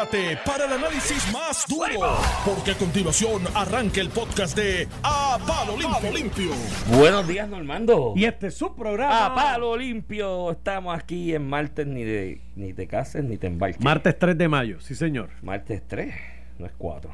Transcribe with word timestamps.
prepárate 0.00 0.38
para 0.44 0.64
el 0.66 0.72
análisis 0.72 1.32
más 1.32 1.64
duro, 1.68 2.16
porque 2.44 2.72
a 2.72 2.74
continuación 2.74 3.42
arranca 3.54 4.00
el 4.00 4.08
podcast 4.08 4.56
de 4.56 4.88
A 5.02 5.38
Palo 5.46 5.76
Limpio. 5.76 6.12
Limpio. 6.12 6.52
Buenos 6.96 7.26
días, 7.26 7.48
Normando. 7.48 8.14
Y 8.16 8.24
este 8.24 8.48
es 8.48 8.54
su 8.54 8.74
programa. 8.74 9.26
A 9.26 9.34
Palo 9.34 9.76
Limpio. 9.76 10.52
Estamos 10.52 10.96
aquí 10.96 11.34
en 11.34 11.48
martes, 11.48 11.86
ni 11.86 12.04
de 12.04 12.40
ni 12.56 12.72
te 12.72 12.86
cases 12.86 13.24
ni 13.24 13.36
te 13.36 13.46
embarques. 13.46 13.82
Martes 13.82 14.18
3 14.18 14.36
de 14.38 14.48
mayo, 14.48 14.80
sí, 14.80 14.94
señor. 14.94 15.30
Martes 15.42 15.82
3, 15.86 16.14
no 16.58 16.66
es 16.66 16.72
4. 16.78 17.10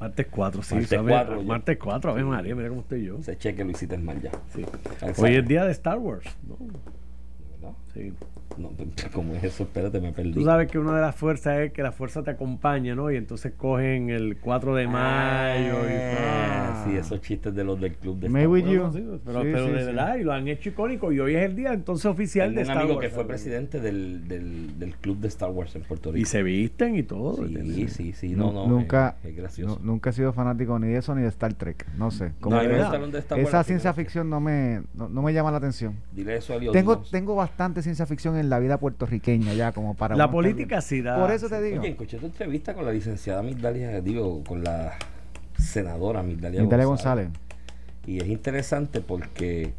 Martes 0.00 0.26
4, 0.30 0.62
sí. 0.62 0.74
Martes 0.74 0.90
sabe, 0.90 1.10
4, 1.12 1.40
ya. 1.40 1.46
Martes 1.46 1.78
4, 1.78 2.10
a 2.10 2.14
ver, 2.14 2.24
María, 2.24 2.54
mira 2.54 2.68
cómo 2.68 2.82
estoy 2.82 3.04
yo. 3.04 3.18
Ese 3.18 3.36
cheque 3.36 3.64
lo 3.64 3.70
hiciste 3.70 3.96
mal 3.98 4.20
ya. 4.20 4.30
Sí. 4.54 4.64
Hoy 5.16 5.36
es 5.36 5.46
día 5.46 5.64
de 5.64 5.72
Star 5.72 5.98
Wars. 5.98 6.26
¿no? 6.46 6.56
¿Verdad? 7.60 7.76
Sí. 7.94 8.12
No, 8.58 8.70
¿Cómo 9.12 9.34
es 9.34 9.44
eso? 9.44 9.62
Espérate, 9.64 10.00
me 10.00 10.12
perdí. 10.12 10.32
Tú 10.32 10.44
sabes 10.44 10.70
que 10.70 10.78
una 10.78 10.94
de 10.94 11.00
las 11.00 11.14
fuerzas 11.14 11.58
es 11.60 11.72
que 11.72 11.82
la 11.82 11.92
fuerza 11.92 12.22
te 12.22 12.30
acompaña, 12.30 12.94
¿no? 12.94 13.10
Y 13.10 13.16
entonces 13.16 13.52
cogen 13.56 14.10
el 14.10 14.36
4 14.38 14.74
de 14.74 14.86
mayo. 14.88 15.74
Ah, 15.86 16.84
y, 16.86 16.90
sí, 16.90 16.96
esos 16.96 17.20
chistes 17.20 17.54
de 17.54 17.64
los 17.64 17.80
del 17.80 17.94
club 17.94 18.18
de 18.18 18.28
May 18.28 18.42
Star 18.42 18.52
with 18.52 18.64
Wars. 18.80 18.94
you. 18.94 19.20
Pero, 19.24 19.42
Sí, 19.42 19.48
pero 19.52 19.66
sí, 19.66 19.72
de 19.72 19.78
sí. 19.80 19.84
verdad, 19.86 20.16
y 20.16 20.22
lo 20.24 20.32
han 20.32 20.48
hecho 20.48 20.68
icónico. 20.70 21.12
Y 21.12 21.20
hoy 21.20 21.34
es 21.34 21.42
el 21.44 21.56
día 21.56 21.72
entonces 21.72 22.06
oficial 22.06 22.48
Tengo 22.48 22.54
de 22.60 22.60
un 22.64 22.70
Star 22.70 22.78
amigo 22.82 22.96
Wars. 22.98 23.08
que 23.08 23.14
fue 23.14 23.26
presidente 23.26 23.80
del, 23.80 24.28
del, 24.28 24.78
del 24.78 24.94
club 24.96 25.18
de 25.18 25.28
Star 25.28 25.50
Wars 25.50 25.74
en 25.76 25.82
Puerto 25.82 26.10
Y 26.10 26.12
Rico. 26.14 26.28
se 26.28 26.42
visten 26.42 26.96
y 26.96 27.02
todo. 27.02 27.36
Sí, 27.46 27.88
sí, 27.88 28.12
sí, 28.12 28.30
no, 28.34 28.52
no. 28.52 28.66
nunca, 28.66 29.16
Es, 29.22 29.30
es 29.30 29.36
gracioso. 29.36 29.78
nu- 29.80 29.92
nunca 29.92 30.10
he 30.10 30.12
sido 30.12 30.32
fanático 30.32 30.78
ni 30.78 30.88
de 30.88 30.98
eso 30.98 31.14
ni 31.14 31.22
de 31.22 31.28
Star 31.28 31.54
Trek. 31.54 31.86
No 31.96 32.10
sé. 32.10 32.32
Como 32.40 32.56
No, 32.56 32.62
de 32.62 33.18
Star 33.18 33.38
Wars 33.38 33.48
esa 33.48 33.62
ciencia 33.64 33.92
ficción 33.92 34.28
no 34.30 34.40
me, 34.40 34.82
no, 34.94 35.08
no 35.08 35.22
me 35.22 35.32
llama 35.32 35.50
la 35.50 35.58
atención. 35.58 35.96
Dile 36.12 36.36
eso 36.36 36.52
a 36.52 36.56
Elliot 36.56 36.72
Tengo, 36.72 36.98
tengo 36.98 37.34
bastante 37.34 37.82
ciencia 37.82 38.06
ficción 38.06 38.36
en 38.36 38.41
la 38.50 38.58
vida 38.58 38.78
puertorriqueña 38.78 39.54
ya 39.54 39.72
como 39.72 39.94
para... 39.94 40.16
La 40.16 40.30
política 40.30 40.80
sí 40.80 41.02
da. 41.02 41.18
Por 41.18 41.30
eso 41.30 41.48
te 41.48 41.60
digo. 41.62 41.80
Oye, 41.80 41.90
escuché 41.90 42.18
tu 42.18 42.26
entrevista 42.26 42.74
con 42.74 42.84
la 42.84 42.92
licenciada 42.92 43.42
Migdalia, 43.42 44.00
digo, 44.00 44.42
con 44.44 44.62
la 44.62 44.94
senadora 45.58 46.22
Migdalia, 46.22 46.60
Migdalia 46.62 46.86
González. 46.86 47.26
González. 47.26 47.52
Y 48.06 48.18
es 48.18 48.28
interesante 48.28 49.00
porque 49.00 49.74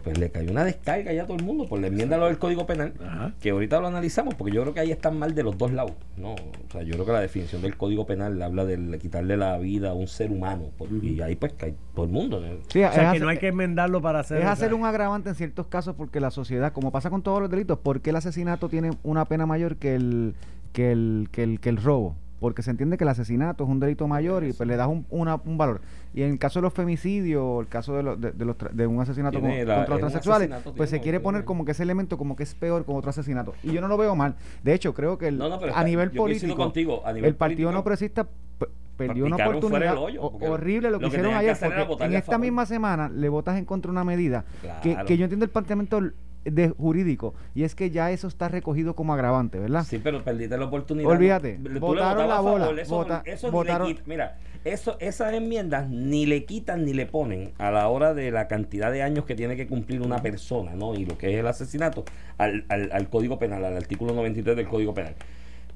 pues 0.00 0.18
le 0.18 0.30
cayó 0.30 0.50
una 0.50 0.64
descarga 0.64 1.12
ya 1.12 1.22
a 1.22 1.26
todo 1.26 1.36
el 1.36 1.44
mundo 1.44 1.66
por 1.66 1.80
la 1.80 1.86
enmienda 1.88 2.16
lo 2.18 2.26
del 2.26 2.38
Código 2.38 2.66
Penal, 2.66 2.92
Ajá. 3.04 3.32
que 3.40 3.50
ahorita 3.50 3.80
lo 3.80 3.86
analizamos, 3.88 4.34
porque 4.34 4.52
yo 4.54 4.62
creo 4.62 4.74
que 4.74 4.80
ahí 4.80 4.90
están 4.90 5.18
mal 5.18 5.34
de 5.34 5.42
los 5.42 5.56
dos 5.58 5.72
lados. 5.72 5.92
No, 6.16 6.32
o 6.34 6.36
sea, 6.72 6.82
yo 6.82 6.92
creo 6.94 7.06
que 7.06 7.12
la 7.12 7.20
definición 7.20 7.62
del 7.62 7.76
Código 7.76 8.06
Penal 8.06 8.40
habla 8.42 8.64
de 8.64 8.98
quitarle 8.98 9.36
la 9.36 9.56
vida 9.58 9.90
a 9.90 9.94
un 9.94 10.08
ser 10.08 10.30
humano, 10.30 10.64
por- 10.76 10.88
y 11.02 11.20
ahí 11.22 11.36
pues 11.36 11.52
cae 11.54 11.74
todo 11.94 12.04
el 12.06 12.12
mundo. 12.12 12.40
¿no? 12.40 12.48
Sí, 12.68 12.82
O 12.82 12.90
sea, 12.90 12.90
que 12.92 13.06
hacer- 13.06 13.22
no 13.22 13.28
hay 13.28 13.38
que 13.38 13.48
enmendarlo 13.48 14.00
para 14.02 14.20
hacer. 14.20 14.38
es 14.38 14.42
o 14.42 14.46
sea, 14.46 14.52
hacer 14.52 14.74
un 14.74 14.84
agravante 14.84 15.28
en 15.30 15.34
ciertos 15.34 15.66
casos 15.66 15.94
porque 15.96 16.20
la 16.20 16.30
sociedad, 16.30 16.72
como 16.72 16.90
pasa 16.92 17.10
con 17.10 17.22
todos 17.22 17.40
los 17.40 17.50
delitos, 17.50 17.78
¿por 17.78 18.00
qué 18.00 18.10
el 18.10 18.16
asesinato 18.16 18.68
tiene 18.68 18.90
una 19.02 19.24
pena 19.24 19.46
mayor 19.46 19.76
que 19.76 19.94
el, 19.94 20.34
que 20.72 20.92
el, 20.92 21.28
que 21.32 21.42
el, 21.42 21.60
que 21.60 21.68
el 21.68 21.76
robo? 21.76 22.16
Porque 22.40 22.62
se 22.62 22.70
entiende 22.70 22.96
que 22.96 23.04
el 23.04 23.08
asesinato 23.10 23.64
es 23.64 23.70
un 23.70 23.78
delito 23.80 24.08
mayor 24.08 24.44
y 24.44 24.52
pues 24.54 24.66
le 24.66 24.74
das 24.76 24.88
un, 24.88 25.04
una- 25.10 25.36
un 25.44 25.58
valor. 25.58 25.82
Y 26.14 26.22
en 26.22 26.30
el 26.32 26.38
caso 26.38 26.58
de 26.58 26.62
los 26.62 26.72
femicidios, 26.72 27.60
el 27.60 27.68
caso 27.68 27.94
de, 27.94 28.02
los- 28.02 28.20
de, 28.20 28.32
de 28.32 28.44
los 28.46 28.56
tra- 28.56 28.70
de 28.70 28.86
un 28.86 28.98
asesinato 29.00 29.40
con- 29.40 29.50
la- 29.50 29.56
contra 29.76 29.90
los 29.90 29.98
transexuales, 30.00 30.50
pues 30.76 30.88
se 30.90 31.00
quiere 31.00 31.20
poner 31.20 31.44
como 31.44 31.64
que 31.66 31.72
ese 31.72 31.82
elemento 31.82 32.16
como 32.16 32.34
que 32.36 32.42
es 32.44 32.54
peor 32.54 32.84
como 32.86 32.98
otro 32.98 33.10
asesinato. 33.10 33.52
Y 33.62 33.72
yo 33.72 33.80
no 33.82 33.88
lo 33.88 33.96
veo 33.98 34.16
mal. 34.16 34.34
De 34.62 34.72
hecho, 34.72 34.94
creo 34.94 35.18
que 35.18 35.28
el- 35.28 35.36
No, 35.38 35.48
no, 35.50 35.58
pero 35.60 35.72
a 35.72 35.76
está- 35.76 35.84
nivel 35.84 36.10
político, 36.12 36.56
contigo, 36.56 37.02
a 37.06 37.12
nivel 37.12 37.28
el 37.28 37.34
Partido 37.36 37.70
No 37.72 37.84
Progresista 37.84 38.26
perdió 38.96 39.24
una 39.26 39.36
oportunidad 39.36 39.96
hoyo, 39.98 40.22
horrible 40.22 40.90
lo 40.90 40.98
que 40.98 41.04
lo 41.04 41.10
que 41.10 41.16
hicieron 41.16 41.34
ayer 41.34 41.56
porque 41.88 42.04
en 42.04 42.12
esta 42.14 42.32
favor. 42.32 42.40
misma 42.40 42.66
semana 42.66 43.08
le 43.08 43.28
votas 43.30 43.56
en 43.58 43.64
contra 43.64 43.90
una 43.90 44.04
medida 44.04 44.44
que, 44.82 44.96
que 45.06 45.16
yo 45.16 45.24
entiendo 45.24 45.44
el 45.44 45.50
planteamiento 45.50 46.00
de 46.44 46.70
jurídico 46.70 47.34
y 47.54 47.64
es 47.64 47.74
que 47.74 47.90
ya 47.90 48.10
eso 48.10 48.26
está 48.28 48.48
recogido 48.48 48.94
como 48.94 49.12
agravante, 49.14 49.58
¿verdad? 49.58 49.84
Sí, 49.88 50.00
pero 50.02 50.22
perdiste 50.24 50.56
la 50.56 50.64
oportunidad. 50.66 51.10
Olvídate, 51.10 51.58
votaron 51.80 52.28
la 52.28 52.34
a 52.34 52.36
favor, 52.38 52.60
bola, 52.60 52.82
Eso, 52.82 52.94
vota- 52.96 53.22
eso 53.26 53.48
ni 53.48 53.52
votaron- 53.52 53.88
le 53.88 53.94
quita- 53.94 54.02
mira, 54.06 54.38
eso, 54.64 54.96
esas 55.00 55.32
enmiendas 55.34 55.88
ni 55.88 56.26
le 56.26 56.44
quitan 56.44 56.84
ni 56.84 56.92
le 56.94 57.06
ponen 57.06 57.52
a 57.58 57.70
la 57.70 57.88
hora 57.88 58.14
de 58.14 58.30
la 58.30 58.48
cantidad 58.48 58.90
de 58.92 59.02
años 59.02 59.24
que 59.24 59.34
tiene 59.34 59.56
que 59.56 59.66
cumplir 59.66 60.02
una 60.02 60.18
persona, 60.22 60.74
¿no? 60.74 60.94
Y 60.94 61.04
lo 61.04 61.16
que 61.18 61.32
es 61.32 61.38
el 61.40 61.46
asesinato 61.46 62.04
al, 62.38 62.64
al, 62.68 62.90
al 62.92 63.08
Código 63.08 63.38
Penal, 63.38 63.64
al 63.64 63.76
artículo 63.76 64.14
93 64.14 64.56
del 64.56 64.68
Código 64.68 64.94
Penal. 64.94 65.14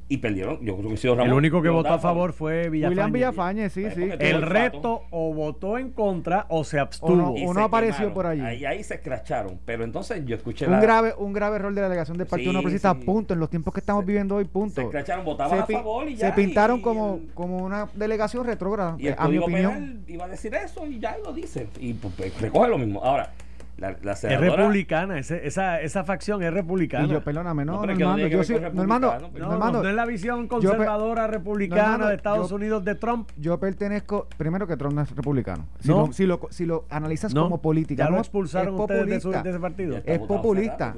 Y 0.07 0.19
perdieron, 0.19 0.61
yo 0.63 0.77
creo 0.77 0.91
que 0.95 1.09
Ramón. 1.09 1.27
El 1.27 1.33
único 1.33 1.63
que 1.63 1.71
votó 1.71 1.95
a 1.95 1.99
favor 1.99 2.35
fue 2.35 2.69
Villafañe. 2.69 2.89
William 2.91 3.13
Villafañe, 3.13 3.71
sí, 3.71 3.87
sí. 3.95 4.11
El 4.19 4.43
resto 4.43 5.05
o 5.11 5.33
votó 5.33 5.79
en 5.79 5.93
contra 5.93 6.45
o 6.51 6.63
se 6.63 6.77
O 6.77 6.81
no- 6.81 6.83
abstuvo. 6.85 7.31
Uno 7.33 7.55
se 7.55 7.61
apareció 7.63 7.95
quemaron. 7.97 8.15
por 8.15 8.27
allí. 8.27 8.41
Ahí, 8.43 8.65
ahí 8.67 8.85
se 8.85 8.95
escracharon. 8.97 9.59
Pero 9.65 9.83
entonces 9.83 10.23
yo 10.27 10.37
escuché 10.37 10.67
Un 10.67 10.73
la. 10.73 10.81
grave, 10.81 11.15
un 11.17 11.33
grave 11.33 11.57
error 11.57 11.73
de 11.75 11.81
la 11.81 11.89
delegación 11.89 12.19
del 12.19 12.27
Partido 12.27 12.51
Sí, 12.51 12.55
No 12.57 12.61
Progresista, 12.61 12.95
sí. 12.95 13.01
punto, 13.07 13.33
en 13.33 13.41
los 13.41 13.49
tiempos 13.49 13.73
que 13.73 13.81
estamos 13.81 14.03
Se- 14.03 14.07
viviendo 14.07 14.37
hoy, 14.37 14.45
Se 14.45 14.51
punto. 14.51 14.81
escracharon, 14.83 15.25
votaban 15.25 15.61
a 15.61 15.67
favor 15.67 16.07
y 16.07 16.17
se 16.17 16.23
ya. 16.23 16.35
pintaron 16.35 16.81
y 16.81 16.83
como, 16.83 17.15
el- 17.15 17.33
como 17.33 17.57
una 17.65 17.89
delegación 17.95 18.45
retrógrada, 18.47 18.97
Y 18.99 19.07
el 19.09 19.15
a 19.17 19.27
mi 19.27 19.39
opinión. 19.39 19.73
Penal 19.73 20.01
iba 20.07 20.25
a 20.27 20.29
decir 20.29 20.55
eso 20.55 20.87
y 20.87 20.99
ya 21.01 21.17
lo 21.25 21.33
dice. 21.33 21.67
Y 21.81 21.95
pues, 21.95 22.13
pues, 22.15 22.41
recoge 22.43 22.69
lo 22.69 22.77
mismo. 22.77 23.03
Ahora, 23.03 23.33
la, 23.77 23.97
la 24.03 24.13
Es 24.13 24.23
republicana, 24.41 25.19
ese- 25.19 25.47
esa, 25.47 25.81
esa 25.81 26.05
facción 26.05 26.43
es 26.43 26.53
republicana. 26.53 27.07
Y 27.07 27.11
yo, 27.11 27.23
perdóname, 27.25 27.65
no, 27.65 27.73
No, 27.75 27.87
Normando, 27.87 28.27
yo 28.29 28.45
soy, 28.45 28.61
Normando, 28.73 29.11
pues. 29.31 29.33
no, 29.43 29.49
Normando, 29.49 29.83
no 29.83 29.89
es 29.89 29.95
la 29.95 30.07
visión 30.07 30.47
conservadora 30.49 31.27
republicana 31.27 31.83
Normando, 31.83 32.07
de 32.09 32.15
Estados 32.15 32.51
yo- 32.51 32.57
Unidos 32.57 32.85
de 32.85 32.95
Trump. 32.95 33.29
yo 33.37 33.59
pertenezco, 33.59 34.29
primero 34.37 34.67
que 34.67 34.77
Trump 34.77 34.95
no 34.95 35.03
es 35.03 35.11
republicano. 35.11 35.67
Si, 35.81 35.89
No. 35.89 36.07
lo, 36.07 36.13
si, 36.13 36.27
lo, 36.27 36.41
si 36.51 36.67
lo 36.67 36.85
analizas 36.89 37.35
No, 37.35 37.43
como 37.45 37.61
política, 37.61 38.05
ya 38.05 38.11
lo 38.11 38.19
expulsaron 38.19 38.75
es 38.77 38.81
ustedes 38.81 39.07
de, 39.07 39.21
su- 39.21 39.29
populista. 39.29 39.43
de 39.43 39.51
ese 39.51 39.61
partido. 39.61 39.97
Es 40.05 40.19
populista. 40.21 40.95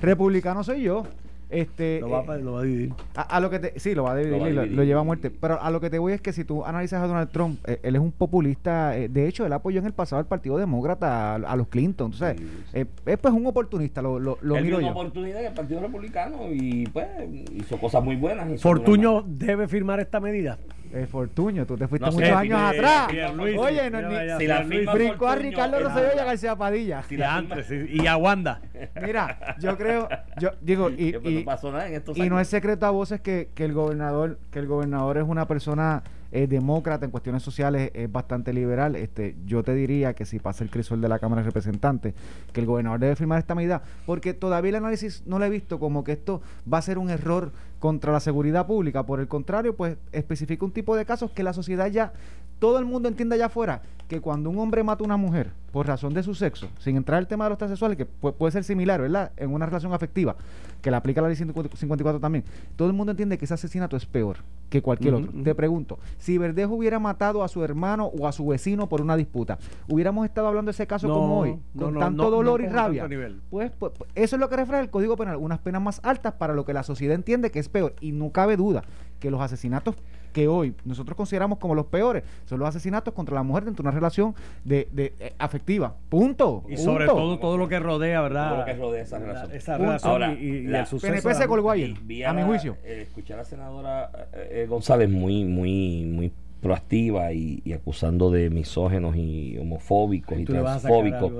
Republicano 0.00 0.62
soy 0.64 0.82
yo. 0.82 1.04
Este, 1.50 2.00
Lo 2.00 2.10
va, 2.10 2.20
eh, 2.20 2.24
a, 2.28 2.36
lo 2.38 2.52
va 2.52 2.60
a 2.60 2.62
dividir. 2.62 2.92
A, 3.16 3.22
a 3.22 3.40
lo 3.40 3.50
que 3.50 3.58
te, 3.58 3.80
sí, 3.80 3.94
lo 3.94 4.04
va 4.04 4.12
a 4.12 4.16
dividir, 4.16 4.36
Lo 4.36 4.40
va 4.40 4.46
a 4.46 4.50
y 4.50 4.52
lo, 4.54 4.60
dividir. 4.62 4.76
lo 4.78 4.84
lleva 4.84 5.00
a 5.00 5.04
muerte. 5.04 5.30
Pero 5.30 5.60
a 5.60 5.70
lo 5.70 5.80
que 5.80 5.90
te 5.90 5.98
voy 5.98 6.12
es 6.12 6.20
que 6.20 6.32
si 6.32 6.44
tú 6.44 6.64
analizas 6.64 7.02
a 7.02 7.06
Donald 7.06 7.30
Trump, 7.30 7.58
eh, 7.68 7.80
él 7.82 7.96
es 7.96 8.00
un 8.00 8.12
populista. 8.12 8.96
eh, 8.96 9.08
de 9.08 9.26
hecho, 9.26 9.44
él 9.44 9.52
apoyó 9.52 9.80
en 9.80 9.86
el 9.86 9.92
pasado 9.92 10.20
al 10.20 10.26
Partido 10.26 10.56
Demócrata, 10.58 11.32
a, 11.32 11.34
a 11.36 11.56
los 11.56 11.68
Clinton. 11.68 12.12
Entonces, 12.12 12.38
Sí, 12.38 12.46
sí. 12.72 12.78
eh, 12.78 12.86
es 13.06 13.18
pues 13.18 13.34
un 13.34 13.46
oportunista, 13.46 14.00
lo, 14.00 14.18
lo, 14.18 14.38
lo 14.42 14.56
él 14.56 14.64
miro 14.64 14.78
vio 14.78 14.86
una 14.86 14.94
yo. 14.94 15.00
oportunidad 15.00 15.40
en 15.40 15.46
el 15.48 15.54
Partido 15.54 15.80
Republicano 15.80 16.52
y 16.52 16.86
pues 16.86 17.06
hizo 17.54 17.78
cosas 17.78 18.02
muy 18.04 18.16
buenas. 18.16 18.60
Fortuño 18.60 19.22
debe 19.26 19.66
firmar 19.66 19.98
esta 20.00 20.20
medida. 20.20 20.58
Eh, 20.92 21.06
Fortuño, 21.06 21.66
tú 21.66 21.76
te 21.76 21.86
fuiste 21.86 22.04
No 22.06 22.10
sé, 22.12 22.18
muchos 22.18 22.36
años 22.36 22.60
atrás. 22.60 23.06
Pierluisi, 23.08 23.58
Oye, 23.58 23.90
no, 23.90 24.02
ni- 24.02 24.38
Si 24.38 24.46
la 24.46 24.64
firma 24.64 24.92
brincó 24.94 25.28
a 25.28 25.36
Ricardo 25.36 25.78
Rosselló 25.80 26.08
y 26.16 26.18
a. 26.18 26.24
García 26.24 26.56
Padilla. 26.56 27.02
Si 27.04 27.16
la 27.16 27.36
antes, 27.36 27.70
y 27.70 28.06
a 28.08 28.16
Wanda. 28.16 28.60
Mira, 29.00 29.56
yo 29.60 29.76
creo, 29.76 30.08
yo 30.38 30.50
digo, 30.60 30.90
y, 30.90 31.12
pues, 31.12 31.32
y- 31.32 31.38
no 31.38 31.44
pasó 31.44 31.70
nada 31.70 31.86
en 31.86 31.94
estos 31.94 32.16
Y 32.16 32.22
años. 32.22 32.32
no 32.32 32.40
es 32.40 32.48
secreto 32.48 32.86
a 32.86 32.90
voces 32.90 33.20
que, 33.20 33.50
que 33.54 33.64
el 33.64 33.72
gobernador, 33.72 34.38
que 34.50 34.58
el 34.58 34.66
gobernador 34.66 35.18
es 35.18 35.24
una 35.24 35.46
persona 35.46 36.02
eh, 36.32 36.46
demócrata 36.46 37.04
en 37.04 37.10
cuestiones 37.10 37.42
sociales, 37.42 37.90
es 37.94 38.10
bastante 38.10 38.52
liberal. 38.52 38.96
Este, 38.96 39.36
yo 39.46 39.62
te 39.62 39.74
diría 39.74 40.14
que 40.14 40.24
si 40.24 40.38
pasa 40.38 40.64
el 40.64 40.70
crisol 40.70 41.00
de 41.00 41.08
la 41.08 41.18
Cámara 41.18 41.42
de 41.42 41.46
Representantes, 41.46 42.14
que 42.52 42.60
el 42.60 42.66
gobernador 42.66 43.00
debe 43.00 43.16
firmar 43.16 43.38
esta 43.38 43.54
medida, 43.54 43.82
porque 44.06 44.34
todavía 44.34 44.70
el 44.70 44.76
análisis 44.76 45.22
no 45.26 45.38
lo 45.38 45.44
he 45.44 45.50
visto 45.50 45.78
como 45.78 46.04
que 46.04 46.12
esto 46.12 46.40
va 46.72 46.78
a 46.78 46.82
ser 46.82 46.98
un 46.98 47.10
error 47.10 47.52
contra 47.80 48.12
la 48.12 48.20
seguridad 48.20 48.66
pública. 48.66 49.04
Por 49.04 49.20
el 49.20 49.28
contrario, 49.28 49.74
pues 49.74 49.96
especifica 50.12 50.64
un 50.64 50.70
tipo 50.72 50.94
de 50.96 51.04
casos 51.04 51.30
que 51.32 51.42
la 51.42 51.52
sociedad 51.52 51.88
ya, 51.88 52.12
todo 52.60 52.78
el 52.78 52.84
mundo 52.84 53.08
entiende 53.08 53.34
allá 53.34 53.46
afuera, 53.46 53.82
que 54.06 54.20
cuando 54.20 54.50
un 54.50 54.58
hombre 54.58 54.82
mata 54.84 55.02
a 55.02 55.06
una 55.06 55.16
mujer 55.16 55.50
por 55.72 55.86
razón 55.86 56.12
de 56.14 56.22
su 56.24 56.34
sexo, 56.34 56.68
sin 56.78 56.96
entrar 56.96 57.18
al 57.18 57.28
tema 57.28 57.44
de 57.44 57.50
los 57.50 57.58
transexuales, 57.58 57.96
que 57.96 58.06
pu- 58.06 58.34
puede 58.34 58.50
ser 58.52 58.64
similar, 58.64 59.00
¿verdad? 59.00 59.30
En 59.36 59.52
una 59.52 59.66
relación 59.66 59.92
afectiva, 59.92 60.34
que 60.82 60.90
la 60.90 60.96
aplica 60.96 61.20
la 61.22 61.28
ley 61.28 61.36
154 61.36 62.18
también, 62.20 62.44
todo 62.74 62.88
el 62.88 62.94
mundo 62.94 63.12
entiende 63.12 63.38
que 63.38 63.44
ese 63.44 63.54
asesinato 63.54 63.96
es 63.96 64.06
peor 64.06 64.38
que 64.68 64.82
cualquier 64.82 65.14
otro. 65.14 65.30
Te 65.44 65.54
pregunto, 65.54 65.98
si 66.18 66.38
Verdejo 66.38 66.74
hubiera 66.74 66.98
matado 66.98 67.44
a 67.44 67.48
su 67.48 67.62
hermano 67.64 68.06
o 68.06 68.26
a 68.26 68.32
su 68.32 68.46
vecino 68.48 68.88
por 68.88 69.00
una 69.00 69.16
disputa, 69.16 69.58
¿hubiéramos 69.88 70.24
estado 70.24 70.48
hablando 70.48 70.70
de 70.70 70.72
ese 70.72 70.86
caso 70.88 71.06
No, 71.06 71.14
como 71.14 71.38
hoy? 71.40 71.56
no, 71.74 71.84
Con 71.86 71.94
no, 71.94 72.00
tanto 72.00 72.30
dolor 72.30 72.60
y 72.62 72.66
rabia. 72.66 73.08
Pues, 73.48 73.70
pues, 73.78 73.92
pues, 73.96 74.10
eso 74.16 74.36
es 74.36 74.40
lo 74.40 74.48
que 74.48 74.56
refleja 74.56 74.80
el 74.82 74.90
Código 74.90 75.16
Penal, 75.16 75.36
unas 75.36 75.60
penas 75.60 75.82
más 75.82 76.00
altas 76.02 76.34
para 76.34 76.54
lo 76.54 76.64
que 76.64 76.72
la 76.72 76.82
sociedad 76.82 77.14
entiende 77.14 77.50
que 77.52 77.60
es 77.60 77.68
peor. 77.68 77.94
Y 78.00 78.10
no 78.12 78.30
cabe 78.30 78.56
duda 78.56 78.82
que 79.20 79.30
los 79.30 79.40
asesinatos 79.40 79.94
que 80.30 80.48
hoy 80.48 80.74
nosotros 80.84 81.16
consideramos 81.16 81.58
como 81.58 81.74
los 81.74 81.86
peores 81.86 82.22
son 82.46 82.58
los 82.58 82.68
asesinatos 82.68 83.12
contra 83.14 83.34
la 83.34 83.42
mujer 83.42 83.64
dentro 83.64 83.82
de 83.82 83.88
una 83.88 83.94
relación 83.94 84.34
de, 84.64 84.88
de, 84.92 85.12
eh, 85.20 85.32
afectiva. 85.38 85.94
Punto. 86.08 86.64
Y 86.68 86.76
sobre 86.76 87.06
todo 87.06 87.38
todo 87.38 87.56
lo 87.58 87.68
que 87.68 87.78
rodea, 87.78 88.20
¿verdad? 88.20 88.48
Todo 88.50 88.58
lo 88.60 88.64
que 88.64 88.74
rodea 88.74 89.02
esa 89.02 89.18
relación. 89.18 89.52
Esa 89.52 89.72
Punto. 89.76 89.86
relación 89.86 90.12
Ahora, 90.12 90.32
y, 90.32 90.36
y- 90.44 90.48
y 90.48 90.62
la- 90.66 90.80
el 90.80 90.86
suceso. 90.86 91.12
PNP 91.12 91.34
se 91.34 91.40
la- 91.40 91.46
colgó 91.48 91.70
ayer, 91.70 91.90
a 92.26 92.32
mi 92.32 92.40
la- 92.40 92.46
juicio. 92.46 92.76
eh, 92.84 93.02
escuché 93.02 93.34
a 93.34 93.38
la 93.38 93.44
senadora 93.44 94.10
eh, 94.34 94.62
eh, 94.62 94.66
González 94.68 95.08
muy, 95.10 95.44
muy, 95.44 96.04
muy 96.06 96.32
proactiva 96.60 97.32
y, 97.32 97.62
y 97.64 97.72
acusando 97.72 98.30
de 98.30 98.50
misógenos 98.50 99.16
y 99.16 99.56
homofóbicos 99.58 100.38
y 100.38 100.44
sacar 100.46 100.62
transfóbicos. 100.62 101.32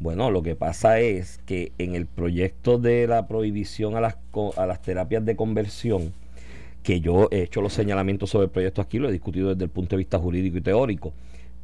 Bueno, 0.00 0.32
lo 0.32 0.42
que 0.42 0.56
pasa 0.56 0.98
es 0.98 1.38
que 1.46 1.70
en 1.78 1.94
el 1.94 2.06
proyecto 2.06 2.78
de 2.78 3.06
la 3.06 3.28
prohibición 3.28 3.94
a 3.96 4.00
las, 4.00 4.16
co- 4.32 4.52
a 4.56 4.66
las 4.66 4.82
terapias 4.82 5.24
de 5.24 5.36
conversión, 5.36 6.12
que 6.82 7.00
yo 7.00 7.28
he 7.30 7.42
hecho 7.42 7.60
los 7.62 7.72
señalamientos 7.72 8.30
sobre 8.30 8.46
el 8.46 8.50
proyecto 8.50 8.80
aquí, 8.82 8.98
lo 8.98 9.08
he 9.08 9.12
discutido 9.12 9.50
desde 9.50 9.64
el 9.64 9.70
punto 9.70 9.90
de 9.96 9.98
vista 9.98 10.18
jurídico 10.18 10.56
y 10.58 10.60
teórico, 10.62 11.12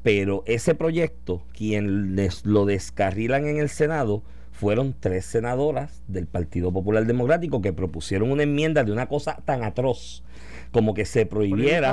pero 0.02 0.44
ese 0.46 0.74
proyecto, 0.74 1.42
quien 1.52 2.14
les 2.14 2.44
lo 2.46 2.64
descarrilan 2.66 3.46
en 3.46 3.58
el 3.58 3.68
Senado, 3.68 4.22
fueron 4.52 4.94
tres 4.98 5.24
senadoras 5.24 6.02
del 6.08 6.26
Partido 6.26 6.72
Popular 6.72 7.06
Democrático 7.06 7.60
que 7.62 7.72
propusieron 7.72 8.30
una 8.32 8.42
enmienda 8.42 8.82
de 8.84 8.90
una 8.92 9.06
cosa 9.06 9.38
tan 9.44 9.62
atroz 9.62 10.24
como 10.72 10.94
que 10.94 11.04
se 11.04 11.26
prohibiera 11.26 11.90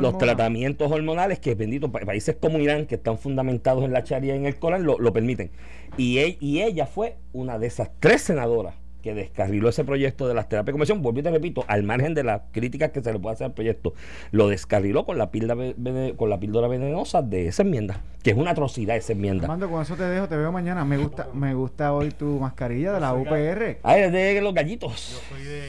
los 0.00 0.18
tratamientos 0.18 0.90
hormonales 0.92 1.38
que 1.38 1.54
bendito 1.54 1.90
pa- 1.90 2.00
países 2.00 2.36
como 2.40 2.58
Irán 2.58 2.86
que 2.86 2.96
están 2.96 3.16
fundamentados 3.18 3.84
en 3.84 3.92
la 3.92 4.02
charia 4.04 4.34
y 4.34 4.38
en 4.38 4.46
el 4.46 4.56
Corán 4.56 4.82
lo, 4.84 4.98
lo 4.98 5.12
permiten. 5.12 5.50
Y, 5.96 6.18
e- 6.18 6.36
y 6.40 6.60
ella 6.62 6.86
fue 6.86 7.16
una 7.32 7.58
de 7.58 7.66
esas 7.68 7.90
tres 8.00 8.22
senadoras 8.22 8.74
que 9.04 9.12
descarriló 9.12 9.68
ese 9.68 9.84
proyecto 9.84 10.26
de 10.26 10.32
las 10.32 10.48
terapias 10.48 10.68
de 10.68 10.72
conversión, 10.72 11.02
vuelvo 11.02 11.20
y 11.20 11.22
te 11.22 11.30
repito, 11.30 11.62
al 11.68 11.82
margen 11.82 12.14
de 12.14 12.24
las 12.24 12.40
críticas 12.52 12.90
que 12.90 13.02
se 13.02 13.12
le 13.12 13.18
puede 13.18 13.34
hacer 13.34 13.44
al 13.44 13.52
proyecto, 13.52 13.92
lo 14.30 14.48
descarriló 14.48 15.04
con 15.04 15.18
la 15.18 15.30
píldora, 15.30 15.74
con 16.16 16.30
la 16.30 16.40
píldora 16.40 16.68
venenosa 16.68 17.20
de 17.20 17.46
esa 17.48 17.64
enmienda, 17.64 18.00
que 18.22 18.30
es 18.30 18.36
una 18.38 18.52
atrocidad 18.52 18.96
esa 18.96 19.12
enmienda. 19.12 19.44
Armando, 19.44 19.68
con 19.70 19.82
eso 19.82 19.94
te 19.94 20.04
dejo, 20.04 20.26
te 20.26 20.38
veo 20.38 20.50
mañana. 20.50 20.86
Me 20.86 20.96
gusta, 20.96 21.28
me 21.34 21.52
gusta 21.52 21.92
hoy 21.92 22.12
tu 22.12 22.40
mascarilla 22.40 22.94
de 22.94 23.00
la 23.00 23.12
UPR. 23.12 23.76
Ah, 23.82 23.98
es 23.98 24.10
de 24.10 24.40
los 24.40 24.54
gallitos. 24.54 25.22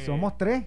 Somos 0.06 0.38
tres. 0.38 0.64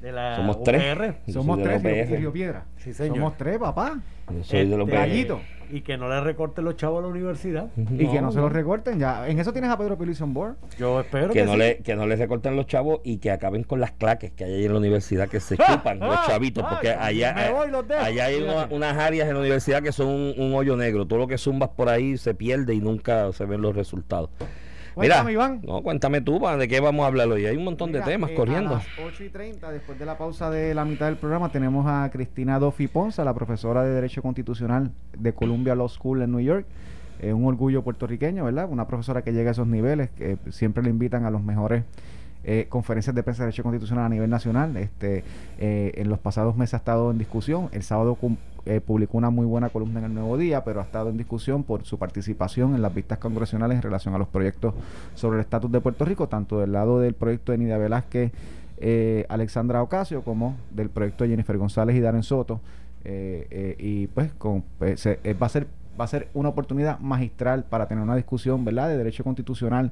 de 0.00 0.12
la 0.12 0.36
Somos 0.36 0.62
tres. 0.62 0.80
UPR. 0.94 1.14
Yo 1.26 1.32
Somos 1.32 1.56
soy 1.56 1.64
de 1.64 1.70
tres 1.70 1.82
la 1.82 1.90
y 1.90 2.02
UPR. 2.04 2.18
Río 2.18 2.32
Piedra. 2.32 2.64
Sí, 2.76 2.92
señor. 2.94 3.16
Somos 3.16 3.36
tres, 3.36 3.58
papá. 3.58 3.98
Yo 4.32 4.44
soy 4.44 4.68
de 4.68 4.76
los 4.76 4.86
Este, 4.86 4.96
Gallito. 4.96 5.40
Y 5.72 5.80
que 5.80 5.96
no 5.96 6.08
le 6.08 6.20
recorten 6.20 6.64
los 6.64 6.76
chavos 6.76 6.98
a 7.00 7.02
la 7.02 7.08
universidad. 7.08 7.70
Y 7.76 8.06
que 8.06 8.20
no 8.20 8.30
se 8.30 8.38
los 8.38 8.52
recorten 8.52 8.98
ya. 8.98 9.26
En 9.28 9.38
eso 9.38 9.52
tienes 9.52 9.70
a 9.70 9.78
Pedro 9.78 9.98
Pilizo 9.98 10.24
on 10.24 10.34
board. 10.34 10.56
Yo 10.78 11.00
espero 11.00 11.28
que, 11.28 11.40
que 11.40 11.44
no 11.44 11.52
sí. 11.52 11.58
le 11.58 11.78
que 11.78 11.96
no 11.96 12.06
les 12.06 12.18
recorten 12.18 12.56
los 12.56 12.66
chavos 12.66 13.00
y 13.04 13.18
que 13.18 13.30
acaben 13.30 13.64
con 13.64 13.80
las 13.80 13.92
claques 13.92 14.32
que 14.32 14.44
hay 14.44 14.54
ahí 14.54 14.64
en 14.64 14.72
la 14.72 14.78
universidad 14.78 15.28
que 15.28 15.40
se 15.40 15.56
chupan 15.56 15.98
los 16.00 16.26
chavitos 16.26 16.64
porque 16.68 16.90
allá 16.90 17.34
allá 18.00 18.24
hay 18.26 18.44
unas 18.70 18.96
áreas 18.96 19.28
en 19.28 19.34
la 19.34 19.40
universidad 19.40 19.82
que 19.82 19.92
son 19.92 20.08
un, 20.08 20.34
un 20.36 20.54
hoyo 20.54 20.76
negro 20.76 21.06
todo 21.06 21.18
lo 21.18 21.26
que 21.26 21.38
zumbas 21.38 21.70
por 21.70 21.88
ahí 21.88 22.16
se 22.16 22.34
pierde 22.34 22.74
y 22.74 22.80
nunca 22.80 23.32
se 23.32 23.44
ven 23.44 23.62
los 23.62 23.74
resultados 23.74 24.30
Cuéntame, 24.94 25.32
Iván. 25.32 25.60
no 25.62 25.82
cuéntame 25.82 26.20
tú 26.20 26.40
de 26.58 26.68
qué 26.68 26.80
vamos 26.80 27.04
a 27.04 27.06
hablar 27.06 27.28
hoy 27.28 27.46
hay 27.46 27.56
un 27.56 27.64
montón 27.64 27.92
de 27.92 27.98
Mira, 27.98 28.10
temas 28.10 28.30
eh, 28.30 28.34
corriendo 28.34 28.70
A 28.70 28.78
las 28.78 28.86
8 29.04 29.24
y 29.24 29.28
30, 29.28 29.70
después 29.70 29.98
de 29.98 30.06
la 30.06 30.18
pausa 30.18 30.50
de 30.50 30.74
la 30.74 30.84
mitad 30.84 31.06
del 31.06 31.16
programa, 31.16 31.50
tenemos 31.50 31.86
a 31.86 32.10
Cristina 32.12 32.58
Dofi 32.58 32.88
Ponza, 32.88 33.24
la 33.24 33.34
profesora 33.34 33.82
de 33.82 33.90
Derecho 33.94 34.22
Constitucional 34.22 34.90
de 35.16 35.32
Columbia 35.32 35.74
Law 35.74 35.88
School 35.88 36.22
en 36.22 36.32
New 36.32 36.40
York. 36.40 36.66
Eh, 37.20 37.32
un 37.32 37.44
orgullo 37.46 37.82
puertorriqueño, 37.82 38.44
¿verdad? 38.44 38.68
Una 38.68 38.86
profesora 38.88 39.22
que 39.22 39.32
llega 39.32 39.50
a 39.50 39.52
esos 39.52 39.68
niveles, 39.68 40.10
que 40.10 40.38
siempre 40.50 40.82
le 40.82 40.90
invitan 40.90 41.24
a 41.24 41.30
los 41.30 41.42
mejores 41.42 41.84
eh, 42.44 42.66
conferencias 42.68 43.14
de 43.14 43.22
prensa 43.22 43.42
de 43.42 43.46
Derecho 43.46 43.62
Constitucional 43.62 44.06
a 44.06 44.08
nivel 44.08 44.30
nacional. 44.30 44.76
Este, 44.76 45.24
eh, 45.58 45.92
en 45.96 46.08
los 46.08 46.18
pasados 46.18 46.56
meses 46.56 46.74
ha 46.74 46.78
estado 46.78 47.10
en 47.10 47.18
discusión. 47.18 47.68
El 47.72 47.82
sábado 47.82 48.16
eh, 48.64 48.80
publicó 48.80 49.18
una 49.18 49.30
muy 49.30 49.46
buena 49.46 49.68
columna 49.70 50.00
en 50.00 50.06
el 50.06 50.14
Nuevo 50.14 50.36
Día, 50.36 50.64
pero 50.64 50.80
ha 50.80 50.84
estado 50.84 51.10
en 51.10 51.16
discusión 51.16 51.64
por 51.64 51.84
su 51.84 51.98
participación 51.98 52.74
en 52.74 52.82
las 52.82 52.94
vistas 52.94 53.18
congresionales 53.18 53.76
en 53.76 53.82
relación 53.82 54.14
a 54.14 54.18
los 54.18 54.28
proyectos 54.28 54.74
sobre 55.14 55.36
el 55.36 55.40
estatus 55.40 55.70
de 55.70 55.80
Puerto 55.80 56.04
Rico, 56.04 56.28
tanto 56.28 56.60
del 56.60 56.72
lado 56.72 57.00
del 57.00 57.14
proyecto 57.14 57.52
de 57.52 57.58
Nidia 57.58 57.78
Velázquez, 57.78 58.32
eh, 58.78 59.26
Alexandra 59.28 59.82
Ocasio, 59.82 60.22
como 60.22 60.56
del 60.70 60.90
proyecto 60.90 61.24
de 61.24 61.30
Jennifer 61.30 61.56
González 61.58 61.96
y 61.96 62.00
Darren 62.00 62.22
Soto. 62.22 62.60
Eh, 63.04 63.74
y 63.80 64.06
pues 64.06 64.30
pues, 64.78 65.08
va 65.08 65.46
a 65.46 65.48
ser 65.48 65.66
va 66.00 66.04
a 66.04 66.08
ser 66.08 66.28
una 66.32 66.48
oportunidad 66.48 67.00
magistral 67.00 67.64
para 67.64 67.86
tener 67.86 68.02
una 68.02 68.14
discusión 68.14 68.64
verdad 68.64 68.88
de 68.88 68.96
derecho 68.96 69.24
constitucional 69.24 69.90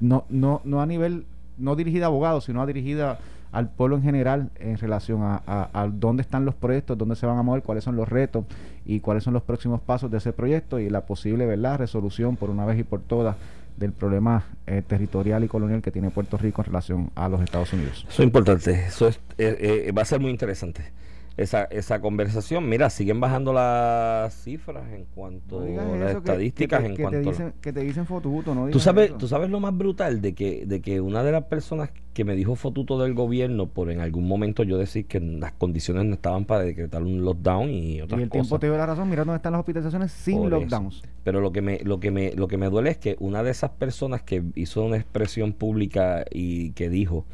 no 0.00 0.24
no 0.30 0.62
no 0.64 0.80
a 0.80 0.86
nivel 0.86 1.26
no 1.62 1.76
dirigida 1.76 2.06
a 2.06 2.08
abogados 2.08 2.44
sino 2.44 2.64
dirigida 2.66 3.18
al 3.52 3.68
pueblo 3.68 3.96
en 3.96 4.02
general 4.02 4.50
en 4.58 4.78
relación 4.78 5.20
a, 5.22 5.90
dónde 5.92 6.22
están 6.22 6.46
los 6.46 6.54
proyectos, 6.54 6.96
dónde 6.96 7.16
se 7.16 7.26
van 7.26 7.38
a 7.38 7.42
mover, 7.42 7.62
cuáles 7.62 7.84
son 7.84 7.96
los 7.96 8.08
retos 8.08 8.46
y 8.86 9.00
cuáles 9.00 9.24
son 9.24 9.34
los 9.34 9.42
próximos 9.42 9.80
pasos 9.80 10.10
de 10.10 10.18
ese 10.18 10.32
proyecto 10.32 10.78
y 10.78 10.88
la 10.88 11.02
posible 11.02 11.44
verdad 11.46 11.78
resolución 11.78 12.36
por 12.36 12.48
una 12.48 12.64
vez 12.64 12.78
y 12.78 12.82
por 12.82 13.00
todas 13.00 13.36
del 13.76 13.92
problema 13.92 14.44
eh, 14.66 14.82
territorial 14.86 15.44
y 15.44 15.48
colonial 15.48 15.82
que 15.82 15.90
tiene 15.90 16.10
Puerto 16.10 16.38
Rico 16.38 16.62
en 16.62 16.66
relación 16.66 17.10
a 17.14 17.28
los 17.28 17.42
Estados 17.42 17.72
Unidos. 17.72 18.06
Eso 18.08 18.22
es 18.22 18.26
importante, 18.26 18.86
eso 18.86 19.08
es, 19.08 19.16
eh, 19.38 19.86
eh, 19.86 19.92
va 19.92 20.02
a 20.02 20.06
ser 20.06 20.20
muy 20.20 20.30
interesante. 20.30 20.90
Esa, 21.36 21.64
esa 21.64 22.00
conversación, 22.00 22.68
mira, 22.68 22.90
siguen 22.90 23.18
bajando 23.18 23.52
las 23.54 24.34
cifras 24.34 24.92
en 24.92 25.06
cuanto 25.06 25.60
No 25.66 25.80
a 25.80 25.96
las 25.96 26.10
eso, 26.10 26.18
estadísticas, 26.18 26.80
que, 26.80 26.86
en 26.86 26.94
que 26.94 27.02
cuanto 27.02 27.20
te 27.20 27.20
dicen, 27.30 27.54
que 27.60 27.72
te 27.72 27.80
dicen 27.80 28.04
fotuto, 28.06 28.54
no 28.54 28.68
Tú 28.68 28.78
sabes, 28.80 29.08
eso. 29.08 29.16
tú 29.16 29.28
sabes 29.28 29.48
lo 29.48 29.58
más 29.58 29.76
brutal 29.76 30.20
de 30.20 30.34
que, 30.34 30.66
de 30.66 30.82
que 30.82 31.00
una 31.00 31.22
de 31.22 31.32
las 31.32 31.44
personas 31.44 31.90
que 32.12 32.24
me 32.24 32.34
dijo 32.36 32.54
fotuto 32.54 32.98
del 32.98 33.14
gobierno 33.14 33.68
por 33.68 33.90
en 33.90 34.00
algún 34.00 34.28
momento 34.28 34.62
yo 34.62 34.76
decir 34.76 35.06
que 35.06 35.20
las 35.20 35.52
condiciones 35.52 36.04
no 36.04 36.14
estaban 36.14 36.44
para 36.44 36.64
decretar 36.64 37.02
un 37.02 37.24
lockdown 37.24 37.70
y 37.70 38.02
otras 38.02 38.20
y 38.20 38.22
el 38.22 38.30
tiempo 38.30 38.30
cosas. 38.30 38.60
te 38.60 38.66
dio 38.66 38.76
la 38.76 38.84
razón, 38.86 39.08
mira 39.08 39.24
dónde 39.24 39.36
están 39.36 39.52
las 39.52 39.60
hospitalizaciones 39.60 40.12
sin 40.12 40.50
Por 40.50 40.54
eso. 40.54 40.60
lockdowns. 40.60 41.02
Pero 41.24 41.40
lo 41.40 41.52
que 41.52 41.62
me, 41.62 41.80
lo 41.80 42.00
que 42.00 42.10
me, 42.10 42.32
lo 42.34 42.48
que 42.48 42.58
me 42.58 42.68
duele 42.68 42.90
es 42.90 42.98
que 42.98 43.16
una 43.20 43.42
de 43.42 43.50
esas 43.52 43.70
personas 43.70 44.22
que 44.22 44.42
hizo 44.54 44.84
una 44.84 44.96
expresión 44.96 45.52
pública 45.54 46.24
y 46.30 46.72
que 46.72 46.88
dijo 46.90 47.24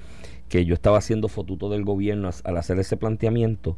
que 0.49 0.65
yo 0.65 0.75
estaba 0.75 0.99
haciendo 0.99 1.29
fotuto 1.29 1.69
del 1.69 1.85
gobierno 1.85 2.31
al 2.45 2.57
hacer 2.57 2.79
ese 2.79 2.97
planteamiento, 2.97 3.77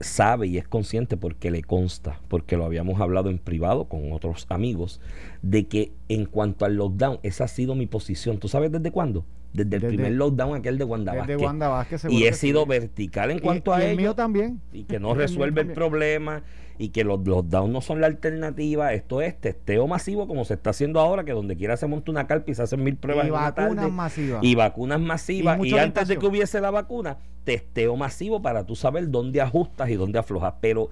sabe 0.00 0.46
y 0.46 0.56
es 0.56 0.68
consciente 0.68 1.16
porque 1.16 1.50
le 1.50 1.62
consta, 1.62 2.20
porque 2.28 2.56
lo 2.56 2.64
habíamos 2.64 3.00
hablado 3.00 3.30
en 3.30 3.38
privado 3.38 3.84
con 3.84 4.12
otros 4.12 4.46
amigos, 4.48 5.00
de 5.42 5.66
que 5.66 5.92
en 6.08 6.26
cuanto 6.26 6.64
al 6.64 6.76
lockdown, 6.76 7.18
esa 7.22 7.44
ha 7.44 7.48
sido 7.48 7.74
mi 7.74 7.86
posición. 7.86 8.38
¿Tú 8.38 8.48
sabes 8.48 8.72
desde 8.72 8.90
cuándo? 8.90 9.24
Desde 9.52 9.76
el 9.76 9.82
Desde- 9.82 9.88
primer 9.88 10.12
lockdown, 10.12 10.56
aquel 10.56 10.78
de 10.78 10.84
Wanda 10.84 11.12
Desde 11.12 11.26
Vázquez. 11.34 11.46
Wanda 11.46 11.68
Vázquez, 11.68 12.00
seguro 12.02 12.20
y 12.20 12.26
he 12.26 12.32
sido 12.32 12.62
sí. 12.62 12.68
vertical 12.68 13.30
en 13.32 13.38
Y- 13.38 13.40
cuanto 13.40 13.72
y 13.72 13.74
a 13.74 13.78
el 13.84 13.90
ello 13.90 13.96
mío 14.00 14.14
también. 14.14 14.60
y 14.72 14.84
que 14.84 15.00
no 15.00 15.14
resuelve 15.14 15.60
el 15.62 15.72
problema 15.72 16.42
y 16.78 16.90
que 16.90 17.04
los 17.04 17.26
lockdowns 17.26 17.70
no 17.72 17.80
son 17.80 18.00
la 18.00 18.06
alternativa. 18.06 18.94
Esto 18.94 19.20
es 19.20 19.38
testeo 19.38 19.86
masivo 19.86 20.26
como 20.28 20.44
se 20.44 20.54
está 20.54 20.70
haciendo 20.70 20.98
ahora, 21.00 21.24
que 21.24 21.32
donde 21.32 21.56
quiera 21.56 21.76
se 21.76 21.86
monta 21.86 22.10
una 22.10 22.26
carpa 22.26 22.50
y 22.50 22.54
se 22.54 22.62
hacen 22.62 22.82
mil 22.82 22.96
pruebas 22.96 23.24
Y 23.24 23.28
en 23.28 23.34
una 23.34 23.42
vacunas 23.50 23.76
tarde. 23.76 23.90
masivas. 23.90 24.44
Y 24.44 24.54
vacunas 24.54 25.00
masivas. 25.00 25.58
Y 25.62 25.74
Y, 25.74 25.78
antes 25.78 26.08
de 26.08 26.16
que 26.16 26.26
hubiese 26.26 26.60
la 26.60 26.70
vacuna, 26.70 27.18
testeo 27.44 27.96
masivo 27.96 28.40
para 28.40 28.64
tú 28.64 28.76
saber 28.76 29.10
dónde 29.10 29.40
ajustas 29.42 29.90
y 29.90 29.94
dónde 29.96 30.18
aflojas. 30.20 30.54
Pero 30.62 30.88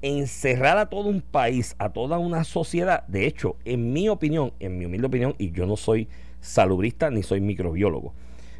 encerrar 0.00 0.78
a 0.78 0.86
todo 0.86 1.08
un 1.08 1.20
país, 1.22 1.74
a 1.78 1.90
toda 1.92 2.18
una 2.18 2.44
sociedad, 2.44 3.06
de 3.06 3.26
hecho, 3.26 3.56
en 3.64 3.92
mi 3.92 4.08
opinión, 4.08 4.52
en 4.60 4.78
mi 4.78 4.84
humilde 4.84 5.06
opinión, 5.06 5.34
y 5.38 5.50
yo 5.52 5.66
no 5.66 5.76
soy 5.76 6.08
salubrista 6.42 7.10
ni 7.10 7.22
soy 7.22 7.40
microbiólogo, 7.40 8.12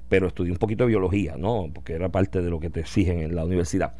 pero 0.08 0.26
estudié 0.26 0.52
un 0.52 0.58
poquito 0.58 0.84
de 0.84 0.88
biología, 0.88 1.36
¿no? 1.36 1.68
Porque 1.74 1.92
era 1.92 2.08
parte 2.08 2.40
de 2.40 2.48
lo 2.48 2.60
que 2.60 2.70
te 2.70 2.80
exigen 2.80 3.18
en 3.18 3.34
la 3.34 3.44
universidad. 3.44 3.94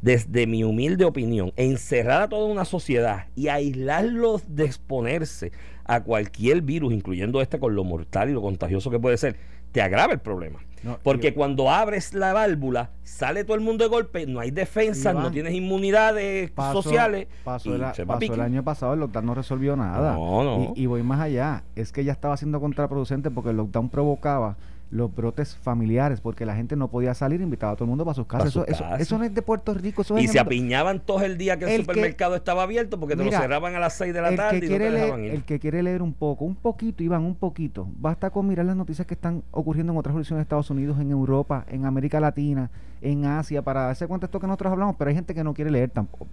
Desde 0.00 0.46
mi 0.46 0.62
humilde 0.62 1.04
opinión, 1.04 1.52
encerrar 1.56 2.22
a 2.22 2.28
toda 2.28 2.46
una 2.46 2.64
sociedad 2.64 3.26
y 3.34 3.48
aislarlos 3.48 4.54
de 4.54 4.66
exponerse 4.66 5.50
a 5.84 6.04
cualquier 6.04 6.60
virus, 6.60 6.92
incluyendo 6.92 7.40
este 7.40 7.58
con 7.58 7.74
lo 7.74 7.84
mortal 7.84 8.28
y 8.28 8.34
lo 8.34 8.42
contagioso 8.42 8.90
que 8.90 9.00
puede 9.00 9.16
ser, 9.16 9.36
te 9.72 9.80
agrava 9.80 10.12
el 10.12 10.20
problema. 10.20 10.60
No, 10.84 10.98
Porque 11.02 11.28
yo- 11.30 11.34
cuando 11.34 11.70
abres 11.70 12.12
la 12.14 12.32
válvula, 12.32 12.90
sale 13.02 13.44
todo 13.44 13.54
el 13.56 13.62
mundo 13.62 13.84
de 13.84 13.90
golpe, 13.90 14.26
no 14.26 14.40
hay 14.40 14.50
defensas, 14.50 15.12
Iván, 15.12 15.24
no 15.24 15.30
tienes 15.30 15.54
inmunidades 15.54 16.52
sociales. 16.72 17.26
Pasó, 17.42 17.74
el, 17.74 17.80
pasó 18.06 18.42
año 18.42 18.62
pasado, 18.62 18.92
el 18.94 19.00
lockdown 19.00 19.26
no 19.26 19.34
resolvió 19.34 19.76
nada. 19.76 20.12
No, 20.14 20.44
no. 20.44 20.72
Y, 20.76 20.82
y 20.82 20.86
voy 20.86 21.02
más 21.02 21.20
allá. 21.20 21.64
Es 21.74 21.90
que 21.90 22.04
ya 22.04 22.12
estaba 22.12 22.36
siendo 22.36 22.60
contraproducente 22.60 23.30
porque 23.30 23.50
el 23.50 23.56
lockdown 23.56 23.88
provocaba 23.88 24.56
los 24.90 25.12
brotes 25.12 25.56
familiares 25.56 26.20
porque 26.20 26.46
la 26.46 26.54
gente 26.54 26.76
no 26.76 26.88
podía 26.88 27.14
salir, 27.14 27.40
invitaba 27.40 27.72
a 27.72 27.74
todo 27.76 27.84
el 27.84 27.88
mundo 27.88 28.04
para 28.04 28.14
sus 28.14 28.26
casas. 28.26 28.48
Eso, 28.48 28.64
eso, 28.66 28.84
casa. 28.84 28.96
eso 28.96 29.18
no 29.18 29.24
es 29.24 29.34
de 29.34 29.42
Puerto 29.42 29.74
Rico. 29.74 30.02
Eso 30.02 30.16
es 30.16 30.24
Y 30.24 30.28
se 30.28 30.38
apiñaban 30.38 31.00
todos 31.00 31.22
el 31.22 31.36
día 31.36 31.58
que 31.58 31.64
el, 31.64 31.70
El 31.72 31.76
que- 31.78 31.82
supermercado 31.82 32.36
estaba 32.36 32.62
abierto 32.62 33.00
porque 33.00 33.16
te 33.16 33.24
Mira, 33.24 33.38
lo 33.38 33.42
cerraban 33.42 33.74
a 33.74 33.80
las 33.80 33.94
6 33.94 34.14
de 34.14 34.20
la 34.22 34.36
tarde 34.36 34.58
y 34.58 34.60
no 34.60 34.66
te 34.68 34.90
leer, 34.90 35.18
ir. 35.18 35.30
el 35.32 35.42
que 35.44 35.58
quiere 35.58 35.82
leer 35.82 36.00
un 36.02 36.12
poco, 36.12 36.44
un 36.44 36.54
poquito, 36.54 37.02
Iván, 37.02 37.22
un 37.24 37.34
poquito, 37.34 37.88
basta 37.98 38.30
con 38.30 38.46
mirar 38.46 38.66
las 38.66 38.76
noticias 38.76 39.06
que 39.06 39.14
están 39.14 39.42
ocurriendo 39.50 39.92
en 39.92 39.98
otras 39.98 40.12
jurisdicciones 40.12 40.40
de 40.40 40.42
Estados 40.44 40.70
Unidos, 40.70 41.00
en 41.00 41.10
Europa, 41.10 41.64
en 41.68 41.86
América 41.86 42.20
Latina, 42.20 42.70
en 43.02 43.24
Asia, 43.24 43.62
para 43.62 43.82
darse 43.86 44.06
cuenta 44.06 44.26
de 44.26 44.28
esto 44.28 44.38
que 44.40 44.46
nosotros 44.46 44.70
hablamos, 44.72 44.94
pero 44.96 45.08
hay 45.08 45.14
gente 45.16 45.34
que 45.34 45.42
no 45.42 45.54
quiere 45.54 45.70
leer 45.70 45.90
tampoco. 45.90 46.26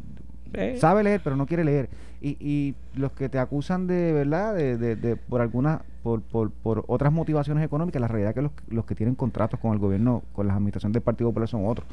Eh. 0.53 0.75
Sabe 0.79 1.01
leer, 1.03 1.21
pero 1.23 1.35
no 1.37 1.45
quiere 1.47 1.63
leer. 1.63 1.89
Y, 2.21 2.35
y 2.39 2.75
los 2.93 3.13
que 3.13 3.29
te 3.29 3.39
acusan 3.39 3.87
de, 3.87 4.11
¿verdad? 4.11 4.53
De, 4.53 4.77
de, 4.77 4.95
de- 4.97 5.15
por 5.15 5.39
alguna, 5.41 5.81
por, 6.03 6.21
por, 6.21 6.51
por 6.51 6.83
otras 6.87 7.11
motivaciones 7.13 7.63
económicas, 7.63 8.01
la 8.01 8.07
realidad 8.07 8.29
es 8.31 8.35
que 8.35 8.41
los, 8.41 8.51
los 8.69 8.85
que 8.85 8.95
tienen 8.95 9.15
contratos 9.15 9.59
con 9.59 9.73
el 9.73 9.79
gobierno, 9.79 10.23
con 10.33 10.47
las 10.47 10.55
administraciones 10.55 10.93
del 10.93 11.01
Partido 11.03 11.29
Popular 11.29 11.47
son 11.47 11.65
otros. 11.65 11.85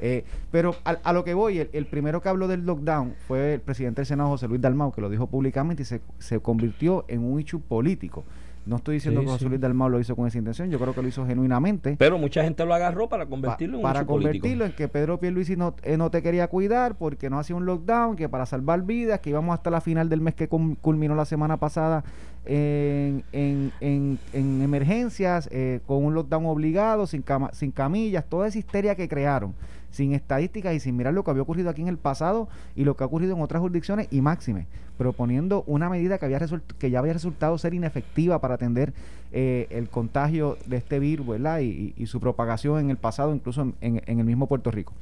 Eh, 0.00 0.24
pero 0.50 0.74
a, 0.84 0.90
a 1.02 1.12
lo 1.12 1.24
que 1.24 1.34
voy, 1.34 1.58
el, 1.58 1.70
el 1.72 1.86
primero 1.86 2.20
que 2.20 2.28
habló 2.28 2.48
del 2.48 2.66
lockdown 2.66 3.14
fue 3.26 3.54
el 3.54 3.60
presidente 3.60 4.00
del 4.02 4.06
Senado, 4.06 4.28
José 4.30 4.48
Luis 4.48 4.60
Dalmau, 4.60 4.92
que 4.92 5.00
lo 5.00 5.08
dijo 5.08 5.26
públicamente 5.28 5.82
y 5.82 5.86
se, 5.86 6.00
se 6.18 6.40
convirtió 6.40 7.04
en 7.08 7.22
un 7.24 7.40
issue 7.40 7.60
político. 7.60 8.24
No 8.66 8.76
estoy 8.76 8.94
diciendo 8.94 9.20
Sí, 9.20 9.26
que 9.26 9.32
José 9.32 9.44
sí. 9.44 9.48
Luis 9.50 9.60
Dalmau 9.60 9.90
lo 9.90 10.00
hizo 10.00 10.16
con 10.16 10.26
esa 10.26 10.38
intención, 10.38 10.70
yo 10.70 10.78
creo 10.78 10.94
que 10.94 11.02
lo 11.02 11.08
hizo 11.08 11.26
genuinamente 11.26 11.96
Pero 11.98 12.16
mucha 12.16 12.42
gente 12.42 12.64
lo 12.64 12.72
agarró 12.72 13.10
para 13.10 13.24
pa- 13.24 13.30
convertirlo 13.30 13.74
en 13.74 13.80
un 13.80 13.82
para 13.82 14.00
hecho 14.00 14.06
político. 14.06 14.32
convertirlo 14.32 14.64
en 14.64 14.72
que 14.72 14.88
Pedro 14.88 15.20
Pierluisi 15.20 15.54
no, 15.54 15.74
eh, 15.82 15.98
no 15.98 16.10
te 16.10 16.22
quería 16.22 16.48
cuidar 16.48 16.96
porque 16.96 17.28
no 17.28 17.38
hacía 17.38 17.56
un 17.56 17.66
lockdown, 17.66 18.16
que 18.16 18.26
para 18.30 18.46
salvar 18.46 18.82
vidas, 18.82 19.20
que 19.20 19.28
íbamos 19.30 19.52
hasta 19.52 19.68
la 19.70 19.82
final 19.82 20.08
del 20.08 20.22
mes 20.22 20.34
que 20.34 20.48
culminó 20.48 21.14
la 21.14 21.26
semana 21.26 21.58
pasada 21.58 22.04
en, 22.44 23.24
en, 23.32 23.72
en, 23.80 24.18
en 24.32 24.62
emergencias, 24.62 25.48
eh, 25.50 25.80
con 25.86 26.04
un 26.04 26.14
lockdown 26.14 26.46
obligado, 26.46 27.06
sin, 27.06 27.22
cama, 27.22 27.50
sin 27.52 27.70
camillas, 27.70 28.24
toda 28.28 28.48
esa 28.48 28.58
histeria 28.58 28.94
que 28.94 29.08
crearon, 29.08 29.54
sin 29.90 30.12
estadísticas 30.12 30.74
y 30.74 30.80
sin 30.80 30.96
mirar 30.96 31.14
lo 31.14 31.24
que 31.24 31.30
había 31.30 31.42
ocurrido 31.42 31.70
aquí 31.70 31.82
en 31.82 31.88
el 31.88 31.98
pasado 31.98 32.48
y 32.76 32.84
lo 32.84 32.96
que 32.96 33.04
ha 33.04 33.06
ocurrido 33.06 33.34
en 33.34 33.42
otras 33.42 33.60
jurisdicciones 33.60 34.08
y 34.10 34.20
máxime, 34.20 34.66
proponiendo 34.98 35.64
una 35.66 35.88
medida 35.88 36.18
que, 36.18 36.26
había 36.26 36.40
que 36.78 36.90
ya 36.90 36.98
había 36.98 37.12
resultado 37.12 37.56
ser 37.58 37.74
inefectiva 37.74 38.40
para 38.40 38.54
atender 38.54 38.92
eh, 39.32 39.66
el 39.70 39.88
contagio 39.88 40.58
de 40.66 40.76
este 40.76 40.98
virus 40.98 41.26
¿verdad? 41.26 41.60
Y, 41.60 41.94
y, 41.96 42.06
su 42.06 42.20
propagación 42.20 42.78
en 42.78 42.90
el 42.90 42.96
pasado, 42.96 43.34
incluso 43.34 43.62
en, 43.80 44.02
en 44.06 44.18
el 44.18 44.24
mismo 44.24 44.46
Puerto 44.46 44.70
Rico. 44.70 44.92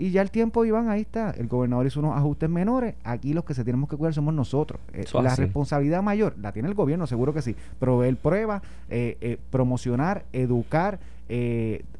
Y 0.00 0.12
ya 0.12 0.22
el 0.22 0.30
tiempo, 0.30 0.64
Iván, 0.64 0.88
ahí 0.88 1.02
está. 1.02 1.32
El 1.32 1.46
gobernador 1.46 1.86
hizo 1.86 2.00
unos 2.00 2.16
ajustes 2.16 2.48
menores. 2.48 2.94
Aquí 3.04 3.34
los 3.34 3.44
que 3.44 3.52
se 3.52 3.64
tenemos 3.64 3.86
que 3.86 3.98
cuidar 3.98 4.14
somos 4.14 4.32
nosotros. 4.32 4.80
Eh, 4.94 5.04
la 5.12 5.36
responsabilidad 5.36 6.02
mayor 6.02 6.34
la 6.40 6.52
tiene 6.52 6.70
el 6.70 6.74
gobierno, 6.74 7.06
seguro 7.06 7.34
que 7.34 7.42
sí. 7.42 7.54
Proveer 7.78 8.16
pruebas, 8.16 8.62
eh, 8.88 9.18
eh, 9.20 9.36
promocionar, 9.50 10.24
educar, 10.32 11.00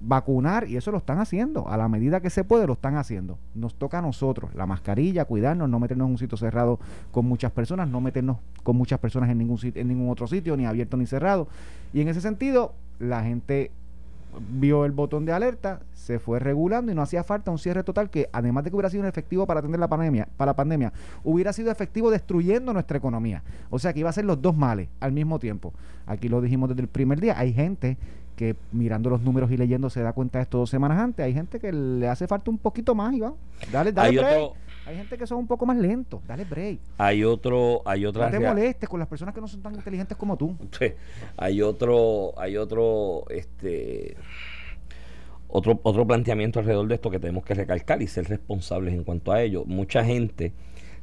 vacunar, 0.01 0.67
y 0.67 0.79
eso 0.79 0.91
lo 0.91 0.97
están 0.97 1.19
haciendo. 1.19 1.69
A 1.69 1.77
la 1.77 1.89
medida 1.89 2.21
que 2.21 2.31
se 2.31 2.43
puede, 2.43 2.67
lo 2.67 2.73
están 2.73 2.97
haciendo. 2.97 3.39
Nos 3.55 3.75
toca 3.75 3.99
a 3.99 4.03
nosotros 4.03 4.55
la 4.55 4.65
mascarilla, 4.65 5.27
cuidarnos, 5.27 5.69
no 5.69 5.79
meternos 5.79 6.07
en 6.07 6.13
un 6.13 6.19
sitio 6.19 6.39
cerrado 6.39 6.81
con 7.13 7.27
muchas 7.27 7.53
personas, 7.53 7.87
no 7.87 8.01
meternos 8.01 8.39
con 8.63 8.77
muchas 8.77 8.99
personas 8.99 9.29
en 9.29 9.37
ningún, 9.37 9.59
en 9.63 9.89
ningún 9.89 10.09
otro 10.09 10.27
sitio, 10.27 10.57
ni 10.57 10.65
abierto 10.65 10.97
ni 10.97 11.05
cerrado. 11.05 11.49
Y 11.93 12.01
en 12.01 12.09
ese 12.09 12.23
sentido, 12.23 12.73
la 12.99 13.23
gente 13.23 13.71
vio 14.51 14.85
el 14.85 14.93
botón 14.93 15.25
de 15.25 15.33
alerta, 15.33 15.81
se 15.93 16.19
fue 16.19 16.39
regulando 16.39 16.91
y 16.93 16.95
no 16.95 17.03
hacía 17.03 17.25
falta 17.25 17.51
un 17.51 17.59
cierre 17.59 17.83
total 17.83 18.11
que 18.11 18.29
además 18.33 18.65
de 18.65 18.71
que 18.71 18.77
hubiera 18.77 18.91
sido 18.91 19.07
efectivo 19.07 19.47
para 19.47 19.61
atender 19.61 19.81
la 19.81 19.89
pandemia, 19.89 20.29
para 20.37 20.51
la 20.51 20.57
pandemia, 20.57 20.93
hubiera 21.25 21.53
sido 21.53 21.71
efectivo 21.71 22.11
destruyendo 22.11 22.73
nuestra 22.73 22.99
economía. 22.99 23.43
O 23.71 23.79
sea 23.79 23.93
que 23.93 24.01
iba 24.01 24.11
a 24.11 24.13
ser 24.13 24.25
los 24.25 24.41
dos 24.41 24.57
males 24.57 24.89
al 25.01 25.13
mismo 25.13 25.39
tiempo. 25.39 25.73
Aquí 26.07 26.29
lo 26.29 26.41
dijimos 26.41 26.69
desde 26.69 26.83
el 26.83 26.89
primer 26.89 27.21
día, 27.21 27.39
hay 27.39 27.53
gente 27.53 27.97
que 28.37 28.57
mirando 28.73 29.11
los 29.11 29.21
números 29.21 29.51
y 29.51 29.57
leyendo 29.57 29.91
se 29.91 30.01
da 30.01 30.13
cuenta 30.13 30.39
de 30.39 30.45
esto 30.45 30.59
dos 30.59 30.71
semanas 30.71 30.99
antes, 30.99 31.25
hay 31.25 31.35
gente 31.35 31.61
que 31.61 31.73
le 31.73 32.09
hace 32.09 32.27
falta 32.27 32.51
un 32.51 32.59
poquito 32.59 32.95
más, 32.95 33.13
Iván. 33.13 33.35
Dale, 33.71 33.93
dale. 33.93 34.25
Hay 34.25 34.49
gente 34.97 35.19
que 35.19 35.27
son 35.27 35.39
un 35.39 35.47
poco 35.47 35.67
más 35.67 35.77
lentos. 35.77 36.21
Dale 36.27 36.45
break. 36.45 36.81
Hay 36.99 37.25
otro, 37.25 37.83
hay 37.85 38.07
otra. 38.07 38.27
No 38.27 38.39
te 38.39 38.41
molestes 38.41 38.89
con 38.89 38.99
las 38.99 39.09
personas 39.09 39.35
que 39.35 39.41
no 39.41 39.49
son 39.49 39.63
tan 39.63 39.75
inteligentes 39.75 40.17
como 40.17 40.37
tú. 40.37 40.57
Sí. 40.79 40.93
Hay 41.37 41.61
otro, 41.61 42.33
hay 42.39 42.57
otro, 42.57 43.25
este, 43.29 44.17
otro, 45.49 45.79
otro 45.83 46.07
planteamiento 46.07 46.61
alrededor 46.61 46.89
de 46.89 46.95
esto 46.95 47.11
que 47.11 47.19
tenemos 47.19 47.45
que 47.45 47.55
recalcar 47.55 48.01
y 48.01 48.07
ser 48.07 48.29
responsables 48.29 48.95
en 48.95 49.05
cuanto 49.05 49.33
a 49.33 49.43
ello. 49.43 49.65
Mucha 49.67 50.05
gente 50.05 50.53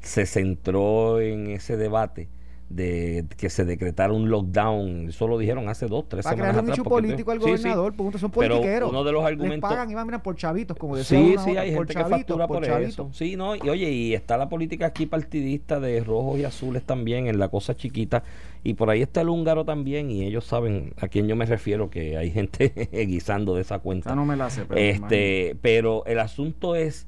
se 0.02 0.26
centró 0.26 1.20
en 1.20 1.48
ese 1.48 1.78
debate 1.78 2.30
de 2.70 3.26
que 3.38 3.50
se 3.50 3.64
decretara 3.64 4.12
un 4.12 4.30
lockdown. 4.30 5.10
Eso 5.10 5.28
lo 5.28 5.38
dijeron 5.38 5.70
hace 5.70 5.88
dos, 5.88 6.08
tres 6.10 6.26
semanas 6.26 6.58
atrás. 6.58 6.78
Para 6.78 6.90
político 6.90 7.32
al 7.32 7.40
gobernador, 7.40 7.94
sí, 7.98 8.20
son 8.20 8.32
politiqueros. 8.32 8.90
uno 8.90 9.04
de 9.04 9.12
los 9.12 9.24
argumentos... 9.24 9.70
Les 9.70 9.78
pagan, 9.78 9.92
iban, 9.92 10.06
mira, 10.06 10.22
por 10.22 10.36
chavitos, 10.36 10.78
como 10.78 10.98
decía 10.98 11.18
Sí, 11.18 11.36
sí, 11.44 11.58
hay 11.58 11.72
gente 11.72 11.94
que 11.94 12.06
factura 12.06 12.48
por, 12.48 12.64
eso. 12.66 13.10
Sí, 13.14 13.36
no, 13.36 13.56
y 13.56 13.70
oye, 13.70 13.90
y 13.90 14.14
está 14.14 14.38
la 14.38 14.50
política 14.50 14.88
aquí 14.88 15.06
partidista 15.06 15.80
de 15.80 16.04
rojos 16.04 16.40
y 16.40 16.44
azules 16.44 16.84
también 16.84 17.28
en 17.28 17.40
la 17.40 17.48
cosa 17.48 17.76
chiquita. 17.76 18.24
Y 18.64 18.74
por 18.74 18.90
ahí 18.90 19.02
está 19.02 19.22
el 19.22 19.30
húngaro 19.30 19.64
también, 19.64 20.12
y 20.12 20.24
ellos 20.24 20.44
saben 20.44 20.94
a 21.00 21.08
quién 21.08 21.28
yo 21.28 21.36
me 21.38 21.46
refiero, 21.46 21.90
que 21.90 22.18
hay 22.18 22.32
gente 22.38 22.90
guisando 23.08 23.56
de 23.56 23.62
esa 23.62 23.80
cuenta. 23.80 24.14
no 24.14 24.26
me 24.26 24.36
la 24.36 24.50
sé, 24.50 24.66
pero 24.66 24.80
este, 24.82 25.56
pero 25.62 26.06
el 26.06 26.20
asunto 26.20 26.76
es 26.76 27.08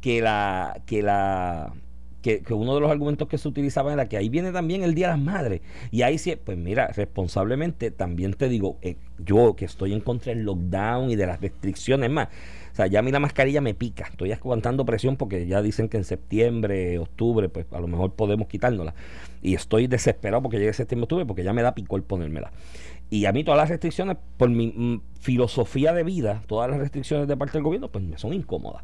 que 0.00 0.22
la, 0.22 0.80
que 0.86 1.02
la 1.02 1.72
que, 2.24 2.54
uno 2.54 2.74
de 2.74 2.80
los 2.80 2.90
argumentos 2.90 3.28
que 3.28 3.36
se 3.36 3.46
utilizaba 3.46 3.92
era 3.92 4.08
que 4.08 4.16
ahí 4.16 4.30
viene 4.30 4.50
también 4.50 4.82
el 4.82 4.94
Día 4.94 5.08
de 5.08 5.12
las 5.12 5.22
Madres. 5.22 5.60
Y 5.90 6.00
ahí 6.02 6.16
sí, 6.16 6.34
pues 6.42 6.56
mira, 6.56 6.86
responsablemente 6.88 7.90
también 7.90 8.32
te 8.32 8.48
digo, 8.48 8.78
eh, 8.80 8.96
yo 9.18 9.54
que 9.54 9.66
estoy 9.66 9.92
en 9.92 10.00
contra 10.00 10.32
del 10.32 10.44
lockdown 10.44 11.10
y 11.10 11.16
de 11.16 11.26
las 11.26 11.38
restricciones 11.42 12.10
más. 12.10 12.28
O 12.72 12.76
sea, 12.76 12.86
ya 12.86 13.00
a 13.00 13.02
mí 13.02 13.12
la 13.12 13.20
mascarilla 13.20 13.60
me 13.60 13.74
pica. 13.74 14.06
Estoy 14.10 14.32
aguantando 14.32 14.86
presión 14.86 15.16
porque 15.16 15.46
ya 15.46 15.60
dicen 15.60 15.90
que 15.90 15.98
en 15.98 16.04
septiembre, 16.04 16.98
octubre, 16.98 17.50
pues 17.50 17.66
a 17.70 17.78
lo 17.78 17.88
mejor 17.88 18.14
podemos 18.14 18.48
quitárnosla. 18.48 18.94
Y 19.42 19.54
estoy 19.54 19.86
desesperado 19.86 20.42
porque 20.42 20.58
llegue 20.58 20.72
septiembre, 20.72 21.04
octubre, 21.04 21.26
porque 21.26 21.44
ya 21.44 21.52
me 21.52 21.60
da 21.60 21.74
picor 21.74 22.02
ponérmela. 22.04 22.52
Y 23.10 23.26
a 23.26 23.32
mí 23.32 23.44
todas 23.44 23.58
las 23.58 23.68
restricciones, 23.68 24.16
por 24.38 24.48
mi 24.48 24.68
mm, 24.68 25.02
filosofía 25.20 25.92
de 25.92 26.04
vida, 26.04 26.42
todas 26.46 26.70
las 26.70 26.80
restricciones 26.80 27.28
de 27.28 27.36
parte 27.36 27.52
del 27.58 27.64
gobierno, 27.64 27.88
pues 27.88 28.02
me 28.02 28.16
son 28.16 28.32
incómodas. 28.32 28.82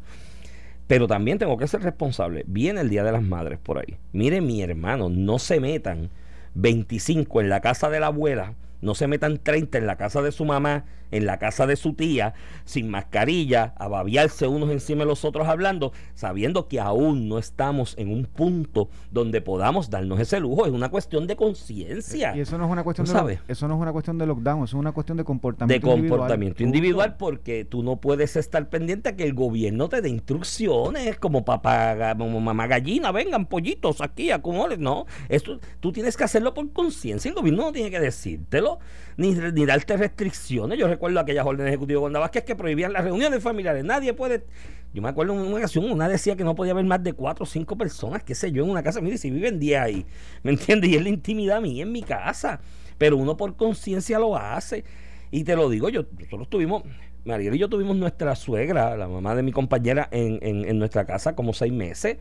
Pero 0.91 1.07
también 1.07 1.37
tengo 1.37 1.55
que 1.55 1.69
ser 1.69 1.83
responsable. 1.83 2.43
Viene 2.47 2.81
el 2.81 2.89
Día 2.89 3.05
de 3.05 3.13
las 3.13 3.23
Madres 3.23 3.59
por 3.59 3.77
ahí. 3.77 3.95
Mire, 4.11 4.41
mi 4.41 4.61
hermano, 4.61 5.07
no 5.07 5.39
se 5.39 5.61
metan 5.61 6.09
25 6.55 7.39
en 7.39 7.47
la 7.47 7.61
casa 7.61 7.89
de 7.89 8.01
la 8.01 8.07
abuela 8.07 8.55
no 8.81 8.95
se 8.95 9.07
metan 9.07 9.37
30 9.37 9.77
en 9.77 9.87
la 9.87 9.97
casa 9.97 10.21
de 10.21 10.31
su 10.31 10.45
mamá, 10.45 10.85
en 11.11 11.25
la 11.25 11.37
casa 11.39 11.67
de 11.67 11.75
su 11.75 11.93
tía, 11.93 12.33
sin 12.65 12.89
mascarilla, 12.89 13.73
a 13.77 13.87
babiarse 13.87 14.47
unos 14.47 14.71
encima 14.71 15.01
de 15.01 15.07
los 15.07 15.25
otros 15.25 15.47
hablando, 15.47 15.91
sabiendo 16.13 16.67
que 16.67 16.79
aún 16.79 17.27
no 17.27 17.37
estamos 17.37 17.95
en 17.97 18.11
un 18.11 18.25
punto 18.25 18.89
donde 19.11 19.41
podamos 19.41 19.89
darnos 19.89 20.19
ese 20.19 20.39
lujo. 20.39 20.65
Es 20.65 20.71
una 20.71 20.89
cuestión 20.89 21.27
de 21.27 21.35
conciencia. 21.35 22.35
Y 22.35 22.39
eso 22.39 22.57
no 22.57 22.65
es 22.65 22.71
una 22.71 22.83
cuestión 22.83 23.05
de 23.05 23.39
eso 23.47 23.67
no 23.67 23.75
es 23.75 23.81
una 23.81 23.91
cuestión 23.91 24.17
de 24.17 24.25
lockdown, 24.25 24.63
eso 24.63 24.77
es 24.77 24.79
una 24.79 24.91
cuestión 24.91 25.17
de 25.17 25.23
comportamiento 25.23 25.87
de 25.87 26.07
comportamiento 26.07 26.63
individual 26.63 27.15
porque 27.17 27.65
tú 27.65 27.83
no 27.83 27.97
puedes 27.97 28.35
estar 28.35 28.69
pendiente 28.69 29.09
a 29.09 29.15
que 29.15 29.23
el 29.23 29.33
gobierno 29.33 29.89
te 29.89 30.01
dé 30.01 30.09
instrucciones 30.09 31.19
como 31.19 31.45
papá, 31.45 32.15
como 32.17 32.39
mamá 32.39 32.67
gallina, 32.67 33.11
vengan 33.11 33.45
pollitos 33.45 34.01
aquí, 34.01 34.31
acumulen, 34.31 34.81
no. 34.81 35.05
Esto 35.29 35.59
tú 35.79 35.91
tienes 35.91 36.17
que 36.17 36.23
hacerlo 36.23 36.53
por 36.53 36.71
conciencia, 36.71 37.29
el 37.29 37.35
gobierno 37.35 37.63
no 37.63 37.71
tiene 37.71 37.91
que 37.91 37.99
decírtelo 37.99 38.70
ni, 39.17 39.33
ni 39.33 39.65
darte 39.65 39.97
restricciones. 39.97 40.77
Yo 40.77 40.87
recuerdo 40.87 41.19
aquellas 41.19 41.45
órdenes 41.45 41.69
ejecutivas 41.69 42.01
cuando 42.01 42.19
Vázquez 42.19 42.43
que 42.43 42.55
prohibían 42.55 42.93
las 42.93 43.03
reuniones 43.03 43.41
familiares. 43.41 43.83
Nadie 43.83 44.13
puede. 44.13 44.45
Yo 44.93 45.01
me 45.01 45.09
acuerdo 45.09 45.33
en 45.33 45.39
una 45.39 45.57
ocasión, 45.57 45.89
una 45.89 46.09
decía 46.09 46.35
que 46.35 46.43
no 46.43 46.55
podía 46.55 46.73
haber 46.73 46.85
más 46.85 47.01
de 47.03 47.13
cuatro 47.13 47.43
o 47.43 47.45
cinco 47.45 47.77
personas, 47.77 48.23
qué 48.23 48.35
sé 48.35 48.51
yo, 48.51 48.63
en 48.63 48.69
una 48.69 48.83
casa. 48.83 48.99
Mire, 49.01 49.17
si 49.17 49.31
viven 49.31 49.59
día 49.59 49.83
ahí, 49.83 50.05
¿me 50.43 50.51
entiendes? 50.51 50.89
Y 50.89 50.95
es 50.95 51.03
la 51.03 51.09
intimidad 51.09 51.61
mía 51.61 51.83
en 51.83 51.91
mi 51.91 52.03
casa. 52.03 52.59
Pero 52.97 53.17
uno 53.17 53.37
por 53.37 53.55
conciencia 53.55 54.19
lo 54.19 54.35
hace. 54.35 54.83
Y 55.31 55.43
te 55.43 55.55
lo 55.55 55.69
digo, 55.69 55.89
yo, 55.89 56.05
nosotros 56.19 56.49
tuvimos, 56.49 56.83
María 57.23 57.53
y 57.55 57.57
yo 57.57 57.69
tuvimos 57.69 57.95
nuestra 57.95 58.35
suegra, 58.35 58.97
la 58.97 59.07
mamá 59.07 59.33
de 59.33 59.43
mi 59.43 59.53
compañera, 59.53 60.09
en, 60.11 60.39
en, 60.41 60.65
en 60.65 60.77
nuestra 60.77 61.05
casa 61.05 61.35
como 61.35 61.53
seis 61.53 61.71
meses 61.71 62.17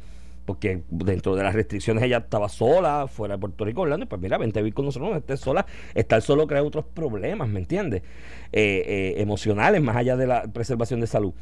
porque 0.50 0.82
dentro 0.90 1.36
de 1.36 1.44
las 1.44 1.54
restricciones 1.54 2.02
ella 2.02 2.16
estaba 2.16 2.48
sola, 2.48 3.06
fuera 3.06 3.36
de 3.36 3.40
Puerto 3.40 3.64
Rico, 3.64 3.82
Orlando, 3.82 4.06
pues 4.06 4.20
mira, 4.20 4.36
vente 4.36 4.58
a 4.58 4.62
vivir 4.62 4.74
con 4.74 4.84
nosotros, 4.84 5.12
no 5.12 5.16
estés 5.16 5.38
sola, 5.38 5.64
estar 5.94 6.20
solo 6.22 6.48
crea 6.48 6.60
otros 6.64 6.86
problemas, 6.86 7.48
¿me 7.48 7.60
entiendes? 7.60 8.02
Eh, 8.50 8.82
eh, 8.84 9.14
emocionales, 9.18 9.80
más 9.80 9.94
allá 9.94 10.16
de 10.16 10.26
la 10.26 10.42
preservación 10.52 11.00
de 11.00 11.06
salud. 11.06 11.34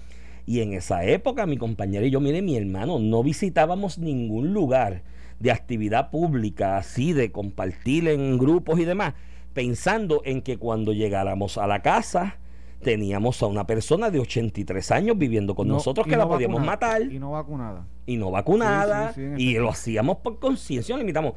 Y 0.44 0.60
en 0.60 0.74
esa 0.74 1.04
época, 1.04 1.46
mi 1.46 1.56
compañera 1.56 2.04
y 2.04 2.10
yo, 2.10 2.20
mire, 2.20 2.42
mi 2.42 2.58
hermano, 2.58 2.98
no 2.98 3.22
visitábamos 3.22 3.98
ningún 3.98 4.52
lugar 4.52 5.04
de 5.40 5.52
actividad 5.52 6.10
pública, 6.10 6.76
así 6.76 7.14
de 7.14 7.32
compartir 7.32 8.08
en 8.08 8.36
grupos 8.36 8.78
y 8.78 8.84
demás, 8.84 9.14
pensando 9.54 10.20
en 10.26 10.42
que 10.42 10.58
cuando 10.58 10.92
llegáramos 10.92 11.56
a 11.56 11.66
la 11.66 11.80
casa, 11.80 12.36
teníamos 12.80 13.42
a 13.42 13.46
una 13.46 13.66
persona 13.66 14.10
de 14.10 14.20
83 14.20 14.90
años 14.92 15.18
viviendo 15.18 15.54
con 15.54 15.68
nosotros 15.68 16.06
que 16.06 16.16
la 16.16 16.28
podíamos 16.28 16.64
matar. 16.64 17.02
Y 17.02 17.18
no 17.18 17.32
vacunada. 17.32 17.86
Y 18.06 18.16
no 18.16 18.30
vacunada. 18.30 19.14
y 19.36 19.54
lo 19.54 19.70
hacíamos 19.70 20.18
por 20.18 20.38
conciencia, 20.38 20.96
limitamos. 20.96 21.34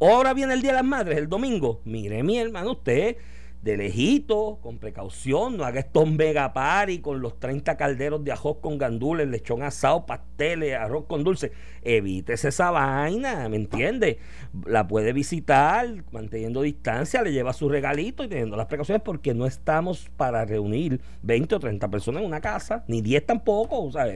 Ahora 0.00 0.34
viene 0.34 0.54
el 0.54 0.62
Día 0.62 0.72
de 0.72 0.76
las 0.78 0.84
Madres, 0.84 1.18
el 1.18 1.28
domingo. 1.28 1.80
Mire, 1.84 2.22
mi 2.22 2.38
hermano, 2.38 2.72
usted 2.72 3.16
de 3.62 3.76
lejito, 3.76 4.58
con 4.60 4.78
precaución, 4.78 5.56
no 5.56 5.64
haga 5.64 5.80
estos 5.80 6.10
mega 6.10 6.52
con 7.00 7.20
los 7.22 7.38
30 7.38 7.76
calderos 7.76 8.24
de 8.24 8.32
arroz 8.32 8.58
con 8.60 8.76
gandules, 8.76 9.28
lechón 9.28 9.62
asado, 9.62 10.04
pasteles, 10.04 10.74
arroz 10.74 11.06
con 11.06 11.22
dulce. 11.22 11.52
Evítese 11.82 12.48
esa 12.48 12.72
vaina, 12.72 13.48
¿me 13.48 13.56
entiende? 13.56 14.18
La 14.66 14.88
puede 14.88 15.12
visitar 15.12 15.86
manteniendo 16.10 16.62
distancia, 16.62 17.22
le 17.22 17.32
lleva 17.32 17.52
su 17.52 17.68
regalito 17.68 18.24
y 18.24 18.28
teniendo 18.28 18.56
las 18.56 18.66
precauciones 18.66 19.02
porque 19.02 19.32
no 19.32 19.46
estamos 19.46 20.10
para 20.16 20.44
reunir 20.44 21.00
20 21.22 21.54
o 21.54 21.60
30 21.60 21.88
personas 21.88 22.22
en 22.22 22.26
una 22.26 22.40
casa, 22.40 22.84
ni 22.88 23.00
10 23.00 23.26
tampoco, 23.26 23.80
o 23.80 23.92
sea, 23.92 24.06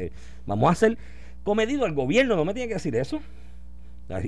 vamos 0.44 0.68
a 0.68 0.72
hacer 0.72 0.98
comedido. 1.44 1.86
El 1.86 1.94
gobierno 1.94 2.34
no 2.34 2.44
me 2.44 2.52
tiene 2.52 2.68
que 2.68 2.74
decir 2.74 2.96
eso. 2.96 3.20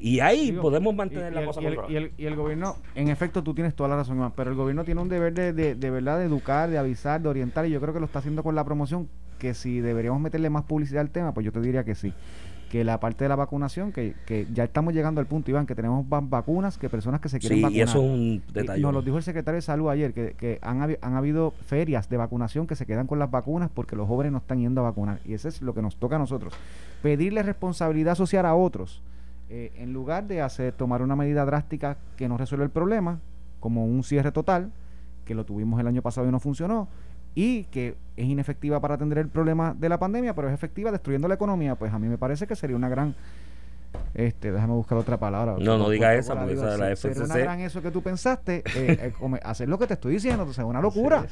Y 0.01 0.21
ahí 0.21 0.53
podemos 0.53 0.95
mantener 0.95 1.33
la 1.33 1.45
cosa 1.45 1.63
y 1.63 1.67
el, 1.67 2.13
y, 2.17 2.27
el, 2.27 2.35
gobierno, 2.35 2.77
en 2.97 3.09
efecto, 3.09 3.45
tú 3.45 3.55
tienes 3.55 3.75
toda 3.75 3.89
la 3.89 3.97
razón, 3.97 4.33
pero 4.35 4.51
el 4.51 4.57
gobierno 4.57 4.85
tiene 4.85 5.01
un 5.01 5.09
deber 5.09 5.33
de, 5.33 5.53
de, 5.53 5.91
verdad 5.91 6.19
de 6.19 6.25
educar, 6.25 6.69
de 6.69 6.79
avisar, 6.79 7.21
de 7.21 7.29
orientar, 7.29 7.65
y 7.67 7.71
yo 7.71 7.81
creo 7.81 7.95
que 7.95 8.01
lo 8.01 8.07
está 8.07 8.19
haciendo 8.19 8.43
con 8.43 8.57
la 8.57 8.65
promoción, 8.65 9.09
que 9.39 9.55
si 9.55 9.81
deberíamos 9.81 10.21
meterle 10.21 10.51
más 10.51 10.65
publicidad 10.65 11.03
al 11.03 11.11
tema, 11.11 11.33
pues 11.33 11.47
yo 11.47 11.53
te 11.53 11.61
diría 11.61 11.85
que 11.85 11.95
sí. 11.95 12.13
Que 12.73 12.85
la 12.85 13.01
parte 13.01 13.25
de 13.25 13.29
la 13.31 13.37
vacunación, 13.37 13.93
que, 13.93 14.15
que 14.27 14.47
ya 14.53 14.65
estamos 14.65 14.93
llegando 14.93 15.23
al 15.23 15.27
punto, 15.27 15.51
Iván, 15.51 15.65
que 15.65 15.75
tenemos 15.75 16.07
más 16.07 16.29
vacunas 16.29 16.77
que 16.77 16.91
personas 16.91 17.21
que 17.21 17.31
se 17.31 17.39
quieren 17.39 17.63
vacunar. 17.63 17.79
y 17.79 17.81
eso 17.81 17.99
es 17.99 18.05
un 18.05 18.43
detalle. 18.53 18.83
nos 18.83 18.93
lo 18.93 19.01
dijo 19.01 19.17
el 19.17 19.23
secretario 19.23 19.57
de 19.57 19.63
Salud 19.63 19.89
ayer, 19.89 20.13
que, 20.13 20.35
que 20.35 20.59
han, 20.61 20.83
han 21.01 21.15
habido 21.15 21.53
ferias 21.65 22.11
de 22.11 22.19
vacunación 22.19 22.67
que 22.67 22.75
se 22.75 22.85
quedan 22.85 23.07
con 23.07 23.19
las 23.19 23.31
vacunas 23.31 23.71
porque 23.73 23.97
los 23.97 24.07
jóvenes 24.07 24.33
no 24.33 24.39
están 24.39 24.59
yendo 24.59 24.83
a 24.83 24.85
vacunar. 24.85 25.21
Y 25.25 25.33
eso 25.33 25.49
es 25.49 25.63
lo 25.63 25.73
que 25.73 25.81
nos 25.81 25.97
toca 25.97 26.17
a 26.17 26.19
nosotros. 26.19 26.53
Pedirle 27.01 27.43
responsabilidad 27.43 28.17
social 28.17 28.45
a 28.45 28.55
otros 28.55 29.03
eh, 29.51 29.73
en 29.77 29.93
lugar 29.93 30.27
de 30.27 30.43
hacer 30.43 30.73
tomar 30.73 31.03
una 31.03 31.17
medida 31.17 31.45
drástica 31.45 31.97
que 32.17 32.29
no 32.29 32.37
resuelve 32.37 32.65
el 32.65 32.71
problema, 32.71 33.21
como 33.61 33.87
un 33.87 34.05
cierre 34.05 34.33
total, 34.33 34.71
que 35.25 35.35
lo 35.35 35.45
tuvimos 35.45 35.81
el 35.81 35.87
año 35.87 36.03
pasado 36.03 36.29
y 36.29 36.31
no 36.31 36.41
funcionó, 36.41 36.89
y 37.35 37.65
que 37.65 37.97
es 38.17 38.27
inefectiva 38.27 38.81
para 38.81 38.95
atender 38.95 39.19
el 39.19 39.29
problema 39.29 39.75
de 39.79 39.89
la 39.89 39.99
pandemia, 39.99 40.35
pero 40.35 40.49
es 40.49 40.55
efectiva 40.55 40.91
destruyendo 40.91 41.29
la 41.29 41.35
economía, 41.35 41.75
pues 41.77 41.93
a 41.93 41.99
mí 41.99 42.09
me 42.09 42.19
parece 42.19 42.47
que 42.47 42.57
sería 42.57 42.77
una 42.77 42.89
gran 42.89 43.15
este, 44.15 44.51
déjame 44.53 44.75
buscar 44.75 44.99
otra 44.99 45.17
palabra. 45.17 45.57
No, 45.59 45.79
no 45.79 45.89
diga 45.91 46.15
esa, 46.15 46.35
porque 46.35 46.55
esa 46.55 46.73
de 46.73 46.79
la 46.79 46.97
FCC. 46.97 47.25
una 47.25 47.39
gran 47.39 47.61
eso 47.61 47.81
que 47.83 47.91
tú 47.91 48.03
pensaste, 48.03 48.63
eh, 48.75 49.13
eh 49.21 49.41
hacer 49.43 49.69
lo 49.69 49.79
que 49.79 49.87
te 49.87 49.95
estoy 49.95 50.15
diciendo, 50.15 50.43
entonces 50.43 50.63
es 50.63 50.69
una 50.69 50.81
locura. 50.81 51.27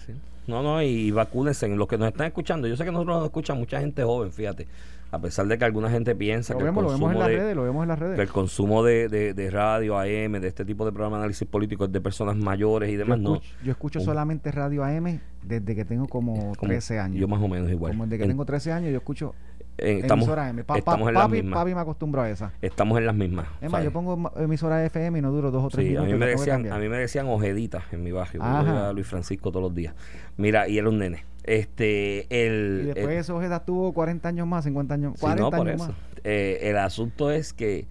No, 0.47 0.63
no, 0.63 0.81
y, 0.83 1.11
vacúnense. 1.11 1.69
Los 1.69 1.89
que 1.89 1.99
nos 1.99 2.09
están 2.09 2.29
escuchando, 2.29 2.69
yo 2.69 2.77
sé 2.77 2.85
que 2.85 2.93
nosotros 2.93 3.17
nos 3.17 3.25
escuchan 3.25 3.59
mucha 3.59 3.81
gente 3.81 4.03
joven, 4.05 4.33
fíjate. 4.33 4.69
A 5.11 5.21
pesar 5.21 5.47
de 5.47 5.57
que 5.57 5.65
alguna 5.65 5.91
gente 5.91 6.15
piensa 6.15 6.57
que, 6.57 6.65
el 6.65 6.73
consumo 6.73 7.13
en 7.13 7.19
las 7.19 7.29
redes, 7.29 7.57
lo 7.57 7.63
vemos 7.63 7.83
en 7.83 7.89
las 7.89 7.99
redes. 7.99 8.17
que 8.17 8.23
el 8.23 8.29
consumo 8.29 8.83
de, 8.83 9.09
de, 9.09 9.51
radio 9.51 9.99
AM, 9.99 10.41
de 10.41 10.49
este 10.49 10.65
tipo 10.65 10.85
de 10.85 10.93
programa 10.93 11.19
de 11.19 11.23
análisis 11.23 11.47
político 11.47 11.85
es 11.85 11.93
de 11.93 12.01
personas 12.01 12.37
mayores 12.37 12.91
y 12.91 12.97
demás, 12.97 13.21
yo 13.21 13.35
escucho, 13.35 13.55
no. 13.59 13.65
Yo 13.65 13.73
escucho 13.73 14.01
solamente 14.01 14.51
radio 14.51 14.85
AM 14.85 15.21
desde 15.43 15.75
que 15.75 15.85
tengo 15.85 16.07
como, 16.09 16.53
13 16.61 16.99
años. 16.99 17.21
Yo 17.21 17.29
más 17.29 17.41
o 17.41 17.49
menos 17.49 17.71
igual. 17.71 17.93
Como 17.93 18.07
desde 18.07 18.19
que 18.19 18.29
tengo 18.29 18.45
13 18.45 18.73
años 18.73 18.91
yo 18.91 18.99
escucho 18.99 19.35
estamos, 19.79 20.29
estamos 20.77 21.09
en 21.09 21.15
las 21.15 21.31
mismas. 21.31 21.55
Papi 21.55 21.75
me 21.75 21.81
acostumbro 21.81 22.23
a 22.23 22.31
esa. 22.31 22.53
Estamos 22.61 22.99
en 22.99 23.07
las 23.07 23.15
mismas. 23.15 23.47
Es 23.61 23.71
más, 23.71 23.85
yo 23.85 23.93
pongo 23.93 24.33
emisora 24.37 24.85
FM 24.85 25.19
y 25.19 25.23
no 25.23 25.31
duro 25.31 25.51
dos 25.51 25.65
o 25.65 25.69
tres 25.69 25.87
sí, 25.87 25.91
minutos. 25.91 26.11
A 26.11 26.15
mí, 26.15 26.19
me 26.19 26.27
decían, 26.27 26.73
a 26.73 26.79
mí 26.79 26.89
me 26.89 26.99
decían 26.99 27.27
ojeditas 27.29 27.85
en 27.93 28.03
mi 28.03 28.13
barrio. 28.13 28.43
Yo 28.43 28.93
Luis 28.93 29.07
Francisco 29.07 29.51
todos 29.51 29.63
los 29.63 29.75
días. 29.75 29.95
Mira, 30.37 30.69
y 30.69 30.79
era 30.79 30.89
un 30.89 30.99
nene. 30.99 31.25
Este, 31.47 32.27
el, 32.29 32.81
y 32.83 32.87
después 32.87 33.17
esa 33.17 33.35
ojeda 33.35 33.65
tuvo 33.65 33.93
40 33.93 34.29
años 34.29 34.47
más, 34.49 34.65
50 34.65 34.95
años, 34.95 35.21
40 35.21 35.43
no, 35.43 35.51
por 35.57 35.69
eso. 35.69 35.95
Eh, 36.25 36.59
el 36.63 36.77
asunto 36.77 37.31
es 37.31 37.53
que, 37.53 37.87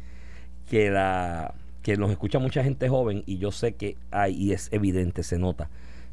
que, 0.70 0.92
la, 0.92 1.56
que 1.82 1.96
nos 1.96 2.12
escucha 2.12 2.38
mucha 2.38 2.64
gente 2.64 2.90
joven 2.90 3.24
y 3.26 3.38
yo 3.38 3.52
sé 3.52 3.76
que 3.76 3.96
hay, 4.12 4.36
y 4.36 4.52
es 4.52 4.68
evidente, 4.74 5.24
se 5.24 5.40
nota, 5.40 5.70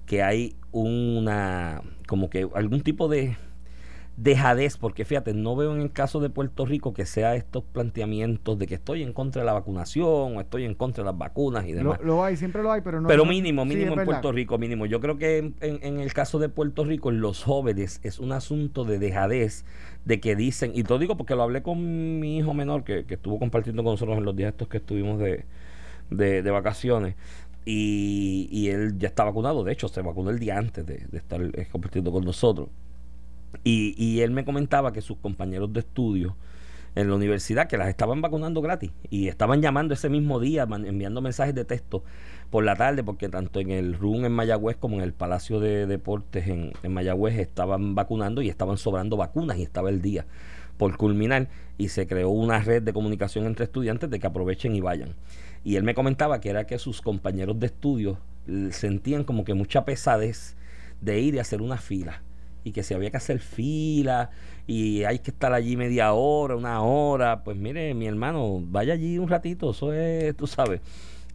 que 0.07 0.23
hay 0.23 0.55
una, 0.71 1.83
como 2.07 2.31
que 2.31 2.49
algún 2.55 2.83
tipo 2.83 3.09
de 3.09 3.37
dejadez, 4.23 4.77
porque 4.77 5.05
fíjate, 5.05 5.35
no 5.35 5.57
veo 5.57 5.75
en 5.75 5.81
el 5.81 5.91
caso 5.91 6.21
de 6.21 6.31
Puerto 6.31 6.65
Rico 6.65 6.95
que 6.95 7.07
sea 7.07 7.35
estos 7.35 7.65
planteamientos 7.65 8.59
de 8.59 8.67
que 8.67 8.77
estoy 8.77 9.03
en 9.03 9.13
contra 9.13 9.43
de 9.43 9.47
la 9.47 9.53
vacunación 9.53 10.37
o 10.37 10.41
estoy 10.41 10.65
en 10.65 10.75
contra 10.75 11.03
de 11.03 11.11
las 11.11 11.19
vacunas 11.19 11.67
y 11.67 11.73
demás. 11.73 11.99
Lo, 12.03 12.23
hay, 12.23 12.37
siempre 12.37 12.63
lo 12.63 12.71
hay, 12.71 12.83
pero 12.83 13.01
no. 13.01 13.09
Pero 13.09 13.25
mínimo, 13.25 13.65
mínimo 13.65 13.99
en 13.99 14.05
Puerto 14.05 14.31
Rico, 14.31 14.59
mínimo. 14.59 14.87
Yo 14.87 15.01
creo 15.01 15.19
que 15.19 15.39
en, 15.39 15.55
en, 15.61 15.99
el 15.99 16.13
caso 16.13 16.39
de 16.39 16.49
Puerto 16.49 16.85
Rico, 16.85 17.11
en 17.11 17.21
los 17.21 17.43
jóvenes, 17.43 18.01
es 18.05 18.21
un 18.21 18.33
asunto 18.33 18.85
de 18.85 18.99
dejadez, 18.99 19.65
de 20.05 20.21
que 20.21 20.37
dicen, 20.37 20.73
y 20.75 20.85
todo 20.85 20.99
digo 20.99 21.17
porque 21.17 21.35
lo 21.35 21.43
hablé 21.43 21.63
con 21.63 22.21
mi 22.21 22.39
hijo 22.39 22.55
menor 22.55 22.85
que, 22.85 23.05
que 23.05 23.15
estuvo 23.15 23.39
compartiendo 23.39 23.83
con 23.83 23.95
nosotros 23.95 24.19
en 24.19 24.25
los 24.25 24.37
días 24.37 24.53
estos 24.53 24.69
que 24.69 24.77
estuvimos 24.77 25.19
de, 25.19 25.45
de, 26.11 26.51
vacaciones. 26.51 27.17
Y, 27.65 28.49
y, 28.51 28.69
él 28.69 28.99
ya 28.99 29.09
está 29.09 29.25
vacunado, 29.25 29.63
de 29.63 29.73
hecho 29.73 29.89
se 29.89 30.03
vacunó 30.03 30.31
el 30.31 30.39
día 30.41 30.59
antes 30.59 30.85
de, 30.85 31.07
de 31.11 31.19
estar 31.19 31.41
eh, 31.41 31.69
compartiendo 31.71 32.11
con 32.11 32.25
nosotros. 32.25 32.69
Y, 33.65 33.95
y 34.03 34.21
él 34.21 34.31
me 34.31 34.45
comentaba 34.45 34.93
que 34.93 35.01
sus 35.01 35.19
compañeros 35.19 35.73
de 35.73 35.81
estudio 35.81 36.37
en 36.95 37.09
la 37.09 37.15
universidad 37.15 37.69
que 37.69 37.79
las 37.79 37.89
estaban 37.89 38.21
vacunando 38.21 38.61
gratis 38.61 38.91
y 39.09 39.29
estaban 39.29 39.63
llamando 39.63 39.95
ese 39.95 40.09
mismo 40.09 40.41
día, 40.41 40.65
enviando 40.65 41.23
mensajes 41.23 41.55
de 41.55 41.65
texto 41.65 42.05
por 42.51 42.65
la 42.65 42.77
tarde, 42.77 43.03
porque 43.03 43.29
tanto 43.29 43.61
en 43.61 43.71
el 43.71 43.95
RUN 43.95 44.27
en 44.27 44.33
Mayagüez 44.33 44.77
como 44.77 44.97
en 44.97 45.03
el 45.03 45.15
Palacio 45.15 45.59
de 45.59 45.87
Deportes 45.87 46.49
en, 46.49 46.73
en 46.83 46.93
Mayagüez 46.93 47.39
estaban 47.39 47.95
vacunando 47.95 48.43
y 48.43 48.51
estaban 48.51 48.77
sobrando 48.77 49.17
vacunas 49.17 49.57
y 49.57 49.63
estaba 49.63 49.89
el 49.89 50.03
día 50.03 50.27
por 50.77 50.97
culminar 50.97 51.49
y 51.79 51.89
se 51.89 52.07
creó 52.07 52.29
una 52.29 52.59
red 52.59 52.83
de 52.83 52.93
comunicación 52.93 53.47
entre 53.47 53.65
estudiantes 53.65 54.11
de 54.11 54.19
que 54.19 54.27
aprovechen 54.27 54.75
y 54.75 54.81
vayan. 54.81 55.15
Y 55.65 55.77
él 55.77 55.85
me 55.85 55.95
comentaba 55.95 56.41
que 56.41 56.51
era 56.51 56.67
que 56.67 56.79
sus 56.79 57.01
compañeros 57.01 57.59
de 57.59 57.67
estudio 57.67 58.19
sentían 58.71 59.25
como 59.25 59.45
que 59.45 59.55
mucha 59.55 59.85
pesadez 59.85 60.57
de 61.01 61.21
ir 61.21 61.37
y 61.37 61.39
hacer 61.39 61.63
una 61.63 61.79
fila 61.79 62.23
y 62.65 62.73
que 62.73 62.83
si 62.83 62.95
había 62.95 63.11
que 63.11 63.17
hacer 63.17 63.39
fila 63.41 64.31
y 64.67 65.05
hay 65.05 65.19
que 65.19 65.31
estar 65.31 65.53
allí 65.53 65.77
media 65.77 66.13
hora, 66.13 66.57
una 66.57 66.83
hora, 66.83 67.43
pues 67.43 67.57
mire, 67.57 67.95
mi 67.95 68.07
hermano, 68.07 68.61
vaya 68.63 68.95
allí 68.95 69.19
un 69.19 69.29
ratito, 69.29 69.71
eso 69.71 69.93
es, 69.93 70.37
tú 70.37 70.47
sabes, 70.47 70.81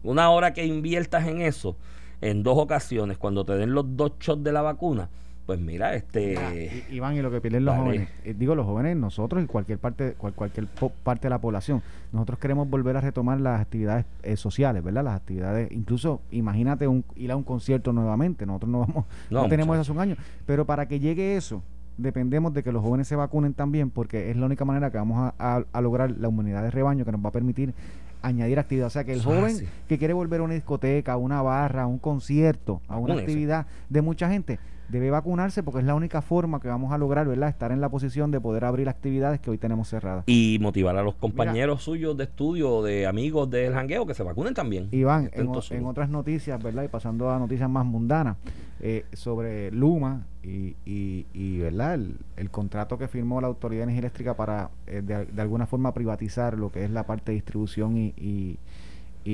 una 0.02 0.30
hora 0.30 0.52
que 0.52 0.64
inviertas 0.64 1.26
en 1.26 1.40
eso, 1.40 1.76
en 2.20 2.42
dos 2.42 2.58
ocasiones, 2.58 3.18
cuando 3.18 3.44
te 3.44 3.54
den 3.54 3.72
los 3.72 3.96
dos 3.96 4.12
shots 4.18 4.42
de 4.42 4.52
la 4.52 4.62
vacuna, 4.62 5.10
pues 5.48 5.60
mira, 5.60 5.94
este... 5.94 6.84
Iván, 6.90 7.16
y 7.16 7.22
lo 7.22 7.30
que 7.30 7.40
piden 7.40 7.64
los 7.64 7.74
jóvenes, 7.74 8.10
eh, 8.22 8.34
digo 8.38 8.54
los 8.54 8.66
jóvenes, 8.66 8.98
nosotros 8.98 9.42
y 9.42 9.46
cualquier 9.46 9.78
parte, 9.78 10.12
cualquier 10.12 10.66
parte 11.02 11.22
de 11.22 11.30
la 11.30 11.38
población, 11.38 11.82
nosotros 12.12 12.38
queremos 12.38 12.68
volver 12.68 12.98
a 12.98 13.00
retomar 13.00 13.40
las 13.40 13.58
actividades 13.62 14.04
eh, 14.24 14.36
sociales, 14.36 14.84
¿verdad? 14.84 15.04
Las 15.04 15.16
actividades, 15.16 15.72
incluso 15.72 16.20
imagínate 16.32 16.86
un, 16.86 17.02
ir 17.16 17.32
a 17.32 17.36
un 17.36 17.44
concierto 17.44 17.94
nuevamente, 17.94 18.44
nosotros 18.44 18.70
no 18.70 18.80
vamos, 18.80 19.06
no, 19.30 19.48
tenemos 19.48 19.74
eso 19.76 19.80
hace 19.80 19.92
un 19.92 20.00
año, 20.00 20.16
pero 20.44 20.66
para 20.66 20.86
que 20.86 21.00
llegue 21.00 21.38
eso, 21.38 21.62
dependemos 21.96 22.52
de 22.52 22.62
que 22.62 22.70
los 22.70 22.82
jóvenes 22.82 23.08
se 23.08 23.16
vacunen 23.16 23.54
también, 23.54 23.88
porque 23.88 24.30
es 24.30 24.36
la 24.36 24.44
única 24.44 24.66
manera 24.66 24.90
que 24.90 24.98
vamos 24.98 25.32
a, 25.38 25.64
a, 25.72 25.80
lograr 25.80 26.10
la 26.10 26.28
humanidad 26.28 26.62
de 26.62 26.70
rebaño 26.70 27.06
que 27.06 27.12
nos 27.12 27.24
va 27.24 27.30
a 27.30 27.32
permitir 27.32 27.72
añadir 28.20 28.58
actividad. 28.58 28.88
O 28.88 28.90
sea, 28.90 29.04
que 29.04 29.14
el 29.14 29.22
joven 29.22 29.66
que 29.88 29.96
quiere 29.96 30.12
volver 30.12 30.40
a 30.40 30.42
una 30.42 30.52
discoteca, 30.52 31.14
a 31.14 31.16
una 31.16 31.40
barra, 31.40 31.84
a 31.84 31.86
un 31.86 31.98
concierto, 31.98 32.82
a 32.86 32.98
una 32.98 33.14
actividad 33.14 33.66
de 33.88 34.02
mucha 34.02 34.28
gente, 34.28 34.58
debe 34.88 35.10
vacunarse 35.10 35.62
porque 35.62 35.80
es 35.80 35.86
la 35.86 35.94
única 35.94 36.22
forma 36.22 36.60
que 36.60 36.68
vamos 36.68 36.92
a 36.92 36.98
lograr, 36.98 37.26
¿verdad? 37.26 37.48
Estar 37.48 37.72
en 37.72 37.80
la 37.80 37.88
posición 37.88 38.30
de 38.30 38.40
poder 38.40 38.64
abrir 38.64 38.88
actividades 38.88 39.40
que 39.40 39.50
hoy 39.50 39.58
tenemos 39.58 39.88
cerradas. 39.88 40.24
Y 40.26 40.58
motivar 40.60 40.96
a 40.96 41.02
los 41.02 41.14
compañeros 41.14 41.82
suyos 41.82 42.16
de 42.16 42.24
estudio, 42.24 42.82
de 42.82 43.06
amigos 43.06 43.50
del 43.50 43.72
jangueo, 43.72 44.06
que 44.06 44.14
se 44.14 44.22
vacunen 44.22 44.54
también. 44.54 44.88
Iván, 44.92 45.30
en, 45.32 45.50
en, 45.70 45.86
otras 45.86 46.08
noticias, 46.08 46.62
¿verdad? 46.62 46.84
Y 46.84 46.88
pasando 46.88 47.30
a 47.30 47.38
noticias 47.38 47.68
más 47.68 47.84
mundanas, 47.84 48.36
eh, 48.80 49.04
sobre 49.12 49.70
Luma 49.72 50.26
y, 50.42 50.76
y, 50.84 51.58
¿verdad? 51.58 51.98
El, 52.36 52.50
contrato 52.50 52.96
que 52.96 53.08
firmó 53.08 53.40
la 53.40 53.48
Autoridad 53.48 53.80
de 53.80 53.84
Energía 53.84 54.00
Eléctrica 54.00 54.34
para, 54.34 54.70
eh, 54.86 55.02
de, 55.04 55.26
de, 55.26 55.42
alguna 55.42 55.66
forma, 55.66 55.92
privatizar 55.92 56.56
lo 56.56 56.70
que 56.70 56.84
es 56.84 56.90
la 56.90 57.04
parte 57.04 57.32
de 57.32 57.36
distribución 57.36 57.96
y 57.96 58.14
y, 58.16 58.58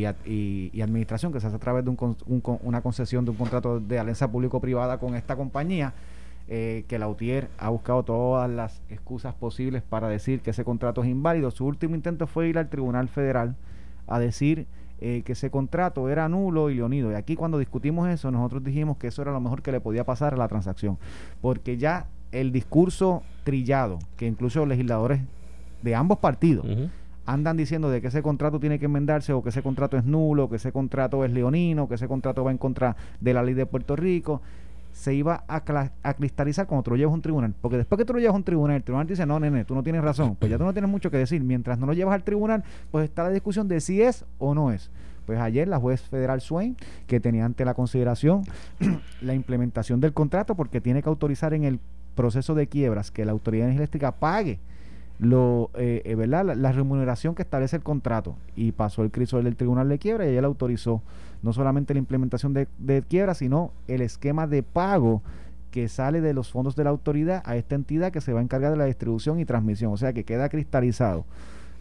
administración 0.02 1.32
que 1.32 1.40
se 1.40 1.46
hace 1.46 1.56
a 1.56 1.60
través 1.60 1.84
de 1.84 1.96
una 2.62 2.80
concesión 2.82 3.24
de 3.24 3.30
un 3.30 3.36
contrato 3.36 3.80
de 3.80 3.98
alianza 3.98 4.30
público-privada 4.30 4.98
con 4.98 5.14
esta 5.14 5.36
compañía. 5.36 5.94
Eh, 6.46 6.84
que 6.88 6.98
la 6.98 7.08
UTIER 7.08 7.48
ha 7.56 7.70
buscado 7.70 8.02
todas 8.02 8.50
las 8.50 8.82
excusas 8.90 9.34
posibles 9.34 9.82
para 9.82 10.08
decir 10.08 10.40
que 10.40 10.50
ese 10.50 10.62
contrato 10.62 11.02
es 11.02 11.08
inválido. 11.08 11.50
Su 11.50 11.64
último 11.64 11.94
intento 11.94 12.26
fue 12.26 12.48
ir 12.48 12.58
al 12.58 12.68
Tribunal 12.68 13.08
Federal 13.08 13.56
a 14.06 14.18
decir 14.18 14.66
eh, 15.00 15.22
que 15.24 15.32
ese 15.32 15.50
contrato 15.50 16.08
era 16.10 16.28
nulo 16.28 16.68
y 16.68 16.74
leonido. 16.74 17.10
Y 17.10 17.14
aquí 17.14 17.34
cuando 17.34 17.58
discutimos 17.58 18.08
eso, 18.10 18.30
nosotros 18.30 18.62
dijimos 18.62 18.98
que 18.98 19.06
eso 19.06 19.22
era 19.22 19.32
lo 19.32 19.40
mejor 19.40 19.62
que 19.62 19.72
le 19.72 19.80
podía 19.80 20.04
pasar 20.04 20.34
a 20.34 20.36
la 20.36 20.46
transacción. 20.46 20.98
Porque 21.40 21.78
ya 21.78 22.08
el 22.30 22.52
discurso 22.52 23.22
trillado, 23.44 23.98
que 24.18 24.26
incluso 24.26 24.66
legisladores 24.66 25.22
de 25.82 25.94
ambos 25.94 26.18
partidos, 26.18 26.66
andan 27.26 27.56
diciendo 27.56 27.90
de 27.90 28.00
que 28.00 28.08
ese 28.08 28.22
contrato 28.22 28.60
tiene 28.60 28.78
que 28.78 28.86
enmendarse 28.86 29.32
o 29.32 29.42
que 29.42 29.48
ese 29.48 29.62
contrato 29.62 29.96
es 29.96 30.04
nulo, 30.04 30.48
que 30.48 30.56
ese 30.56 30.72
contrato 30.72 31.24
es 31.24 31.32
leonino, 31.32 31.88
que 31.88 31.94
ese 31.94 32.08
contrato 32.08 32.44
va 32.44 32.50
en 32.50 32.58
contra 32.58 32.96
de 33.20 33.34
la 33.34 33.42
ley 33.42 33.54
de 33.54 33.66
Puerto 33.66 33.96
Rico, 33.96 34.42
se 34.92 35.12
iba 35.12 35.44
a, 35.48 35.64
cristalizar 36.14 36.66
cuando 36.66 36.84
tú 36.84 36.90
lo 36.92 36.96
llevas 36.96 37.12
a 37.12 37.14
un 37.14 37.22
tribunal. 37.22 37.54
Porque 37.60 37.76
después 37.76 37.98
que 37.98 38.04
tú 38.04 38.12
lo 38.12 38.20
llevas 38.20 38.34
a 38.34 38.36
un 38.36 38.44
tribunal, 38.44 38.76
el 38.76 38.84
tribunal 38.84 39.06
dice, 39.06 39.26
no, 39.26 39.40
nene, 39.40 39.64
tú 39.64 39.74
no 39.74 39.82
tienes 39.82 40.02
razón. 40.02 40.36
Pues 40.36 40.50
ya 40.50 40.56
tú 40.56 40.64
no 40.64 40.72
tienes 40.72 40.90
mucho 40.90 41.10
que 41.10 41.16
decir. 41.16 41.42
Mientras 41.42 41.78
no 41.78 41.86
lo 41.86 41.92
llevas 41.94 42.14
al 42.14 42.22
tribunal, 42.22 42.62
pues 42.92 43.04
está 43.04 43.24
la 43.24 43.30
discusión 43.30 43.66
de 43.66 43.80
si 43.80 44.00
es 44.00 44.24
o 44.38 44.54
no 44.54 44.70
es. 44.70 44.90
Pues 45.26 45.40
ayer 45.40 45.66
la 45.66 45.78
juez 45.78 46.02
federal 46.02 46.40
Swain, 46.40 46.76
que 47.08 47.18
tenía 47.18 47.44
ante 47.44 47.64
la 47.64 47.74
consideración 47.74 48.42
la 49.20 49.34
implementación 49.34 50.00
del 50.00 50.12
contrato, 50.12 50.54
porque 50.54 50.80
tiene 50.80 51.02
que 51.02 51.08
autorizar 51.08 51.54
en 51.54 51.64
el 51.64 51.80
proceso 52.14 52.54
de 52.54 52.68
quiebras 52.68 53.10
que 53.10 53.24
la 53.24 53.32
autoridad 53.32 53.68
eléctrica 53.68 54.12
pague 54.12 54.60
lo 55.18 55.70
eh, 55.74 56.02
eh, 56.04 56.14
¿verdad? 56.14 56.56
La, 56.56 56.72
remuneración 56.72 57.34
que 57.34 57.42
establece 57.42 57.76
el 57.76 57.82
contrato. 57.82 58.36
Y 58.56 58.72
pasó 58.72 59.02
el 59.02 59.10
crisol 59.10 59.44
del 59.44 59.56
tribunal 59.56 59.88
de 59.88 59.98
quiebra 59.98 60.26
y 60.26 60.30
ella 60.30 60.46
autorizó 60.46 61.02
no 61.42 61.52
solamente 61.52 61.94
la 61.94 61.98
implementación 61.98 62.54
de, 62.54 62.68
de, 62.78 63.02
quiebra 63.02 63.34
sino 63.34 63.72
el 63.86 64.00
esquema 64.00 64.46
de 64.46 64.62
pago 64.62 65.22
que 65.70 65.88
sale 65.88 66.20
de 66.20 66.32
los 66.32 66.50
fondos 66.50 66.76
de 66.76 66.84
la 66.84 66.90
autoridad 66.90 67.42
a 67.44 67.56
esta 67.56 67.74
entidad 67.74 68.12
que 68.12 68.20
se 68.20 68.32
va 68.32 68.40
a 68.40 68.42
encargar 68.42 68.70
de 68.70 68.78
la 68.78 68.84
distribución 68.84 69.40
y 69.40 69.44
transmisión. 69.44 69.92
O 69.92 69.96
sea 69.96 70.12
que 70.12 70.24
queda 70.24 70.48
cristalizado 70.48 71.24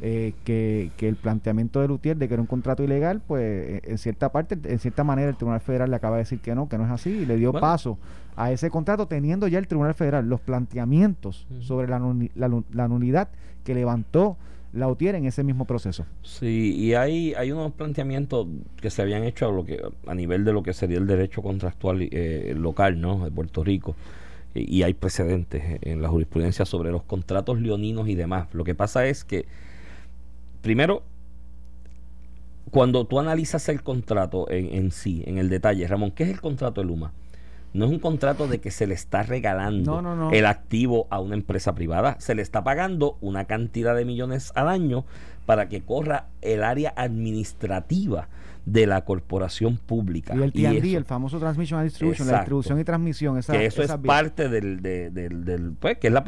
eh, 0.06 0.34
que, 0.44 0.92
que, 0.98 1.08
el 1.08 1.16
planteamiento 1.16 1.80
de 1.80 1.88
Lutier 1.88 2.18
de 2.18 2.28
que 2.28 2.34
era 2.34 2.42
un 2.42 2.48
contrato 2.48 2.84
ilegal, 2.84 3.22
pues 3.26 3.42
eh, 3.42 3.82
en 3.86 3.98
cierta 3.98 4.34
parte, 4.34 4.58
en 4.62 4.78
cierta 4.78 5.06
manera 5.06 5.30
el 5.30 5.38
Tribunal 5.38 5.62
Federal 5.62 5.90
le 5.90 5.96
acaba 5.96 6.18
de 6.18 6.24
decir 6.24 6.40
que 6.40 6.54
no, 6.54 6.68
que 6.68 6.78
no 6.78 6.84
es 6.84 6.92
así 6.92 7.10
y 7.10 7.26
le 7.26 7.38
dio 7.38 7.54
paso 7.54 7.98
a 8.36 8.52
ese 8.52 8.70
contrato 8.70 9.08
teniendo 9.08 9.48
ya 9.48 9.60
el 9.60 9.68
Tribunal 9.68 9.94
Federal 9.94 10.28
los 10.28 10.42
planteamientos 10.42 11.48
sobre 11.62 11.88
la, 11.88 12.02
la, 12.36 12.88
nulidad 12.90 13.30
que 13.64 13.74
levantó 13.74 14.36
Lautier 14.74 15.16
en 15.16 15.24
ese 15.24 15.42
mismo 15.42 15.64
proceso. 15.64 16.06
Sí, 16.22 16.76
y 16.76 16.96
hay, 16.96 17.34
hay 17.36 17.54
unos 17.54 17.72
planteamientos 17.72 18.48
que 18.82 18.90
se 18.90 19.04
habían 19.04 19.24
hecho 19.24 19.48
a, 19.48 19.54
lo 19.54 19.64
que, 19.64 19.82
a 20.06 20.16
nivel 20.16 20.44
de 20.44 20.52
lo 20.52 20.64
que 20.64 20.74
sería 20.74 20.98
el 20.98 21.08
derecho 21.08 21.42
contractual 21.42 22.10
eh, 22.12 22.54
local 22.58 23.00
¿no? 23.00 23.24
de 23.24 23.32
Puerto 23.32 23.64
Rico 23.64 23.96
y 24.54 24.84
hay 24.84 24.96
precedentes 24.96 25.80
en 25.82 26.02
la 26.02 26.10
jurisprudencia 26.10 26.66
sobre 26.66 26.92
los 26.92 27.04
contratos 27.04 27.62
leoninos 27.62 28.10
y 28.10 28.16
demás. 28.16 28.50
Lo 28.52 28.66
que 28.66 28.76
pasa 28.76 29.06
es 29.06 29.24
que 29.24 29.46
primero, 30.64 31.04
cuando 32.72 33.06
tú 33.06 33.20
analizas 33.20 33.70
el 33.70 33.84
contrato 33.84 34.50
en, 34.50 34.74
en 34.74 34.92
sí, 34.92 35.24
en 35.28 35.38
el 35.38 35.50
detalle, 35.50 35.88
Ramón, 35.88 36.12
¿qué 36.12 36.24
es 36.24 36.30
el 36.30 36.42
contrato 36.42 36.82
de 36.82 36.88
Luma? 36.88 37.12
No 37.74 37.86
es 37.86 37.92
un 37.92 38.00
contrato 38.00 38.48
de 38.48 38.60
que 38.62 38.70
se 38.72 38.86
le 38.88 38.94
está 38.94 39.24
regalando 39.24 39.96
No, 39.96 40.02
no, 40.02 40.16
no. 40.16 40.32
el 40.32 40.46
activo 40.46 41.08
a 41.10 41.20
una 41.20 41.34
empresa 41.36 41.74
privada. 41.74 42.16
Se 42.20 42.36
le 42.36 42.42
está 42.44 42.64
pagando 42.64 43.18
una 43.22 43.46
cantidad 43.46 43.96
de 43.96 44.06
millones 44.06 44.52
al 44.56 44.70
año 44.70 45.06
para 45.48 45.70
que 45.70 45.82
corra 45.82 46.28
el 46.42 46.64
área 46.64 46.94
administrativa 46.96 48.28
de 48.66 48.86
la 48.86 49.04
corporación 49.04 49.78
pública. 49.78 50.36
Y 50.36 50.42
el 50.44 50.54
TND, 50.54 50.96
el 50.96 51.04
famoso 51.06 51.40
Transmission 51.40 51.80
and 51.80 51.90
Distribution, 51.90 52.28
la 52.28 52.38
distribución 52.40 52.80
y 52.80 52.84
transmisión. 52.84 53.38
Esa, 53.40 53.54
que 53.54 53.66
eso 53.66 53.82
es 53.82 53.92
parte 54.06 54.50
del, 54.50 54.82
de- 54.82 55.10
del, 55.10 55.44
del- 55.44 55.72
pues, 55.80 55.98
que 55.98 56.08
es 56.08 56.14
la 56.14 56.24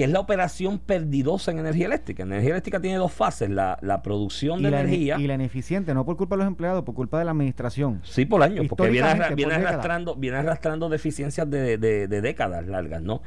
que 0.00 0.04
es 0.04 0.10
la 0.12 0.20
operación 0.20 0.78
perdidosa 0.78 1.50
en 1.50 1.58
energía 1.58 1.84
eléctrica. 1.84 2.22
Energía 2.22 2.52
eléctrica 2.52 2.80
tiene 2.80 2.96
dos 2.96 3.12
fases, 3.12 3.50
la, 3.50 3.76
la 3.82 4.00
producción 4.00 4.60
y 4.60 4.62
de 4.62 4.70
la, 4.70 4.80
energía. 4.80 5.18
y 5.18 5.26
la 5.26 5.34
ineficiente, 5.34 5.92
no 5.92 6.06
por 6.06 6.16
culpa 6.16 6.36
de 6.36 6.38
los 6.38 6.46
empleados, 6.46 6.84
por 6.84 6.94
culpa 6.94 7.18
de 7.18 7.26
la 7.26 7.32
administración. 7.32 8.00
Sí, 8.04 8.24
por 8.24 8.42
año, 8.42 8.62
porque 8.66 8.88
viene, 8.88 9.08
arra- 9.08 9.34
viene 9.34 9.42
por 9.52 9.58
décadas. 9.58 9.72
arrastrando, 9.74 10.16
viene 10.16 10.38
arrastrando 10.38 10.88
deficiencias 10.88 11.50
de, 11.50 11.76
de- 11.76 12.08
de 12.08 12.20
décadas 12.22 12.66
largas, 12.66 13.02
¿no? 13.02 13.20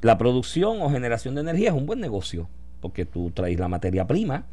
La 0.00 0.16
producción 0.18 0.80
o 0.82 0.88
generación 0.88 1.34
de 1.34 1.40
energía 1.40 1.70
es 1.70 1.74
un 1.74 1.84
buen 1.86 1.98
negocio, 1.98 2.48
porque 2.80 3.04
tú 3.04 3.32
traes 3.32 3.58
la 3.58 3.66
materia 3.66 4.06
prima 4.06 4.44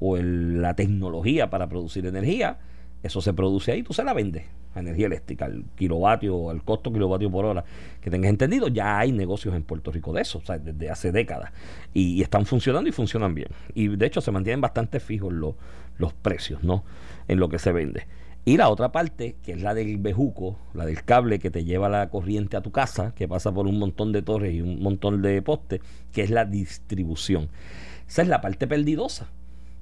o 0.00 0.16
el- 0.16 0.60
la 0.60 0.74
tecnología 0.74 1.48
para 1.48 1.68
producir 1.68 2.06
energía, 2.06 2.58
eso 3.02 3.20
se 3.20 3.32
produce 3.32 3.72
ahí, 3.72 3.82
tú 3.82 3.92
se 3.92 4.04
la 4.04 4.12
vendes 4.12 4.44
a 4.74 4.80
energía 4.80 5.06
eléctrica, 5.06 5.44
al 5.44 5.64
kilovatio, 5.76 6.50
al 6.50 6.62
costo 6.64 6.92
kilovatio 6.92 7.30
por 7.30 7.44
hora 7.44 7.64
que 8.00 8.10
tengas 8.10 8.30
entendido, 8.30 8.68
ya 8.68 8.98
hay 8.98 9.12
negocios 9.12 9.54
en 9.54 9.62
Puerto 9.62 9.92
Rico 9.92 10.12
de 10.12 10.22
eso, 10.22 10.38
o 10.38 10.44
sea, 10.44 10.58
desde 10.58 10.90
hace 10.90 11.12
décadas, 11.12 11.52
y, 11.94 12.14
y 12.14 12.22
están 12.22 12.46
funcionando 12.46 12.88
y 12.88 12.92
funcionan 12.92 13.34
bien. 13.34 13.48
Y 13.74 13.88
de 13.88 14.06
hecho 14.06 14.20
se 14.20 14.30
mantienen 14.30 14.60
bastante 14.60 15.00
fijos 15.00 15.32
los, 15.32 15.54
los 15.96 16.12
precios, 16.12 16.62
¿no? 16.64 16.84
En 17.28 17.38
lo 17.38 17.48
que 17.48 17.58
se 17.58 17.72
vende. 17.72 18.06
Y 18.44 18.56
la 18.56 18.70
otra 18.70 18.92
parte, 18.92 19.36
que 19.44 19.52
es 19.52 19.60
la 19.60 19.74
del 19.74 19.98
bejuco, 19.98 20.56
la 20.72 20.86
del 20.86 21.04
cable 21.04 21.38
que 21.38 21.50
te 21.50 21.64
lleva 21.64 21.90
la 21.90 22.08
corriente 22.08 22.56
a 22.56 22.62
tu 22.62 22.70
casa, 22.70 23.12
que 23.14 23.28
pasa 23.28 23.52
por 23.52 23.66
un 23.66 23.78
montón 23.78 24.10
de 24.10 24.22
torres 24.22 24.54
y 24.54 24.62
un 24.62 24.82
montón 24.82 25.20
de 25.20 25.42
postes, 25.42 25.82
que 26.12 26.22
es 26.22 26.30
la 26.30 26.46
distribución. 26.46 27.50
Esa 28.08 28.22
es 28.22 28.28
la 28.28 28.40
parte 28.40 28.66
perdidosa, 28.66 29.28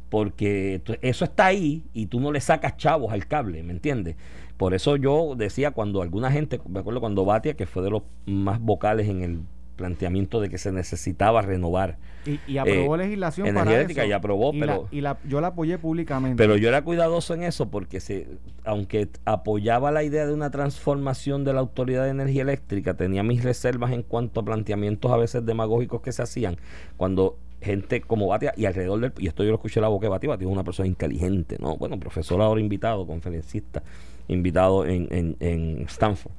porque 0.08 0.80
eso 1.02 1.24
está 1.24 1.46
ahí 1.46 1.84
y 1.92 2.06
tú 2.06 2.20
no 2.20 2.32
le 2.32 2.40
sacas 2.40 2.76
chavos 2.76 3.12
al 3.12 3.26
cable, 3.26 3.62
¿me 3.62 3.72
entiendes? 3.72 4.16
Por 4.56 4.72
eso 4.74 4.96
yo 4.96 5.34
decía 5.36 5.72
cuando 5.72 6.00
alguna 6.02 6.30
gente, 6.30 6.60
me 6.68 6.80
acuerdo 6.80 7.00
cuando 7.00 7.24
Batia, 7.24 7.54
que 7.54 7.66
fue 7.66 7.82
de 7.82 7.90
los 7.90 8.02
más 8.24 8.60
vocales 8.60 9.08
en 9.08 9.22
el 9.22 9.40
planteamiento 9.76 10.40
de 10.40 10.48
que 10.48 10.56
se 10.56 10.72
necesitaba 10.72 11.42
renovar 11.42 11.98
Y, 12.24 12.40
y 12.50 12.56
aprobó 12.56 12.94
Eh, 12.94 12.98
legislación 12.98 13.54
para 13.54 13.78
eso. 13.82 14.04
y 14.06 14.12
aprobó, 14.12 14.54
y 14.54 14.60
pero- 14.60 14.88
la, 14.90 14.96
y 14.96 15.00
la- 15.02 15.18
yo 15.28 15.42
la 15.42 15.48
apoyé 15.48 15.76
públicamente. 15.78 16.36
Pero 16.42 16.56
yo 16.56 16.68
era 16.68 16.80
cuidadoso 16.82 17.34
en 17.34 17.42
eso 17.42 17.68
porque 17.68 18.00
se, 18.00 18.26
aunque 18.64 19.08
apoyaba 19.26 19.90
la 19.92 20.02
idea 20.02 20.26
de 20.26 20.32
una 20.32 20.50
transformación 20.50 21.44
de 21.44 21.52
la 21.52 21.60
Autoridad 21.60 22.04
de 22.04 22.10
Energía 22.10 22.40
Eléctrica, 22.42 22.94
tenía 22.94 23.22
mis 23.22 23.44
reservas 23.44 23.92
en 23.92 24.02
cuanto 24.02 24.40
a 24.40 24.44
planteamientos 24.46 25.12
a 25.12 25.18
veces 25.18 25.44
demagógicos 25.44 26.00
que 26.00 26.10
se 26.12 26.22
hacían 26.22 26.56
cuando 26.96 27.36
gente 27.66 28.00
como 28.00 28.28
Batia 28.28 28.54
y 28.56 28.64
alrededor 28.64 29.00
del 29.00 29.12
y 29.18 29.26
esto 29.26 29.44
yo 29.44 29.50
lo 29.50 29.56
escuché 29.56 29.80
la 29.80 29.88
boca 29.88 30.06
de 30.06 30.10
Batia, 30.10 30.30
Batia 30.30 30.46
es 30.46 30.52
una 30.52 30.64
persona 30.64 30.86
inteligente, 30.86 31.58
¿no? 31.60 31.76
Bueno, 31.76 31.98
profesor 32.00 32.40
ahora 32.40 32.60
invitado, 32.60 33.06
conferencista, 33.06 33.82
invitado 34.28 34.86
en, 34.86 35.08
en, 35.10 35.36
en 35.40 35.82
Stanford. 35.88 36.32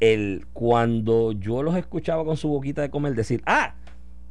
El, 0.00 0.46
cuando 0.52 1.32
yo 1.32 1.62
los 1.62 1.76
escuchaba 1.76 2.24
con 2.24 2.36
su 2.36 2.48
boquita 2.48 2.82
de 2.82 2.90
comer 2.90 3.14
decir, 3.14 3.42
ah, 3.46 3.74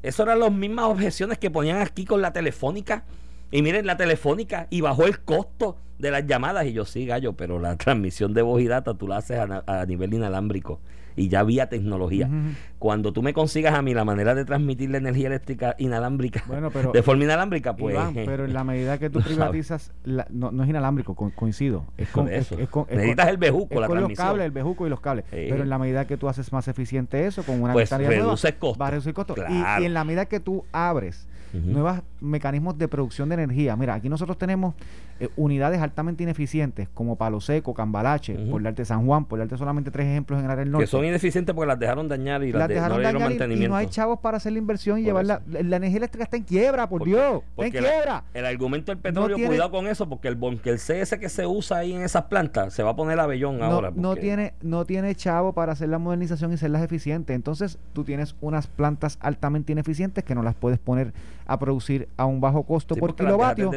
eso 0.01 0.23
eran 0.23 0.39
las 0.39 0.51
mismas 0.51 0.85
objeciones 0.85 1.37
que 1.37 1.51
ponían 1.51 1.81
aquí 1.81 2.05
con 2.05 2.21
la 2.21 2.33
telefónica. 2.33 3.03
Y 3.51 3.61
miren 3.61 3.85
la 3.85 3.97
telefónica 3.97 4.67
y 4.69 4.81
bajó 4.81 5.05
el 5.05 5.19
costo 5.21 5.77
de 5.97 6.11
las 6.11 6.25
llamadas. 6.25 6.65
Y 6.65 6.73
yo 6.73 6.85
sí, 6.85 7.05
gallo, 7.05 7.33
pero 7.33 7.59
la 7.59 7.75
transmisión 7.77 8.33
de 8.33 8.41
voz 8.41 8.61
y 8.61 8.67
data 8.67 8.93
tú 8.93 9.07
la 9.07 9.17
haces 9.17 9.39
a, 9.39 9.63
a 9.65 9.85
nivel 9.85 10.13
inalámbrico. 10.13 10.79
Y 11.19 11.27
ya 11.27 11.41
había 11.41 11.67
tecnología. 11.67 12.29
Cuando 12.77 13.11
tú 13.11 13.21
me 13.21 13.33
consigas 13.33 13.73
a 13.73 13.81
mí 13.81 13.93
la 13.93 14.05
manera 14.05 14.33
de 14.35 14.45
transmitir 14.45 14.89
la 14.89 14.99
energía 14.99 15.27
eléctrica 15.27 15.75
inalámbrica, 15.77 16.43
Bueno, 16.47 16.69
pero- 16.71 16.91
de 16.93 17.03
forma 17.03 17.25
inalámbrica, 17.25 17.75
pues. 17.75 17.93
Iván, 17.95 18.13
pero 18.13 18.45
en 18.45 18.53
la 18.53 18.63
medida 18.63 18.97
que 18.97 19.09
tú 19.09 19.19
privatizas, 19.21 19.91
la- 20.05 20.27
no, 20.29 20.51
no 20.51 20.63
es 20.63 20.69
inalámbrico, 20.69 21.15
co- 21.15 21.31
coincido. 21.35 21.85
Es 21.97 22.09
con, 22.09 22.29
es- 22.29 22.51
eso. 22.51 22.57
es 22.57 22.69
con- 22.69 22.85
es 22.89 22.95
Necesitas 22.95 23.25
con- 23.25 23.31
el 23.33 23.37
bejuco, 23.37 23.79
la 23.81 23.87
con 23.87 23.95
los 23.97 24.01
transmisión. 24.03 24.27
cables, 24.27 24.45
el 24.45 24.51
bejuco 24.51 24.87
y 24.87 24.89
los 24.89 25.01
cables. 25.01 25.25
Sí. 25.29 25.45
Pero 25.49 25.63
en 25.63 25.69
la 25.69 25.77
medida 25.77 26.05
que 26.07 26.15
tú 26.15 26.29
haces 26.29 26.53
más 26.53 26.67
eficiente 26.69 27.25
eso, 27.25 27.43
con 27.43 27.61
una 27.61 27.73
Pues 27.73 27.91
reduces 27.91 28.53
costos. 28.53 28.81
va 28.81 28.87
a 28.87 28.91
reducir 28.91 29.13
costos. 29.13 29.35
Claro. 29.35 29.81
Y, 29.81 29.85
en 29.85 29.93
la 29.93 30.03
medida 30.05 30.25
que 30.25 30.39
tú 30.39 30.63
abres 30.71 31.27
nuevos 31.51 31.99
mecanismos 32.21 32.77
de 32.77 32.87
producción 32.87 33.27
de 33.29 33.35
energía, 33.35 33.75
mira, 33.75 33.95
aquí 33.95 34.07
nosotros 34.07 34.37
tenemos 34.37 34.75
eh, 35.19 35.29
unidades 35.35 35.81
altamente 35.81 36.23
ineficientes 36.23 36.87
como 36.93 37.15
Palo 37.15 37.41
Seco, 37.41 37.73
Cambalache, 37.73 38.35
Ujú. 38.37 38.51
por 38.51 38.63
darte 38.63 38.85
San 38.85 39.05
Juan, 39.05 39.25
por 39.25 39.39
darte 39.39 39.57
solamente 39.57 39.91
tres 39.91 40.07
ejemplos 40.07 40.39
en 40.39 40.45
el 40.45 40.51
área 40.51 40.63
del 40.63 40.71
norte. 40.71 40.85
que 40.85 40.91
son 40.91 41.05
ineficientes 41.05 41.53
porque 41.53 41.67
las 41.67 41.79
dejaron 41.79 42.07
dañar 42.07 42.43
y 42.43 42.51
las, 42.51 42.59
las 42.59 42.67
de- 42.67 42.73
dejaron 42.75 42.97
no 42.97 43.03
dañar 43.03 43.21
y- 43.21 43.23
y, 43.23 43.27
mantenimiento. 43.37 43.69
no 43.69 43.75
hay 43.75 43.87
chavos 43.87 44.19
para 44.19 44.37
hacer 44.37 44.53
la 44.53 44.59
inversión 44.59 44.99
y 44.99 45.03
llevarla. 45.03 45.41
La, 45.47 45.61
la 45.63 45.75
energía 45.77 45.97
eléctrica 45.97 46.23
está 46.23 46.37
en 46.37 46.43
quiebra, 46.43 46.87
por 46.87 46.99
Porque- 46.99 47.11
Dios. 47.11 47.41
Está 47.57 47.77
en 47.79 47.83
la- 47.83 47.89
quiebra. 47.91 48.23
el 48.33 48.45
argumento 48.45 48.91
del 48.91 48.99
petróleo, 48.99 49.35
tiene- 49.35 49.49
cuidado 49.49 49.71
con 49.71 49.87
eso, 49.87 50.07
porque 50.07 50.27
el, 50.27 50.35
bon- 50.35 50.57
que 50.59 50.69
el 50.69 50.79
CS 50.79 51.17
que 51.19 51.29
se 51.29 51.45
usa 51.45 51.77
ahí 51.79 51.93
en 51.93 52.01
esas 52.01 52.23
plantas 52.25 52.73
se 52.73 52.83
va 52.83 52.91
a 52.91 52.95
poner 52.95 53.19
a 53.19 53.25
bellón 53.27 53.59
no, 53.59 53.65
ahora. 53.65 53.91
no 53.95 54.15
tiene 54.15 54.53
no 54.61 54.85
tiene 54.85 55.15
chavo 55.15 55.53
para 55.53 55.73
hacer 55.73 55.89
la 55.89 55.97
modernización 55.99 56.51
y 56.51 56.55
hacerlas 56.55 56.81
eficientes. 56.83 57.35
Entonces, 57.35 57.77
tú 57.93 58.03
tienes 58.03 58.35
unas 58.41 58.67
plantas 58.67 59.17
altamente 59.21 59.71
ineficientes 59.71 60.23
que 60.23 60.35
no 60.35 60.43
las 60.43 60.55
puedes 60.55 60.79
poner 60.79 61.13
a 61.45 61.57
producir 61.57 62.07
a 62.15 62.25
un 62.25 62.41
bajo 62.41 62.63
costo 62.63 62.93
Sí, 62.95 62.99
por 63.01 63.15
kilovatio. 63.15 63.71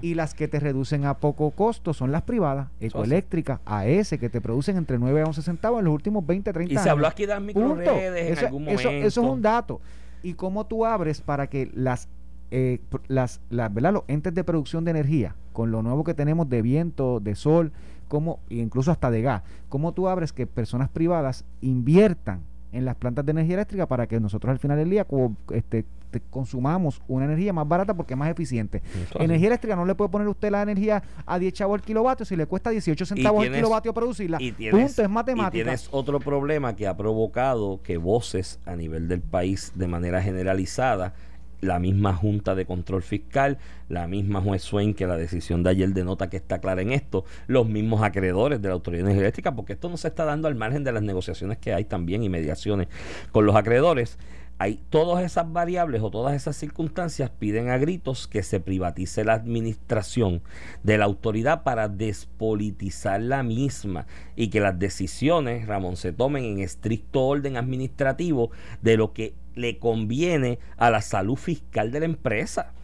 Y 0.00 0.14
las 0.14 0.34
que 0.34 0.46
te 0.48 0.60
reducen 0.72 1.04
a 1.04 1.14
poco 1.14 1.50
costo 1.50 1.92
son 1.94 2.12
las 2.12 2.22
privadas, 2.22 2.68
ecoeléctricas, 2.80 3.60
AS, 3.64 4.10
que 4.10 4.28
te 4.28 4.40
producen 4.40 4.76
entre 4.76 4.98
9 4.98 5.22
a 5.22 5.24
11 5.26 5.42
centavos 5.42 5.78
en 5.80 5.84
los 5.86 5.94
últimos 5.94 6.26
20, 6.26 6.52
30 6.52 6.72
Y 6.72 6.76
años. 6.76 6.82
se 6.84 6.90
habló 6.90 7.06
aquí 7.06 7.22
de 7.26 7.34
las 7.34 7.42
microredes 7.42 8.26
en 8.26 8.32
Eso, 8.32 8.46
algún 8.46 8.68
eso- 8.68 8.88
momento. 8.88 9.06
eso 9.06 9.20
es 9.22 9.26
un 9.28 9.42
dato. 9.42 9.80
Y 10.22 10.34
cómo 10.34 10.66
tú 10.66 10.84
abres 10.86 11.20
para 11.20 11.46
que 11.48 11.70
las, 11.74 12.08
eh, 12.50 12.80
las, 13.08 13.40
las, 13.50 13.72
¿verdad? 13.72 13.92
los 13.92 14.02
entes 14.08 14.34
de 14.34 14.44
producción 14.44 14.84
de 14.84 14.90
energía, 14.92 15.34
con 15.52 15.70
lo 15.70 15.82
nuevo 15.82 16.04
que 16.04 16.14
tenemos 16.14 16.48
de 16.48 16.62
viento, 16.62 17.20
de 17.20 17.34
sol, 17.34 17.72
como, 18.08 18.40
e 18.50 18.56
incluso 18.56 18.90
hasta 18.90 19.10
de 19.10 19.22
gas, 19.22 19.42
cómo 19.68 19.92
tú 19.92 20.08
abres 20.08 20.32
que 20.32 20.46
personas 20.46 20.88
privadas 20.88 21.44
inviertan 21.60 22.40
en 22.72 22.84
las 22.84 22.96
plantas 22.96 23.24
de 23.24 23.32
energía 23.32 23.54
eléctrica 23.54 23.86
para 23.86 24.06
que 24.06 24.20
nosotros 24.20 24.50
al 24.50 24.58
final 24.58 24.76
del 24.78 24.90
día 24.90 25.04
co- 25.04 25.32
este, 25.52 25.84
te- 25.84 25.88
consumamos 26.18 27.00
una 27.06 27.26
energía 27.26 27.52
más 27.52 27.68
barata 27.68 27.94
porque 27.94 28.14
es 28.14 28.18
más 28.18 28.28
eficiente. 28.30 28.82
Entonces, 28.94 29.20
Energía 29.20 29.46
eléctrica 29.46 29.76
no 29.76 29.84
le 29.86 29.94
puede 29.94 30.10
poner 30.10 30.26
usted 30.26 30.50
la 30.50 30.62
energía 30.62 31.04
a 31.24 31.38
10 31.38 31.52
chavos 31.52 31.78
el 31.78 31.84
kilovatio 31.86 32.26
si 32.26 32.34
le 32.34 32.46
cuesta 32.46 32.70
18 32.70 33.06
centavos 33.06 33.44
el 33.44 33.50
tienes- 33.50 33.58
kilovatio 33.60 33.94
producirla. 33.94 34.38
y 34.40 34.50
tienes, 34.50 34.74
Punto, 34.86 35.02
es 35.02 35.08
y 35.08 35.12
matemática. 35.12 35.50
tienes 35.52 35.88
otro 35.92 36.18
problema 36.18 36.74
que 36.74 36.88
ha 36.88 36.96
provocado 36.96 37.80
que 37.84 37.98
voces 37.98 38.58
a 38.66 38.74
nivel 38.74 39.06
del 39.06 39.20
país 39.20 39.72
de 39.76 39.86
manera 39.86 40.20
generalizada, 40.22 41.14
la 41.60 41.78
misma 41.78 42.14
Junta 42.14 42.54
de 42.54 42.64
Control 42.64 43.02
Fiscal, 43.02 43.58
la 43.90 44.06
misma 44.08 44.40
juez 44.40 44.62
Swain, 44.62 44.94
que 44.94 45.06
la 45.06 45.18
decisión 45.18 45.62
de 45.62 45.68
ayer 45.68 45.90
denota 45.92 46.30
que 46.30 46.38
está 46.38 46.58
clara 46.58 46.80
en 46.80 46.90
esto, 46.90 47.26
los 47.48 47.68
mismos 47.68 48.02
acreedores 48.02 48.62
de 48.62 48.68
la 48.68 48.74
Autoridad 48.74 49.06
Eléctrica, 49.10 49.54
porque 49.54 49.74
esto 49.74 49.90
no 49.90 49.98
se 49.98 50.08
está 50.08 50.24
dando 50.24 50.48
al 50.48 50.54
margen 50.54 50.84
de 50.84 50.92
las 50.92 51.02
negociaciones 51.02 51.58
que 51.58 51.74
hay 51.74 51.84
también 51.84 52.22
y 52.22 52.30
mediaciones 52.30 52.88
con 53.30 53.44
los 53.44 53.54
acreedores. 53.56 54.18
Hay 54.62 54.78
todas 54.90 55.24
esas 55.24 55.50
variables 55.50 56.02
o 56.02 56.10
todas 56.10 56.34
esas 56.34 56.54
circunstancias 56.54 57.30
piden 57.30 57.70
a 57.70 57.78
gritos 57.78 58.28
que 58.28 58.42
se 58.42 58.60
privatice 58.60 59.24
la 59.24 59.32
administración 59.32 60.42
de 60.82 60.98
la 60.98 61.06
autoridad 61.06 61.62
para 61.62 61.88
despolitizar 61.88 63.22
la 63.22 63.42
misma 63.42 64.06
y 64.36 64.48
que 64.48 64.60
las 64.60 64.78
decisiones, 64.78 65.66
Ramón, 65.66 65.96
se 65.96 66.12
tomen 66.12 66.44
en 66.44 66.60
estricto 66.60 67.22
orden 67.22 67.56
administrativo 67.56 68.50
de 68.82 68.98
lo 68.98 69.14
que 69.14 69.32
le 69.54 69.78
conviene 69.78 70.58
a 70.76 70.90
la 70.90 71.00
salud 71.00 71.36
fiscal 71.36 71.90
de 71.90 72.00
la 72.00 72.04
empresa. 72.04 72.74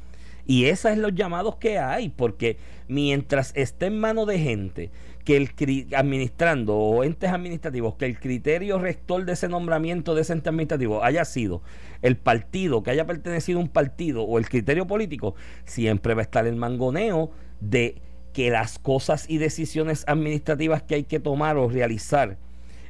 Y 0.47 0.67
esos 0.67 0.93
son 0.93 1.03
los 1.03 1.15
llamados 1.15 1.57
que 1.57 1.79
hay, 1.79 2.09
porque 2.09 2.57
mientras 2.89 3.53
esté 3.55 3.87
en 3.87 4.01
manos 4.01 4.27
de 4.27 4.39
gente 4.39 4.91
que 5.27 5.37
el 5.37 5.89
administrando 5.97 6.77
o 6.77 7.03
entes 7.03 7.31
administrativos, 7.31 7.97
que 7.97 8.07
el 8.07 8.21
criterio 8.21 8.79
rector 8.79 9.25
de 9.25 9.33
ese 9.33 9.49
nombramiento 9.49 10.15
de 10.15 10.23
ese 10.23 10.33
ente 10.33 10.51
administrativo 10.51 11.03
haya 11.03 11.25
sido 11.25 11.63
el 12.01 12.17
partido, 12.17 12.85
que 12.85 12.93
haya 12.93 13.09
pertenecido 13.09 13.59
a 13.59 13.63
un 13.63 13.69
partido 13.69 14.23
o 14.23 14.39
el 14.39 14.49
criterio 14.49 14.87
político, 14.87 15.35
siempre 15.65 16.15
va 16.15 16.21
a 16.21 16.23
estar 16.23 16.47
el 16.47 16.55
mangoneo 16.55 17.33
de 17.61 18.01
que 18.33 18.51
las 18.51 18.79
cosas 18.79 19.29
y 19.29 19.39
decisiones 19.39 20.05
administrativas 20.07 20.85
que 20.85 20.95
hay 20.95 21.03
que 21.03 21.19
tomar 21.19 21.57
o 21.57 21.69
realizar 21.69 22.39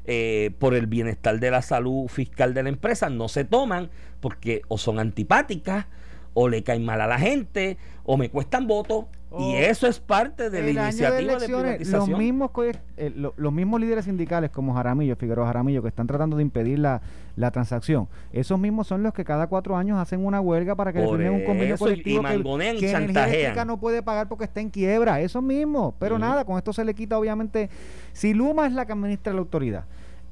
eh, 0.04 0.50
por 0.58 0.74
el 0.74 0.86
bienestar 0.86 1.40
de 1.40 1.50
la 1.50 1.62
salud 1.62 2.06
fiscal 2.08 2.52
de 2.52 2.64
la 2.64 2.68
empresa 2.68 3.08
no 3.08 3.28
se 3.28 3.44
toman 3.44 3.88
porque 4.20 4.60
o 4.68 4.76
son 4.76 4.98
antipáticas 4.98 5.86
o 6.34 6.50
le 6.50 6.62
caen 6.62 6.84
mal 6.84 7.00
a 7.00 7.06
la 7.06 7.18
gente, 7.18 7.78
o 8.04 8.18
me 8.18 8.28
cuestan 8.28 8.66
votos. 8.66 9.06
Y 9.38 9.54
Oh. 9.54 9.56
eso 9.58 9.86
es 9.86 10.00
parte 10.00 10.50
de 10.50 10.62
la 10.62 10.70
iniciativa 10.86 11.10
de, 11.10 11.18
elecciones, 11.18 11.50
los 11.50 11.60
privatización. 11.78 12.18
mismos, 12.18 12.50
eh, 12.96 13.12
lo- 13.14 13.34
los 13.36 13.52
mismos 13.52 13.80
líderes 13.80 14.04
sindicales 14.06 14.50
como 14.50 14.74
Jaramillo, 14.74 15.16
Figueroa 15.16 15.46
Jaramillo, 15.46 15.82
que 15.82 15.88
están 15.88 16.06
tratando 16.06 16.36
de 16.36 16.42
impedir 16.42 16.78
la, 16.78 17.00
la 17.36 17.50
transacción, 17.50 18.08
esos 18.32 18.58
mismos 18.58 18.86
son 18.86 19.02
los 19.02 19.12
que 19.12 19.24
cada 19.24 19.46
cuatro 19.46 19.76
años 19.76 19.98
hacen 19.98 20.24
una 20.24 20.40
huelga 20.40 20.74
para 20.74 20.92
que 20.92 21.00
firmen 21.00 21.32
un 21.32 21.44
convenio 21.44 21.74
eso, 21.74 21.84
colectivo 21.84 22.22
y 22.22 22.42
que, 22.78 22.80
que 22.80 22.90
Energía 22.92 23.64
no 23.64 23.78
puede 23.78 24.02
pagar 24.02 24.28
porque 24.28 24.44
está 24.44 24.60
en 24.60 24.70
quiebra, 24.70 25.20
esos 25.20 25.42
mismos. 25.42 25.94
Pero 25.98 26.18
nada, 26.18 26.44
con 26.44 26.56
esto 26.58 26.72
se 26.72 26.84
le 26.84 26.94
quita 26.94 27.18
obviamente, 27.18 27.68
si 28.12 28.32
Luma 28.34 28.66
es 28.66 28.72
la 28.72 28.86
que 28.86 28.92
administra 28.92 29.32
la 29.32 29.40
autoridad. 29.40 29.84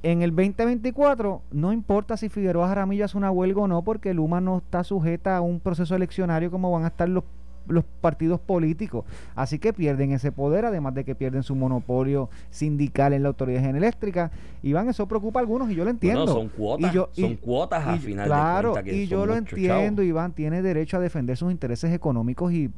En 0.02 0.20
el 0.20 0.32
2024 0.36 1.40
no 1.52 1.72
importa 1.72 2.16
si 2.18 2.28
Figueroa 2.28 2.68
Jaramillo 2.68 3.06
hace 3.06 3.16
una 3.16 3.30
huelga 3.30 3.62
o 3.62 3.68
no, 3.68 3.82
porque 3.82 4.12
Luma 4.12 4.40
no 4.40 4.58
está 4.58 4.84
sujeta 4.84 5.36
a 5.36 5.40
un 5.40 5.60
proceso 5.60 5.94
eleccionario 5.96 6.50
como 6.50 6.70
van 6.70 6.84
a 6.84 6.88
estar 6.88 7.08
los 7.08 7.24
los 7.68 7.84
partidos 8.00 8.40
políticos. 8.40 9.04
Así 9.34 9.58
que 9.58 9.72
pierden 9.72 10.12
ese 10.12 10.32
poder, 10.32 10.64
además 10.64 10.94
de 10.94 11.04
que 11.04 11.14
pierden 11.14 11.42
su 11.42 11.54
monopolio 11.54 12.28
sindical 12.50 13.12
en 13.12 13.22
la 13.22 13.28
autoridad 13.28 13.64
eléctrica. 13.64 14.30
Iván, 14.62 14.88
eso 14.88 15.06
preocupa 15.08 15.40
a 15.40 15.42
algunos 15.42 15.70
y 15.70 15.74
yo 15.74 15.84
lo 15.84 15.90
entiendo. 15.90 16.26
Son 16.26 16.48
cuotas, 16.48 16.90
Y 16.92 16.94
yo- 16.94 17.10
y- 17.16 17.20
son 17.22 17.36
cuotas 17.36 17.86
a 17.86 17.96
y- 17.96 17.98
final 17.98 18.26
claro, 18.26 18.74
de 18.74 18.84
que 18.84 18.96
y 18.96 19.06
yo 19.06 19.26
lo 19.26 19.34
entiendo, 19.36 19.96
chavos. 20.02 20.08
Iván, 20.08 20.32
tiene 20.32 20.62
derecho 20.62 20.96
a 20.96 21.00
defender 21.00 21.36
sus 21.36 21.50
intereses 21.50 21.92
económicos 21.92 22.52
y, 22.52 22.70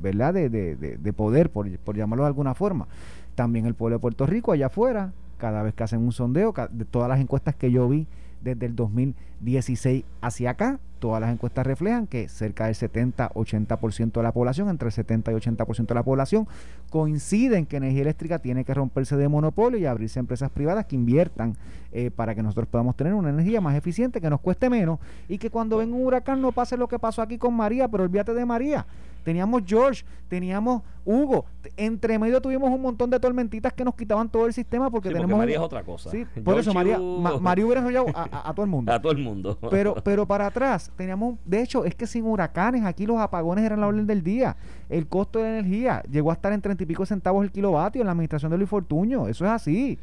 ¿verdad? 0.00 0.34
De, 0.34 0.48
de- 0.48 0.76
de- 0.76 0.96
de 0.98 1.12
poder, 1.12 1.50
por, 1.50 1.68
por 1.78 1.96
llamarlo 1.96 2.24
de 2.24 2.28
alguna 2.28 2.54
forma. 2.54 2.88
También 3.34 3.66
el 3.66 3.74
pueblo 3.74 3.96
de 3.96 4.00
Puerto 4.00 4.26
Rico, 4.26 4.52
allá 4.52 4.66
afuera, 4.66 5.12
cada 5.38 5.62
vez 5.62 5.74
que 5.74 5.84
hacen 5.84 6.00
un 6.00 6.12
sondeo, 6.12 6.52
de 6.70 6.84
todas 6.84 7.08
las 7.08 7.20
encuestas 7.20 7.54
que 7.54 7.70
yo 7.70 7.88
vi 7.88 8.06
desde 8.42 8.66
el 8.66 8.76
2016 8.76 10.04
hacia 10.20 10.50
acá, 10.50 10.80
todas 10.98 11.20
las 11.20 11.32
encuestas 11.32 11.66
reflejan 11.66 12.06
que 12.06 12.28
cerca 12.28 12.66
del 12.66 12.74
70-80% 12.74 14.12
de 14.12 14.22
la 14.22 14.32
población, 14.32 14.68
entre 14.68 14.88
el 14.88 14.92
70 14.92 15.32
y 15.32 15.34
80% 15.34 15.86
de 15.86 15.94
la 15.94 16.02
población, 16.02 16.48
coinciden 16.90 17.66
que 17.66 17.76
energía 17.76 18.02
eléctrica 18.02 18.38
tiene 18.38 18.64
que 18.64 18.74
romperse 18.74 19.16
de 19.16 19.28
monopolio 19.28 19.78
y 19.78 19.86
abrirse 19.86 20.18
a 20.18 20.20
empresas 20.20 20.50
privadas 20.50 20.86
que 20.86 20.96
inviertan 20.96 21.56
eh, 21.92 22.10
para 22.10 22.34
que 22.34 22.42
nosotros 22.42 22.68
podamos 22.68 22.96
tener 22.96 23.14
una 23.14 23.30
energía 23.30 23.60
más 23.60 23.76
eficiente, 23.76 24.20
que 24.20 24.30
nos 24.30 24.40
cueste 24.40 24.68
menos 24.68 24.98
y 25.28 25.38
que 25.38 25.50
cuando 25.50 25.78
venga 25.78 25.96
un 25.96 26.04
huracán 26.04 26.42
no 26.42 26.52
pase 26.52 26.76
lo 26.76 26.88
que 26.88 26.98
pasó 26.98 27.22
aquí 27.22 27.38
con 27.38 27.54
María, 27.54 27.88
pero 27.88 28.04
olvídate 28.04 28.34
de 28.34 28.44
María. 28.44 28.86
Teníamos 29.24 29.62
George, 29.66 30.04
teníamos 30.28 30.82
Hugo, 31.04 31.46
entre 31.76 32.18
medio 32.18 32.40
tuvimos 32.40 32.70
un 32.70 32.82
montón 32.82 33.08
de 33.10 33.18
tormentitas 33.18 33.72
que 33.72 33.84
nos 33.84 33.94
quitaban 33.94 34.28
todo 34.28 34.46
el 34.46 34.52
sistema 34.52 34.90
porque 34.90 35.08
Sí, 35.08 35.12
porque 35.14 35.22
tenemos... 35.24 35.38
María 35.38 35.56
es 35.56 35.62
otra 35.62 35.82
cosa. 35.82 36.10
Sí, 36.10 36.24
por 36.44 36.58
eso 36.58 36.72
María, 36.74 36.98
Ma- 36.98 37.38
María 37.38 37.64
hubiera 37.64 37.80
enrollado 37.80 38.06
a, 38.14 38.22
a- 38.30 38.50
a 38.50 38.54
todo 38.54 38.64
el 38.64 38.70
mundo. 38.70 38.92
A 38.98 39.00
todo 39.00 39.12
el 39.12 39.18
mundo. 39.18 39.58
Pero, 39.70 39.94
pero 40.02 40.26
para 40.26 40.46
atrás, 40.46 40.90
teníamos, 40.96 41.36
de 41.44 41.62
hecho, 41.62 41.84
es 41.84 41.94
que 41.94 42.06
sin 42.06 42.24
huracanes, 42.24 42.84
aquí 42.84 43.06
los 43.06 43.18
apagones 43.18 43.64
eran 43.64 43.80
la 43.80 43.86
orden 43.86 44.06
del 44.06 44.22
día. 44.22 44.56
El 44.88 45.06
costo 45.06 45.38
de 45.40 45.44
la 45.50 45.58
energía 45.58 46.02
llegó 46.10 46.30
a 46.30 46.34
estar 46.34 46.52
en 46.52 46.60
treinta 46.62 46.82
y 46.82 46.86
pico 46.86 47.04
centavos 47.06 47.44
el 47.44 47.50
kilovatio 47.50 48.00
en 48.02 48.06
la 48.06 48.12
administración 48.12 48.50
de 48.50 48.58
Luis 48.58 48.68
Fortuño. 48.70 49.28
Eso 49.28 49.44
es 49.44 49.50
así. 49.50 49.98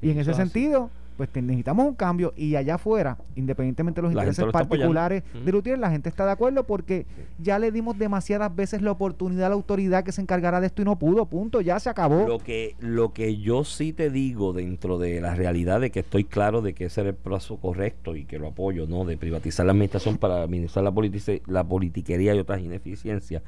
Y 0.00 0.10
en 0.10 0.18
ese 0.18 0.32
sentido, 0.34 0.90
pues 1.18 1.28
necesitamos 1.34 1.84
un 1.84 1.94
cambio. 1.94 2.32
Y 2.36 2.54
allá 2.54 2.76
afuera, 2.76 3.18
independientemente 3.36 4.00
de 4.00 4.06
los 4.06 4.14
La 4.14 4.22
intereses 4.22 4.44
lo 4.44 4.48
está 4.50 4.60
apoyando. 4.60 4.94
particulares 4.94 5.22
de 5.44 5.52
Lutier, 5.52 5.78
la 5.78 5.90
gente 5.90 6.08
está 6.08 6.24
de 6.24 6.30
acuerdo 6.32 6.64
porque 6.64 7.04
ya 7.38 7.58
le 7.58 7.70
dimos 7.72 7.98
demasiadas 7.98 8.54
veces 8.56 8.80
la 8.80 8.92
oportunidad 8.92 9.46
a 9.46 9.48
la 9.50 9.54
autoridad 9.56 10.04
que 10.04 10.12
se 10.12 10.22
encargara 10.22 10.60
de 10.60 10.68
esto 10.68 10.80
y 10.80 10.84
no 10.86 10.96
pudo. 10.98 11.26
Punto. 11.26 11.60
Ya 11.60 11.78
se 11.80 11.90
acabó. 11.90 12.26
Lo 12.26 12.38
que, 12.38 12.76
lo 12.78 13.12
que 13.12 13.36
yo 13.36 13.64
sí 13.64 13.92
te 13.92 14.08
digo 14.10 14.52
dentro 14.52 14.96
de 14.98 15.20
la 15.20 15.34
realidad 15.34 15.80
de 15.80 15.90
que 15.90 16.00
estoy 16.00 16.22
claro 16.24 16.62
de 16.62 16.72
que 16.72 16.84
ese 16.86 17.00
era 17.00 17.10
el 17.10 17.16
plazo 17.16 17.56
correcto 17.56 18.14
y 18.16 18.24
que 18.24 18.38
lo 18.38 18.46
apoyo, 18.46 18.86
¿no? 18.86 19.04
De 19.04 19.16
privatizar 19.16 19.66
la 19.66 19.72
administración 19.72 20.18
para 20.18 20.42
administrar 20.42 20.84
la, 20.84 20.92
politice- 20.92 21.42
la 21.48 21.64
politiquería 21.64 22.34
y 22.34 22.38
otras 22.38 22.60
ineficiencias. 22.60 23.42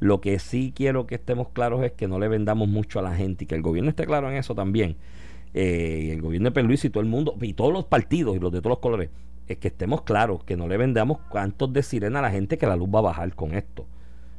Lo 0.00 0.20
que 0.20 0.40
sí 0.40 0.72
quiero 0.74 1.06
que 1.06 1.14
estemos 1.14 1.48
claros 1.50 1.84
es 1.84 1.92
que 1.92 2.08
no 2.08 2.18
le 2.18 2.26
vendamos 2.26 2.68
mucho 2.68 2.98
a 2.98 3.02
la 3.02 3.14
gente 3.14 3.44
y 3.44 3.46
que 3.46 3.54
el 3.54 3.62
gobierno 3.62 3.90
esté 3.90 4.06
claro 4.06 4.28
en 4.28 4.36
eso 4.36 4.56
también. 4.56 4.96
Eh, 5.54 6.04
y 6.04 6.10
el 6.10 6.22
gobierno 6.22 6.50
de 6.50 6.62
Luis 6.62 6.84
y 6.84 6.90
todo 6.90 7.02
el 7.02 7.08
mundo, 7.08 7.36
y 7.40 7.52
todos 7.52 7.72
los 7.72 7.84
partidos 7.84 8.36
y 8.36 8.40
los 8.40 8.52
de 8.52 8.60
todos 8.60 8.70
los 8.70 8.78
colores, 8.78 9.10
es 9.48 9.58
que 9.58 9.68
estemos 9.68 10.02
claros, 10.02 10.44
que 10.44 10.56
no 10.56 10.66
le 10.66 10.76
vendamos 10.76 11.18
cantos 11.32 11.72
de 11.72 11.82
sirena 11.82 12.20
a 12.20 12.22
la 12.22 12.30
gente 12.30 12.58
que 12.58 12.66
la 12.66 12.76
luz 12.76 12.88
va 12.94 13.00
a 13.00 13.02
bajar 13.02 13.34
con 13.34 13.54
esto. 13.54 13.86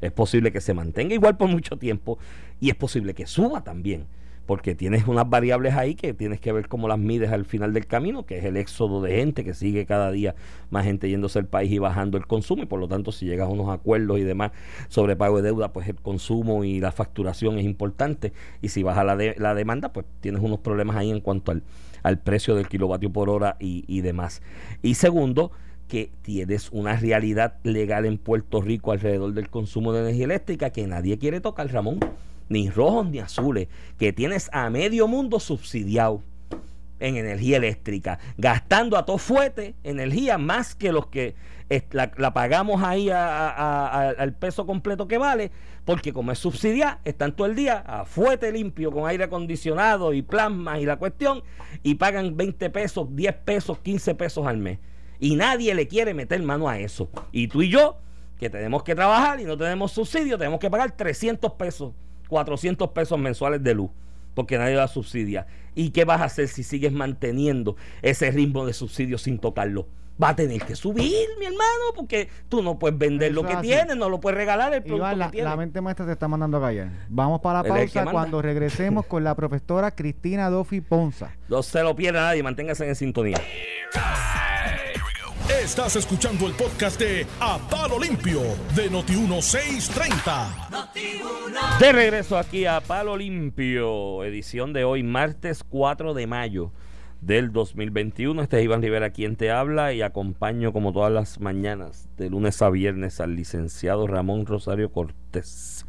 Es 0.01 0.11
posible 0.11 0.51
que 0.51 0.59
se 0.59 0.73
mantenga 0.73 1.13
igual 1.13 1.37
por 1.37 1.49
mucho 1.49 1.77
tiempo 1.77 2.17
y 2.59 2.69
es 2.69 2.75
posible 2.75 3.13
que 3.13 3.25
suba 3.25 3.63
también, 3.63 4.05
porque 4.45 4.75
tienes 4.75 5.07
unas 5.07 5.29
variables 5.29 5.73
ahí 5.75 5.95
que 5.95 6.13
tienes 6.13 6.39
que 6.41 6.51
ver 6.51 6.67
cómo 6.67 6.87
las 6.87 6.99
mides 6.99 7.31
al 7.31 7.45
final 7.45 7.73
del 7.73 7.85
camino, 7.87 8.25
que 8.25 8.37
es 8.39 8.43
el 8.45 8.57
éxodo 8.57 9.01
de 9.01 9.15
gente 9.15 9.43
que 9.43 9.53
sigue 9.53 9.85
cada 9.85 10.11
día 10.11 10.35
más 10.69 10.83
gente 10.85 11.09
yéndose 11.09 11.39
al 11.39 11.45
país 11.47 11.71
y 11.71 11.77
bajando 11.77 12.17
el 12.17 12.27
consumo 12.27 12.63
y 12.63 12.65
por 12.65 12.79
lo 12.79 12.87
tanto 12.87 13.11
si 13.11 13.25
llegas 13.25 13.47
a 13.47 13.51
unos 13.51 13.69
acuerdos 13.69 14.19
y 14.19 14.23
demás 14.23 14.51
sobre 14.89 15.15
pago 15.15 15.37
de 15.37 15.43
deuda, 15.43 15.71
pues 15.71 15.87
el 15.87 15.95
consumo 15.95 16.63
y 16.63 16.79
la 16.79 16.91
facturación 16.91 17.57
es 17.57 17.65
importante 17.65 18.33
y 18.61 18.69
si 18.69 18.83
baja 18.83 19.03
la, 19.03 19.15
de- 19.15 19.35
la 19.37 19.55
demanda, 19.55 19.93
pues 19.93 20.05
tienes 20.19 20.41
unos 20.41 20.59
problemas 20.59 20.97
ahí 20.97 21.09
en 21.09 21.21
cuanto 21.21 21.51
al, 21.51 21.63
al 22.03 22.19
precio 22.19 22.55
del 22.55 22.67
kilovatio 22.67 23.11
por 23.11 23.29
hora 23.29 23.55
y, 23.59 23.85
y 23.87 24.01
demás. 24.01 24.41
Y 24.81 24.95
segundo, 24.95 25.51
que 25.87 26.09
tienes 26.21 26.69
una 26.71 26.95
realidad 26.97 27.55
legal 27.63 28.05
en 28.05 28.17
Puerto 28.17 28.61
Rico 28.61 28.91
alrededor 28.91 29.33
del 29.33 29.49
consumo 29.49 29.93
de 29.93 30.01
energía 30.01 30.25
eléctrica 30.25 30.69
que 30.71 30.87
nadie 30.87 31.17
quiere 31.17 31.39
tocar, 31.39 31.71
Ramón, 31.71 31.99
ni 32.49 32.69
rojos 32.69 33.07
ni 33.07 33.19
azules, 33.19 33.67
que 33.97 34.13
tienes 34.13 34.49
a 34.53 34.69
medio 34.69 35.07
mundo 35.07 35.39
subsidiado 35.39 36.21
en 36.99 37.17
energía 37.17 37.57
eléctrica, 37.57 38.19
gastando 38.37 38.97
a 38.97 39.05
todo 39.05 39.17
fuete 39.17 39.75
energía 39.83 40.37
más 40.37 40.73
que 40.73 40.91
los 40.91 41.07
que 41.07 41.35
la, 41.91 42.33
pagamos 42.33 42.83
ahí 42.83 43.09
al 43.09 44.33
peso 44.33 44.65
completo 44.65 45.07
que 45.07 45.17
vale, 45.17 45.51
porque 45.85 46.13
como 46.13 46.31
es 46.31 46.39
subsidiada, 46.39 46.99
están 47.03 47.35
todo 47.35 47.47
el 47.47 47.55
día 47.55 47.79
a 47.79 48.05
fuete 48.05 48.51
limpio 48.51 48.91
con 48.91 49.09
aire 49.09 49.25
acondicionado 49.25 50.13
y 50.13 50.21
plasma 50.21 50.79
y 50.79 50.85
la 50.85 50.97
cuestión, 50.97 51.43
y 51.81 51.95
pagan 51.95 52.37
20 52.37 52.69
pesos, 52.69 53.07
10 53.13 53.35
pesos, 53.43 53.79
15 53.79 54.15
pesos 54.15 54.47
al 54.47 54.57
mes. 54.57 54.79
Y 55.19 55.35
nadie 55.35 55.73
le 55.73 55.87
quiere 55.87 56.13
meter 56.13 56.41
mano 56.43 56.67
a 56.67 56.79
eso. 56.79 57.09
Y 57.31 57.47
tú 57.47 57.61
y 57.61 57.69
yo, 57.69 57.97
que 58.39 58.49
tenemos 58.49 58.83
que 58.83 58.95
trabajar 58.95 59.39
y 59.39 59.45
no 59.45 59.57
tenemos 59.57 59.91
subsidio, 59.91 60.37
tenemos 60.37 60.59
que 60.59 60.69
pagar 60.69 60.95
300 60.95 61.53
pesos, 61.53 61.93
400 62.33 62.89
pesos 62.89 63.19
mensuales 63.19 63.61
de 63.61 63.75
luz, 63.75 63.91
porque 64.33 64.57
nadie 64.57 64.75
la 64.75 64.87
subsidia. 64.87 65.45
¿Y 65.75 65.91
qué 65.91 66.03
vas 66.03 66.19
a 66.19 66.25
hacer 66.25 66.47
si 66.47 66.63
sigues 66.63 66.91
manteniendo 66.91 67.75
ese 68.01 68.31
ritmo 68.31 68.65
de 68.65 68.73
subsidio 68.73 69.19
sin 69.19 69.37
tocarlo? 69.37 69.87
Va 70.21 70.29
a 70.29 70.35
tener 70.35 70.59
que 70.63 70.75
subir, 70.75 71.27
mi 71.39 71.45
hermano, 71.45 71.93
porque 71.95 72.29
tú 72.49 72.63
no 72.63 72.79
puedes 72.79 72.97
vender 72.97 73.31
Eso 73.31 73.43
lo 73.43 73.47
que 73.47 73.55
tienes, 73.57 73.95
no 73.95 74.09
lo 74.09 74.19
puedes 74.19 74.37
regalar 74.37 74.73
el 74.73 74.81
producto 74.81 75.05
Iván, 75.05 75.13
que 75.13 75.19
la, 75.19 75.31
tienes. 75.31 75.49
la 75.51 75.57
mente 75.57 75.81
maestra 75.81 76.07
te 76.07 76.11
está 76.13 76.27
mandando 76.27 76.57
a 76.57 76.61
callar. 76.61 76.89
Vamos 77.07 77.39
para 77.41 77.61
la 77.61 77.69
pausa 77.69 78.05
cuando 78.05 78.41
regresemos 78.41 79.05
con 79.05 79.23
la 79.23 79.35
profesora 79.35 79.91
Cristina 79.91 80.49
Dofi 80.49 80.81
Ponza. 80.81 81.35
No 81.49 81.61
se 81.61 81.83
lo 81.83 81.95
pierda 81.95 82.21
nadie, 82.21 82.41
manténgase 82.41 82.87
en 82.87 82.95
sintonía. 82.95 83.37
Estás 85.49 85.95
escuchando 85.95 86.47
el 86.47 86.53
podcast 86.53 86.99
de 86.99 87.25
A 87.39 87.57
Palo 87.69 87.99
Limpio 87.99 88.41
de 88.75 88.89
Noti1630. 88.89 91.79
De 91.79 91.91
regreso 91.91 92.37
aquí 92.37 92.65
a 92.65 92.79
Palo 92.81 93.17
Limpio, 93.17 94.23
edición 94.23 94.73
de 94.73 94.83
hoy, 94.85 95.03
martes 95.03 95.63
4 95.67 96.13
de 96.13 96.27
mayo 96.27 96.71
del 97.21 97.51
2021. 97.51 98.41
Este 98.41 98.59
es 98.59 98.65
Iván 98.65 98.81
Rivera 98.81 99.09
quien 99.11 99.35
te 99.35 99.51
habla 99.51 99.93
y 99.93 100.01
acompaño 100.01 100.71
como 100.73 100.93
todas 100.93 101.11
las 101.11 101.39
mañanas, 101.41 102.07
de 102.17 102.29
lunes 102.29 102.61
a 102.61 102.69
viernes, 102.69 103.19
al 103.19 103.35
licenciado 103.35 104.07
Ramón 104.07 104.45
Rosario 104.45 104.91
Cortés. 104.91 105.85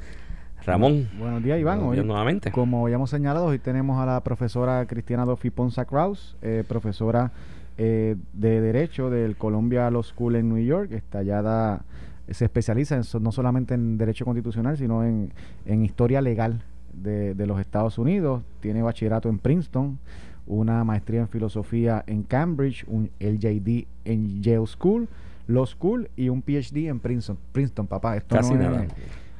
Ramón, 0.64 1.10
Buenos 1.18 1.42
días, 1.42 1.60
Iván. 1.60 1.80
buenos 1.80 1.98
Hoy, 2.00 2.06
nuevamente. 2.06 2.50
como 2.50 2.84
habíamos 2.86 3.10
señalado, 3.10 3.46
hoy 3.46 3.58
tenemos 3.58 4.00
a 4.02 4.06
la 4.06 4.20
profesora 4.22 4.86
Cristina 4.86 5.26
Dofi 5.26 5.50
Ponza 5.50 5.84
Kraus, 5.84 6.36
eh, 6.40 6.64
profesora 6.66 7.32
eh, 7.78 8.16
de 8.32 8.60
Derecho 8.60 9.10
del 9.10 9.36
Columbia 9.36 9.90
Law 9.90 10.02
School 10.02 10.36
en 10.36 10.48
New 10.48 10.64
York. 10.64 10.92
Está 10.92 11.22
da- 11.42 11.84
se 12.30 12.44
especializa 12.46 12.96
en 12.96 13.02
no 13.22 13.32
solamente 13.32 13.74
en 13.74 13.98
Derecho 13.98 14.24
Constitucional, 14.24 14.78
sino 14.78 15.04
en, 15.04 15.30
en 15.66 15.84
Historia 15.84 16.20
Legal 16.22 16.62
de, 16.92 17.34
de 17.34 17.46
los 17.46 17.60
Estados 17.60 17.98
Unidos. 17.98 18.42
Tiene 18.60 18.82
bachillerato 18.82 19.28
en 19.28 19.38
Princeton, 19.38 19.98
una 20.46 20.84
maestría 20.84 21.20
en 21.20 21.28
Filosofía 21.28 22.02
en 22.06 22.22
Cambridge, 22.22 22.84
un 22.86 23.10
LJD 23.20 23.86
en 24.06 24.42
Yale 24.42 24.66
School, 24.66 25.08
Law 25.48 25.66
School 25.66 26.08
y 26.16 26.30
un 26.30 26.40
PhD 26.40 26.86
en 26.88 26.98
Princeton. 27.00 27.36
Princeton, 27.52 27.86
papá. 27.86 28.16
Esto 28.16 28.36
Casi 28.36 28.54
no 28.54 28.80
es- 28.80 28.88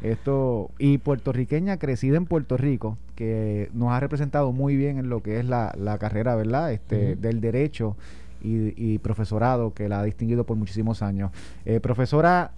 esto, 0.02 0.70
y 0.78 0.98
puertorriqueña, 0.98 1.78
crecida 1.78 2.18
en 2.18 2.26
Puerto 2.26 2.58
Rico, 2.58 2.98
que 3.14 3.70
nos 3.72 3.90
ha 3.92 4.00
representado 4.00 4.52
muy 4.52 4.76
bien 4.76 4.98
en 4.98 5.08
lo 5.08 5.22
que 5.22 5.38
es 5.38 5.46
la, 5.46 5.72
la 5.78 5.96
carrera, 5.96 6.34
¿verdad? 6.36 6.72
Este, 6.74 7.16
del 7.16 7.40
derecho 7.40 7.96
y, 8.44 8.74
y 8.76 8.98
profesorado, 8.98 9.72
que 9.72 9.88
la 9.88 10.00
ha 10.00 10.04
distinguido 10.04 10.44
por 10.44 10.57
muchísimos 10.57 11.02
años. 11.02 11.30
Eh, 11.64 11.80
profesora 11.80 12.52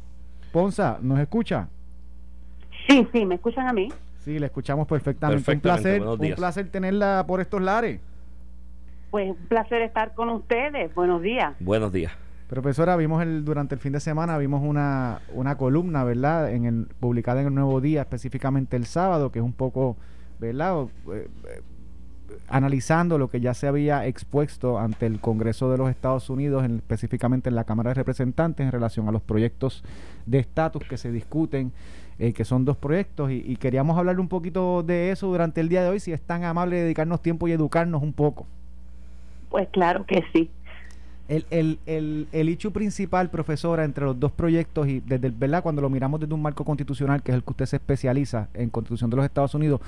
Ponza, 0.52 0.98
¿nos 1.00 1.18
escucha? 1.18 1.68
Sí, 2.88 3.06
sí, 3.12 3.24
¿me 3.24 3.36
escuchan 3.36 3.68
a 3.68 3.72
mí? 3.72 3.88
Sí, 4.18 4.38
la 4.38 4.46
escuchamos 4.46 4.88
perfectamente. 4.88 5.44
Perfectamente, 5.44 6.00
Un 6.00 6.06
placer, 6.18 6.30
un 6.30 6.36
placer 6.36 6.68
tenerla 6.70 7.24
por 7.26 7.40
estos 7.40 7.62
lares. 7.62 8.00
Pues 9.10 9.30
un 9.30 9.36
placer 9.48 9.82
estar 9.82 10.14
con 10.14 10.30
ustedes. 10.30 10.94
Buenos 10.94 11.22
días. 11.22 11.54
Buenos 11.60 11.92
días. 11.92 12.12
Profesora, 12.48 12.96
vimos 12.96 13.22
el, 13.22 13.44
durante 13.44 13.74
el 13.74 13.80
fin 13.80 13.92
de 13.92 14.00
semana, 14.00 14.38
vimos 14.38 14.62
una, 14.64 15.20
una 15.32 15.56
columna, 15.56 16.04
¿verdad? 16.04 16.52
En 16.52 16.64
el, 16.64 16.86
publicada 17.00 17.40
en 17.40 17.48
el 17.48 17.54
Nuevo 17.54 17.80
Día, 17.80 18.02
específicamente 18.02 18.76
el 18.76 18.86
sábado, 18.86 19.32
que 19.32 19.40
es 19.40 19.44
un 19.44 19.52
poco, 19.52 19.96
¿verdad? 20.38 20.84
Eh, 21.12 21.28
eh, 21.48 21.62
analizando 22.48 23.18
lo 23.18 23.28
que 23.28 23.40
ya 23.40 23.54
se 23.54 23.66
había 23.66 24.06
expuesto 24.06 24.78
ante 24.78 25.06
el 25.06 25.20
Congreso 25.20 25.70
de 25.70 25.78
los 25.78 25.90
Estados 25.90 26.30
Unidos, 26.30 26.64
específicamente 26.64 27.48
en 27.48 27.54
la 27.54 27.64
Cámara 27.64 27.90
de 27.90 27.94
Representantes, 27.94 28.64
en 28.64 28.72
relación 28.72 29.08
a 29.08 29.12
los 29.12 29.22
proyectos 29.22 29.84
de 30.26 30.38
estatus 30.38 30.84
que 30.84 30.96
se 30.96 31.10
discuten, 31.10 31.72
eh, 32.18 32.32
que 32.32 32.44
son 32.44 32.64
dos 32.64 32.76
proyectos, 32.76 33.30
y, 33.30 33.42
y 33.46 33.56
queríamos 33.56 33.98
hablar 33.98 34.20
un 34.20 34.28
poquito 34.28 34.82
de 34.82 35.10
eso 35.10 35.26
durante 35.26 35.60
el 35.60 35.68
día 35.68 35.82
de 35.82 35.90
hoy, 35.90 36.00
si 36.00 36.12
es 36.12 36.20
tan 36.20 36.44
amable 36.44 36.76
dedicarnos 36.80 37.20
tiempo 37.22 37.48
y 37.48 37.52
educarnos 37.52 38.02
un 38.02 38.12
poco. 38.12 38.46
Pues 39.50 39.68
claro 39.68 40.04
que 40.06 40.24
sí. 40.32 40.50
El, 41.28 41.44
el, 41.50 41.80
el, 41.86 42.28
el 42.30 42.48
hecho 42.48 42.70
principal, 42.70 43.30
profesora, 43.30 43.84
entre 43.84 44.04
los 44.04 44.18
dos 44.18 44.30
proyectos 44.30 44.86
y 44.86 45.00
desde 45.00 45.26
el, 45.26 45.32
¿verdad? 45.32 45.62
cuando 45.62 45.82
lo 45.82 45.90
miramos 45.90 46.20
desde 46.20 46.32
un 46.32 46.42
marco 46.42 46.64
constitucional, 46.64 47.22
que 47.22 47.32
es 47.32 47.36
el 47.36 47.42
que 47.42 47.50
usted 47.50 47.66
se 47.66 47.76
especializa 47.76 48.48
en 48.54 48.70
Constitución 48.70 49.10
de 49.10 49.16
los 49.16 49.24
Estados 49.24 49.54
Unidos, 49.54 49.80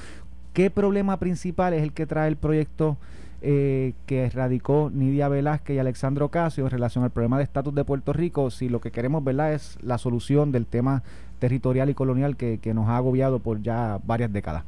¿qué 0.59 0.71
problema 0.71 1.21
principal 1.21 1.73
es 1.73 1.85
el 1.85 1.93
que 1.93 2.05
trae 2.05 2.27
el 2.27 2.37
proyecto 2.37 2.97
eh, 3.43 3.93
que 4.07 4.29
radicó 4.29 4.91
Nidia 4.93 5.29
Velázquez 5.29 5.77
y 5.77 5.79
Alexandro 5.79 6.31
Casio 6.31 6.65
en 6.65 6.71
relación 6.73 7.05
al 7.05 7.13
problema 7.13 7.39
de 7.39 7.45
estatus 7.45 7.73
de 7.77 7.85
Puerto 7.85 8.13
Rico? 8.13 8.51
Si 8.51 8.69
lo 8.69 8.81
que 8.81 8.91
queremos, 8.91 9.23
¿verdad?, 9.23 9.53
es 9.53 9.79
la 9.83 9.99
solución 9.99 10.51
del 10.51 10.67
tema 10.67 11.05
territorial 11.39 11.91
y 11.91 11.95
colonial 11.95 12.37
que, 12.37 12.59
nos 12.75 12.89
ha 12.89 12.97
agobiado 12.97 13.39
por 13.39 13.63
ya 13.63 14.01
varias 14.03 14.33
décadas. 14.33 14.65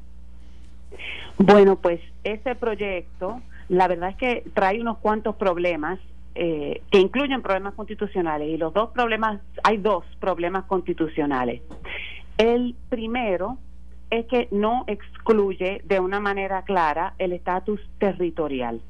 Bueno, 1.39 1.75
pues 1.75 2.01
ese 2.23 2.55
proyecto, 2.55 3.41
la 3.69 3.89
verdad 3.89 4.11
es 4.11 4.17
que 4.17 4.45
trae 4.55 4.81
unos 4.81 4.99
cuantos 4.99 5.35
problemas 5.35 5.99
eh, 6.37 6.83
que 6.93 7.01
incluyen 7.01 7.43
problemas 7.43 7.75
constitucionales 7.75 8.49
y 8.49 8.57
los 8.59 8.73
dos 8.73 8.91
problemas, 8.91 9.41
hay 9.65 9.79
dos 9.79 10.05
problemas 10.21 10.67
constitucionales. 10.67 11.63
El 12.39 12.77
primero 12.89 13.59
es 14.11 14.27
que 14.27 14.49
no 14.51 14.85
excluye 14.87 15.83
de 15.85 16.01
una 16.01 16.21
manera 16.21 16.63
clara 16.63 17.15
el 17.19 17.33
estatus 17.33 17.81
territorial. 17.99 18.81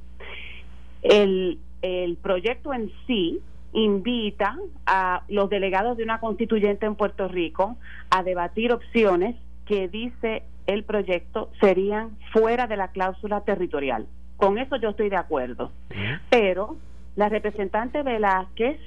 El, 1.02 1.58
el 1.82 2.16
proyecto 2.16 2.72
en 2.72 2.90
sí 3.06 3.40
invita 3.72 4.56
a 4.86 5.22
los 5.28 5.48
delegados 5.48 5.96
de 5.96 6.04
una 6.04 6.20
constituyente 6.20 6.86
en 6.86 6.96
Puerto 6.96 7.28
Rico 7.28 7.76
a 8.10 8.22
debatir 8.22 8.72
opciones 8.72 9.36
que 9.66 9.88
dice 9.88 10.42
el 10.66 10.84
proyecto 10.84 11.50
serían 11.60 12.16
fuera 12.32 12.66
de 12.66 12.76
la 12.76 12.88
cláusula 12.88 13.42
territorial. 13.42 14.06
Con 14.36 14.58
eso 14.58 14.76
yo 14.76 14.90
estoy 14.90 15.10
de 15.10 15.16
acuerdo. 15.16 15.70
Pero 16.30 16.76
la 17.16 17.28
representante 17.28 18.02
Velázquez 18.02 18.78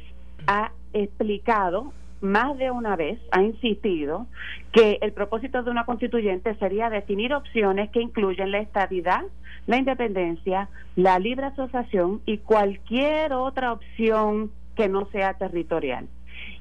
ha 0.47 0.71
explicado 0.93 1.93
más 2.23 2.57
de 2.57 2.71
una 2.71 2.95
vez, 2.95 3.19
ha 3.31 3.43
insistido 3.43 4.27
que 4.71 4.97
el 5.01 5.11
propósito 5.11 5.61
de 5.61 5.69
una 5.69 5.85
constituyente 5.85 6.55
sería 6.55 6.89
definir 6.89 7.33
opciones 7.33 7.91
que 7.91 8.01
incluyen 8.01 8.51
la 8.51 8.59
estabilidad, 8.59 9.23
la 9.67 9.77
independencia, 9.77 10.69
la 10.95 11.19
libre 11.19 11.47
asociación 11.47 12.21
y 12.25 12.37
cualquier 12.39 13.33
otra 13.33 13.73
opción 13.73 14.51
que 14.75 14.87
no 14.87 15.05
sea 15.11 15.33
territorial. 15.33 16.07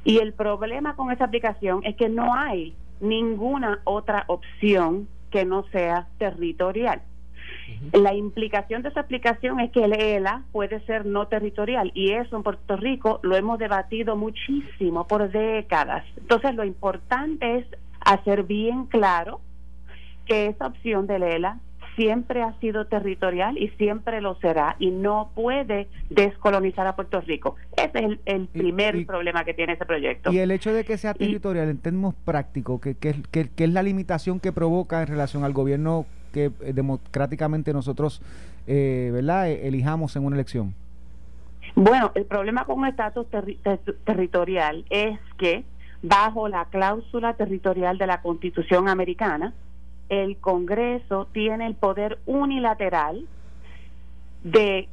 Y 0.05 0.19
el 0.19 0.33
problema 0.33 0.97
con 0.97 1.13
esa 1.13 1.25
aplicación 1.27 1.81
es 1.85 1.95
que 1.97 2.09
no 2.09 2.35
hay 2.35 2.75
ninguna 3.01 3.81
otra 3.85 4.25
opción 4.27 5.09
que 5.31 5.45
no 5.45 5.65
sea 5.69 6.09
territorial. 6.19 7.03
La 7.93 8.15
implicación 8.15 8.83
de 8.83 8.91
esa 8.91 9.01
aplicación 9.01 9.61
es 9.61 9.71
que 9.71 9.85
el 9.85 9.93
ELA 9.93 10.45
puede 10.53 10.81
ser 10.87 11.07
no 11.07 11.29
territorial 11.29 11.91
y 11.95 12.13
eso 12.13 12.37
en 12.37 12.43
Puerto 12.43 12.77
Rico 12.77 13.21
lo 13.23 13.37
hemos 13.37 13.59
debatido 13.59 14.17
muchísimo 14.17 15.07
por 15.07 15.31
décadas. 15.31 16.05
Entonces 16.17 16.55
lo 16.55 16.65
importante 16.65 17.59
es 17.59 17.67
hacer 18.01 18.45
bien 18.45 18.87
claro 18.87 19.41
que 20.27 20.47
esa 20.47 20.67
opción 20.67 21.07
del 21.07 21.23
ELA 21.23 21.59
siempre 21.97 22.43
ha 22.43 22.59
sido 22.61 22.87
territorial 22.87 23.59
y 23.59 23.69
siempre 23.71 24.21
lo 24.21 24.37
será 24.37 24.77
y 24.79 24.91
no 24.91 25.31
puede 25.35 25.89
descolonizar 26.11 26.87
a 26.87 26.97
Puerto 26.97 27.21
Rico. 27.21 27.57
Ese 27.77 28.05
es 28.05 28.19
el, 28.25 28.47
primer 28.49 29.07
problema 29.07 29.45
que 29.45 29.55
tiene 29.55 29.75
ese 29.75 29.85
proyecto. 29.85 30.33
Y 30.33 30.39
el 30.39 30.51
hecho 30.51 30.73
de 30.73 30.85
que 30.85 30.97
sea 30.97 31.15
territorial 31.15 31.69
en 31.69 31.79
términos 31.79 32.15
prácticos, 32.25 32.81
que, 32.81 32.95
que, 32.97 33.15
que, 33.31 33.65
es 33.65 33.71
la 33.71 33.83
limitación 33.83 34.41
que 34.41 34.53
provoca 34.53 35.03
en 35.03 35.09
relación 35.09 35.45
al 35.45 35.53
gobierno 35.53 36.07
que 36.33 36.47
eh, 36.47 36.73
democráticamente 36.73 37.73
nosotros 37.73 38.23
eh, 38.67 39.11
¿verdad? 39.13 39.49
E, 39.49 39.67
elijamos 39.69 40.17
en 40.17 40.25
una 40.25 40.37
elección. 40.37 40.75
Bueno, 41.75 42.13
el 42.15 42.25
problema 42.25 42.65
con 42.65 42.81
un 42.81 42.87
estatus 42.87 43.27
territorial 44.05 44.85
es 44.91 45.19
que 45.39 45.65
bajo 46.03 46.49
la 46.49 46.67
cláusula 46.67 47.35
territorial 47.35 47.99
de 47.99 48.07
la 48.07 48.21
Constitución 48.21 48.89
americana, 48.89 49.55
el 50.09 50.37
Congreso 50.37 51.29
tiene 51.33 51.67
el 51.67 51.75
poder 51.75 52.19
unilateral 52.27 53.27
de 54.43 54.89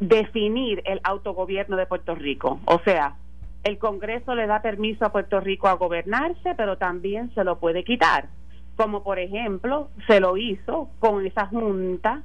definir 0.00 0.82
el 0.86 1.00
autogobierno 1.04 1.76
de 1.76 1.86
Puerto 1.86 2.14
Rico. 2.14 2.60
O 2.64 2.80
sea, 2.84 3.16
el 3.64 3.78
Congreso 3.78 4.34
le 4.34 4.46
da 4.46 4.62
permiso 4.62 5.04
a 5.04 5.12
Puerto 5.12 5.40
Rico 5.40 5.68
a 5.68 5.74
gobernarse, 5.74 6.54
pero 6.56 6.78
también 6.78 7.32
se 7.34 7.44
lo 7.44 7.58
puede 7.58 7.84
quitar. 7.84 8.28
Como 8.76 9.02
por 9.02 9.18
ejemplo, 9.18 9.88
se 10.06 10.20
lo 10.20 10.36
hizo 10.36 10.88
con 10.98 11.26
esa 11.26 11.46
junta 11.46 12.22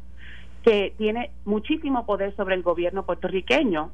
que 0.63 0.93
tiene 0.97 1.31
muchísimo 1.45 2.05
poder 2.05 2.35
sobre 2.35 2.55
el 2.55 2.63
gobierno 2.63 3.05
puertorriqueño. 3.05 3.91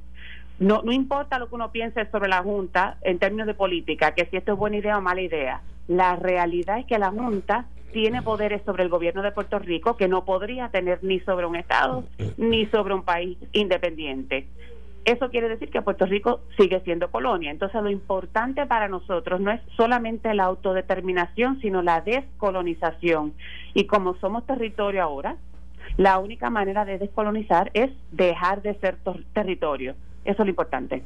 No, 0.59 0.81
no 0.83 0.91
importa 0.91 1.39
lo 1.39 1.49
que 1.49 1.55
uno 1.55 1.71
piense 1.71 2.09
sobre 2.11 2.29
la 2.29 2.41
Junta 2.43 2.97
en 3.01 3.19
términos 3.19 3.47
de 3.47 3.53
política, 3.53 4.13
que 4.13 4.25
si 4.25 4.37
esto 4.37 4.53
es 4.53 4.57
buena 4.57 4.77
idea 4.77 4.97
o 4.97 5.01
mala 5.01 5.21
idea. 5.21 5.61
La 5.87 6.15
realidad 6.15 6.79
es 6.79 6.85
que 6.85 6.97
la 6.97 7.11
Junta 7.11 7.65
tiene 7.91 8.21
poderes 8.21 8.61
sobre 8.65 8.83
el 8.83 8.89
gobierno 8.89 9.21
de 9.21 9.31
Puerto 9.31 9.59
Rico 9.59 9.97
que 9.97 10.07
no 10.07 10.25
podría 10.25 10.69
tener 10.69 11.03
ni 11.03 11.19
sobre 11.21 11.45
un 11.45 11.55
Estado 11.55 12.03
ni 12.37 12.65
sobre 12.67 12.93
un 12.93 13.03
país 13.03 13.37
independiente. 13.51 14.47
Eso 15.05 15.29
quiere 15.29 15.49
decir 15.49 15.69
que 15.69 15.81
Puerto 15.81 16.05
Rico 16.05 16.41
sigue 16.57 16.79
siendo 16.81 17.11
colonia. 17.11 17.51
Entonces 17.51 17.81
lo 17.81 17.89
importante 17.89 18.65
para 18.65 18.87
nosotros 18.87 19.41
no 19.41 19.51
es 19.51 19.61
solamente 19.75 20.33
la 20.33 20.45
autodeterminación, 20.45 21.59
sino 21.61 21.81
la 21.81 22.01
descolonización. 22.01 23.33
Y 23.73 23.85
como 23.85 24.15
somos 24.15 24.45
territorio 24.45 25.03
ahora, 25.03 25.35
la 25.97 26.19
única 26.19 26.49
manera 26.49 26.85
de 26.85 26.97
descolonizar 26.97 27.69
es 27.73 27.91
dejar 28.11 28.61
de 28.61 28.75
ser 28.75 28.97
territorio. 29.33 29.95
Eso 30.23 30.41
es 30.41 30.45
lo 30.45 30.49
importante. 30.49 31.03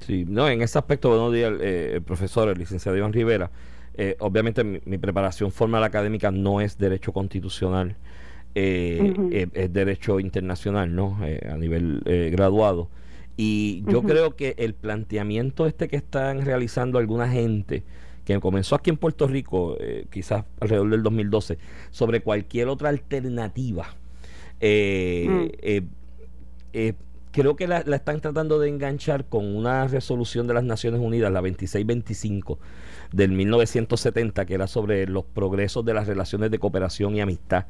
Sí, 0.00 0.24
no, 0.28 0.48
en 0.48 0.60
ese 0.60 0.78
aspecto, 0.78 1.08
buenos 1.08 1.32
días, 1.32 1.52
eh, 1.60 1.92
el 1.94 2.02
profesor, 2.02 2.48
el 2.48 2.58
licenciado 2.58 2.96
Iván 2.98 3.12
Rivera. 3.12 3.50
Eh, 3.96 4.16
obviamente 4.18 4.64
mi, 4.64 4.98
preparación 4.98 5.52
formal 5.52 5.84
académica 5.84 6.32
no 6.32 6.60
es 6.60 6.76
derecho 6.78 7.12
constitucional, 7.12 7.94
eh, 8.56 9.14
eh, 9.30 9.46
es 9.52 9.72
derecho 9.72 10.18
internacional, 10.18 10.94
¿no? 10.94 11.16
a 11.20 11.56
nivel 11.56 12.00
graduado. 12.32 12.88
Y 13.36 13.82
yo 13.88 14.02
creo 14.02 14.36
que 14.36 14.54
el 14.58 14.74
planteamiento 14.74 15.66
este 15.66 15.88
que 15.88 15.96
están 15.96 16.44
realizando 16.44 16.98
alguna 16.98 17.28
gente, 17.28 17.82
que 18.24 18.38
comenzó 18.38 18.76
aquí 18.76 18.90
en 18.90 18.96
Puerto 18.96 19.26
Rico, 19.26 19.76
quizás 20.10 20.44
alrededor 20.60 20.90
del 20.90 21.02
2012, 21.02 21.58
sobre 21.90 22.20
cualquier 22.20 22.68
otra 22.68 22.90
alternativa, 22.90 23.88
mm. 24.60 25.46
creo 27.32 27.56
que 27.56 27.66
la, 27.66 27.82
la, 27.84 27.96
están 27.96 28.20
tratando 28.20 28.60
de 28.60 28.68
enganchar 28.68 29.24
con 29.24 29.56
una 29.56 29.88
resolución 29.88 30.46
de 30.46 30.54
las 30.54 30.64
Naciones 30.64 31.00
Unidas, 31.00 31.32
la 31.32 31.40
2625, 31.40 32.60
del 33.12 33.32
1970, 33.32 34.46
que 34.46 34.54
era 34.54 34.68
sobre 34.68 35.08
los 35.08 35.24
progresos 35.24 35.84
de 35.84 35.92
las 35.92 36.06
relaciones 36.06 36.52
de 36.52 36.60
cooperación 36.60 37.16
y 37.16 37.20
amistad 37.20 37.66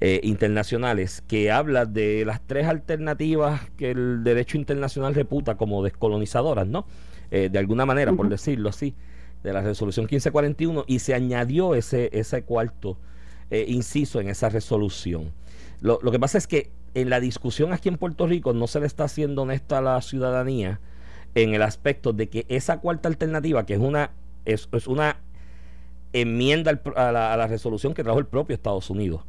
eh, 0.00 0.20
internacionales, 0.22 1.22
que 1.26 1.50
habla 1.50 1.86
de 1.86 2.24
las 2.24 2.40
tres 2.40 2.66
alternativas 2.66 3.68
que 3.76 3.90
el 3.90 4.22
derecho 4.24 4.56
internacional 4.56 5.14
reputa 5.14 5.56
como 5.56 5.82
descolonizadoras, 5.82 6.66
¿no? 6.66 6.86
Eh, 7.30 7.48
de 7.50 7.58
alguna 7.58 7.84
manera, 7.84 8.12
por 8.12 8.28
decirlo 8.28 8.68
así, 8.68 8.94
de 9.42 9.52
la 9.52 9.60
resolución 9.60 10.04
1541, 10.04 10.84
y 10.86 11.00
se 11.00 11.14
añadió 11.14 11.74
ese, 11.74 12.10
ese 12.12 12.42
cuarto 12.42 12.98
eh, 13.50 13.64
inciso 13.68 14.20
en 14.20 14.28
esa 14.28 14.48
resolución. 14.48 15.32
Lo, 15.80 15.98
lo 16.02 16.10
que 16.10 16.18
pasa 16.18 16.38
es 16.38 16.46
que 16.46 16.70
en 16.94 17.10
la 17.10 17.20
discusión 17.20 17.72
aquí 17.72 17.88
en 17.88 17.98
Puerto 17.98 18.26
Rico 18.26 18.52
no 18.52 18.66
se 18.66 18.80
le 18.80 18.86
está 18.86 19.04
haciendo 19.04 19.42
honesta 19.42 19.78
a 19.78 19.82
la 19.82 20.00
ciudadanía 20.00 20.80
en 21.34 21.54
el 21.54 21.62
aspecto 21.62 22.12
de 22.12 22.28
que 22.28 22.46
esa 22.48 22.78
cuarta 22.78 23.08
alternativa, 23.08 23.66
que 23.66 23.74
es 23.74 23.80
una 23.80 24.10
es, 24.44 24.68
es 24.72 24.86
una 24.86 25.18
enmienda 26.12 26.80
a 26.96 27.12
la, 27.12 27.46
resolución 27.46 27.94
que 27.94 28.02
trajo 28.02 28.18
el 28.18 28.26
propio 28.26 28.54
Estados 28.54 28.90
Unidos. 28.90 29.22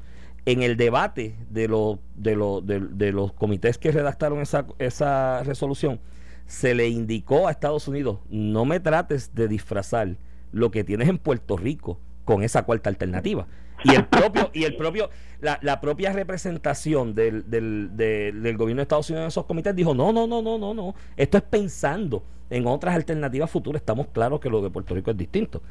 En 0.45 0.63
el 0.63 0.77
debate 0.77 1.35
de, 1.49 1.67
lo, 1.67 1.99
de, 2.15 2.35
lo, 2.35 2.61
de, 2.61 3.11
los 3.11 3.33
comités 3.33 3.77
que 3.77 3.91
redactaron 3.91 4.39
esa, 4.39 4.65
esa 4.79 5.43
resolución, 5.43 5.99
se 6.45 6.73
le 6.73 6.87
indicó 6.87 7.47
a 7.47 7.51
Estados 7.51 7.87
Unidos, 7.87 8.19
no 8.29 8.65
me 8.65 8.79
trates 8.79 9.35
de 9.35 9.47
disfrazar 9.47 10.15
lo 10.51 10.71
que 10.71 10.83
tienes 10.83 11.07
en 11.07 11.17
Puerto 11.17 11.57
Rico 11.57 11.99
con 12.25 12.43
esa 12.43 12.63
cuarta 12.63 12.89
alternativa. 12.89 13.47
Y 13.83 13.95
el 13.95 14.05
propio, 14.05 14.49
y 14.53 14.63
el 14.63 14.75
propio, 14.75 15.09
la, 15.41 15.59
la 15.61 15.79
propia 15.79 16.11
representación 16.11 17.15
del, 17.15 17.49
del, 17.49 17.95
del 17.95 18.57
gobierno 18.57 18.79
de 18.79 18.83
Estados 18.83 19.09
Unidos 19.09 19.23
en 19.23 19.27
esos 19.29 19.45
comités 19.45 19.75
dijo, 19.75 19.93
no, 19.93 20.11
no, 20.11 20.27
no, 20.27 20.41
no, 20.41 20.57
no, 20.57 20.73
no. 20.73 20.95
Esto 21.15 21.37
es 21.37 21.43
pensando 21.43 22.23
en 22.49 22.67
otras 22.67 22.95
alternativas 22.95 23.49
futuras. 23.49 23.81
Estamos 23.81 24.07
claros 24.07 24.39
que 24.39 24.49
lo 24.49 24.61
de 24.61 24.69
Puerto 24.69 24.95
Rico 24.95 25.11
es 25.11 25.17
distinto. 25.17 25.61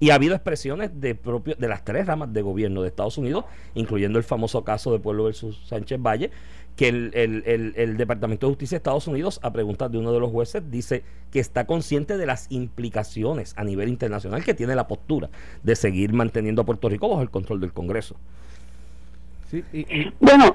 Y 0.00 0.10
ha 0.10 0.14
habido 0.14 0.34
expresiones 0.34 1.00
de, 1.00 1.14
propio, 1.14 1.56
de 1.56 1.68
las 1.68 1.84
tres 1.84 2.06
ramas 2.06 2.32
de 2.32 2.42
gobierno 2.42 2.82
de 2.82 2.88
Estados 2.88 3.18
Unidos, 3.18 3.44
incluyendo 3.74 4.18
el 4.18 4.24
famoso 4.24 4.62
caso 4.62 4.92
de 4.92 5.00
Pueblo 5.00 5.24
versus 5.24 5.60
Sánchez 5.66 6.00
Valle, 6.00 6.30
que 6.76 6.88
el, 6.88 7.10
el, 7.14 7.74
el, 7.76 7.96
Departamento 7.96 8.46
de 8.46 8.52
Justicia 8.52 8.76
de 8.76 8.78
Estados 8.78 9.08
Unidos, 9.08 9.40
a 9.42 9.52
preguntas 9.52 9.90
de 9.90 9.98
uno 9.98 10.12
de 10.12 10.20
los 10.20 10.30
jueces, 10.30 10.70
dice 10.70 11.02
que 11.32 11.40
está 11.40 11.66
consciente 11.66 12.16
de 12.16 12.24
las 12.24 12.46
implicaciones 12.50 13.52
a 13.56 13.64
nivel 13.64 13.88
internacional 13.88 14.44
que 14.44 14.54
tiene 14.54 14.76
la 14.76 14.86
postura 14.86 15.28
de 15.64 15.74
seguir 15.74 16.12
manteniendo 16.12 16.62
a 16.62 16.64
Puerto 16.64 16.88
Rico 16.88 17.08
bajo 17.08 17.22
el 17.22 17.30
control 17.30 17.60
del 17.60 17.72
Congreso. 17.72 18.14
Sí, 19.50 19.64
Bueno, 20.20 20.54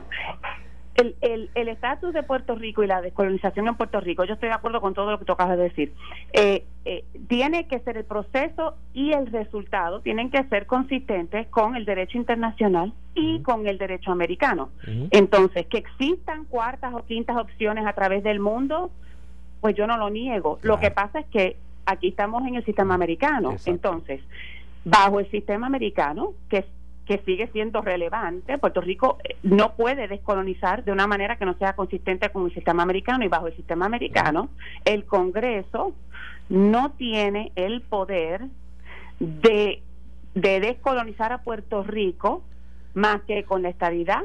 el 0.95 1.67
estatus 1.67 2.13
de 2.13 2.23
Puerto 2.23 2.55
Rico 2.55 2.83
y 2.83 2.87
la 2.87 3.01
descolonización 3.01 3.67
en 3.67 3.75
Puerto 3.75 3.99
Rico, 3.99 4.25
yo 4.25 4.35
estoy 4.35 4.49
de 4.49 4.55
acuerdo 4.55 4.79
con 4.79 4.93
todo 4.93 5.11
lo 5.11 5.19
que 5.19 5.25
tú 5.25 5.33
acabas 5.33 5.57
de 5.57 5.63
decir. 5.63 5.93
Eh, 6.33 6.65
eh, 6.85 7.03
tiene 7.27 7.67
que 7.67 7.79
ser 7.79 7.97
el 7.97 8.05
proceso 8.05 8.75
y 8.93 9.11
el 9.13 9.27
resultado 9.27 10.01
tienen 10.01 10.29
que 10.29 10.43
ser 10.45 10.67
consistentes 10.67 11.47
con 11.47 11.75
el 11.75 11.85
derecho 11.85 12.17
internacional 12.17 12.93
y 13.15 13.41
con 13.41 13.67
el 13.67 13.77
derecho 13.77 14.11
americano. 14.11 14.69
Entonces, 15.11 15.65
que 15.67 15.77
existan 15.77 16.45
cuartas 16.45 16.93
o 16.93 17.03
quintas 17.05 17.37
opciones 17.37 17.85
a 17.87 17.93
través 17.93 18.23
del 18.23 18.39
mundo, 18.39 18.91
pues 19.61 19.75
yo 19.75 19.87
no 19.87 19.97
lo 19.97 20.09
niego. 20.09 20.59
Lo 20.61 20.79
que 20.79 20.91
pasa 20.91 21.19
es 21.19 21.25
que 21.27 21.57
aquí 21.85 22.09
estamos 22.09 22.45
en 22.45 22.55
el 22.55 22.65
sistema 22.65 22.93
americano. 22.93 23.55
Entonces, 23.65 24.21
bajo 24.85 25.19
el 25.19 25.29
sistema 25.31 25.67
americano, 25.67 26.33
que 26.49 26.65
que 27.06 27.20
sigue 27.26 27.47
siendo 27.47 27.82
relevante. 27.82 28.58
Puerto 28.58 28.82
Rico 28.82 29.18
eh, 29.24 29.36
no 29.43 29.76
puede 29.76 30.08
descolonizar 30.08 30.84
de 30.84 30.91
una 30.91 31.08
manera 31.08 31.38
que 31.38 31.45
no 31.45 31.56
sea 31.56 31.74
consistente 31.74 32.30
con 32.30 32.45
el 32.45 32.54
sistema 32.54 32.84
americano 32.84 33.26
y 33.26 33.28
bajo 33.28 33.47
el 33.47 33.56
sistema 33.56 33.86
americano 33.86 34.49
el 34.86 35.06
Congreso 35.06 35.93
no 36.49 36.91
tiene 36.91 37.51
el 37.56 37.82
poder 37.82 38.45
de, 39.20 39.82
de 40.34 40.60
descolonizar 40.60 41.34
a 41.34 41.39
Puerto 41.39 41.84
Rico 41.84 42.43
más 42.93 43.22
que 43.24 43.43
con 43.43 43.62
la 43.62 43.70
estabilidad 43.70 44.24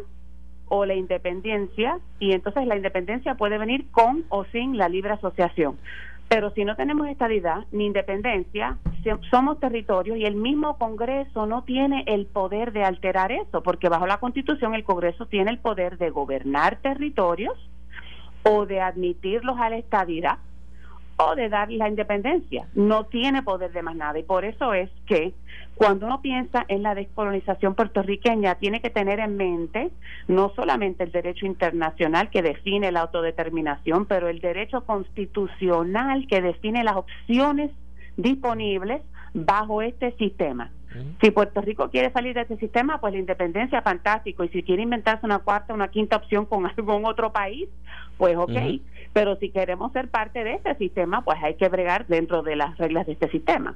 o 0.69 0.85
la 0.85 0.95
independencia 0.95 1.99
y 2.19 2.33
entonces 2.33 2.67
la 2.67 2.77
independencia 2.77 3.35
puede 3.35 3.59
venir 3.59 3.87
con 3.91 4.25
o 4.29 4.45
sin 4.47 4.77
la 4.77 4.89
libre 4.89 5.13
asociación. 5.13 5.79
Pero 6.29 6.51
si 6.51 6.65
no 6.65 6.77
tenemos 6.77 7.09
estabilidad 7.09 7.65
ni 7.73 7.87
independencia, 7.87 8.77
somos 9.31 9.59
territorios 9.61 10.19
y 10.19 10.25
el 10.25 10.35
mismo 10.35 10.77
Congreso 10.77 11.47
no 11.47 11.63
tiene 11.63 12.05
el 12.07 12.27
poder 12.27 12.73
de 12.73 12.85
alterar 12.85 13.33
eso, 13.33 13.63
porque 13.63 13.89
bajo 13.89 14.07
la 14.07 14.19
Constitución 14.19 14.75
el 14.75 14.85
Congreso 14.85 15.27
tiene 15.27 15.51
el 15.51 15.59
poder 15.59 15.97
de 15.97 16.11
gobernar 16.11 16.77
territorios 16.83 17.55
o 18.43 18.67
de 18.67 18.81
admitirlos 18.81 19.59
a 19.59 19.71
la 19.71 19.79
estabilidad 19.79 20.39
o 21.17 21.35
de 21.35 21.49
dar 21.49 21.71
la 21.71 21.89
independencia. 21.89 22.69
No 22.75 23.07
tiene 23.07 23.43
poder 23.43 23.73
de 23.73 23.83
más 23.83 23.97
nada. 23.97 24.19
Y 24.19 24.23
por 24.23 24.45
eso 24.45 24.75
es 24.75 24.91
que 25.07 25.33
cuando 25.79 26.07
uno 26.07 26.21
piensa 26.21 26.65
en 26.67 26.83
la 26.83 26.97
descolonización 26.97 27.77
puertorriqueña, 27.77 28.57
tiene 28.57 28.81
que 28.81 28.91
tener 28.91 29.21
en 29.21 29.37
mente 29.37 29.91
no 30.27 30.53
solamente 30.57 31.05
el 31.05 31.13
derecho 31.13 31.47
internacional 31.47 32.31
que 32.31 32.43
define 32.43 32.91
la 32.91 33.03
autodeterminación, 33.03 34.05
pero 34.07 34.29
el 34.29 34.41
derecho 34.41 34.85
constitucional 34.85 36.27
que 36.27 36.43
define 36.43 36.83
las 36.83 36.97
opciones 36.97 37.71
disponibles 38.17 39.03
bajo 39.35 39.81
este 39.81 40.17
sistema. 40.17 40.73
Si 41.21 41.31
Puerto 41.31 41.61
Rico 41.61 41.91
quiere 41.91 42.11
salir 42.13 42.35
de 42.35 42.43
este 42.43 42.57
sistema, 42.57 43.01
pues 43.01 43.13
la 43.13 43.21
independencia, 43.21 43.83
fantástico. 43.83 44.45
Y 44.45 44.49
si 44.49 44.63
quiere 44.63 44.83
inventarse 44.83 45.27
una 45.27 45.41
cuarta, 45.41 45.75
una 45.75 45.89
quinta 45.89 46.17
opción 46.17 46.47
con 46.47 46.67
algún 46.77 47.05
otro 47.05 47.33
país, 47.33 47.69
pues 48.17 48.37
ok. 48.37 48.81
Pero 49.13 49.37
si 49.37 49.51
queremos 49.51 49.93
ser 49.93 50.09
parte 50.09 50.45
de 50.45 50.55
este 50.55 50.75
sistema, 50.77 51.25
pues 51.25 51.39
hay 51.43 51.55
que 51.55 51.69
bregar 51.69 52.07
dentro 52.07 52.43
de 52.43 52.57
las 52.57 52.77
reglas 52.79 53.07
de 53.07 53.13
este 53.13 53.31
sistema. 53.31 53.75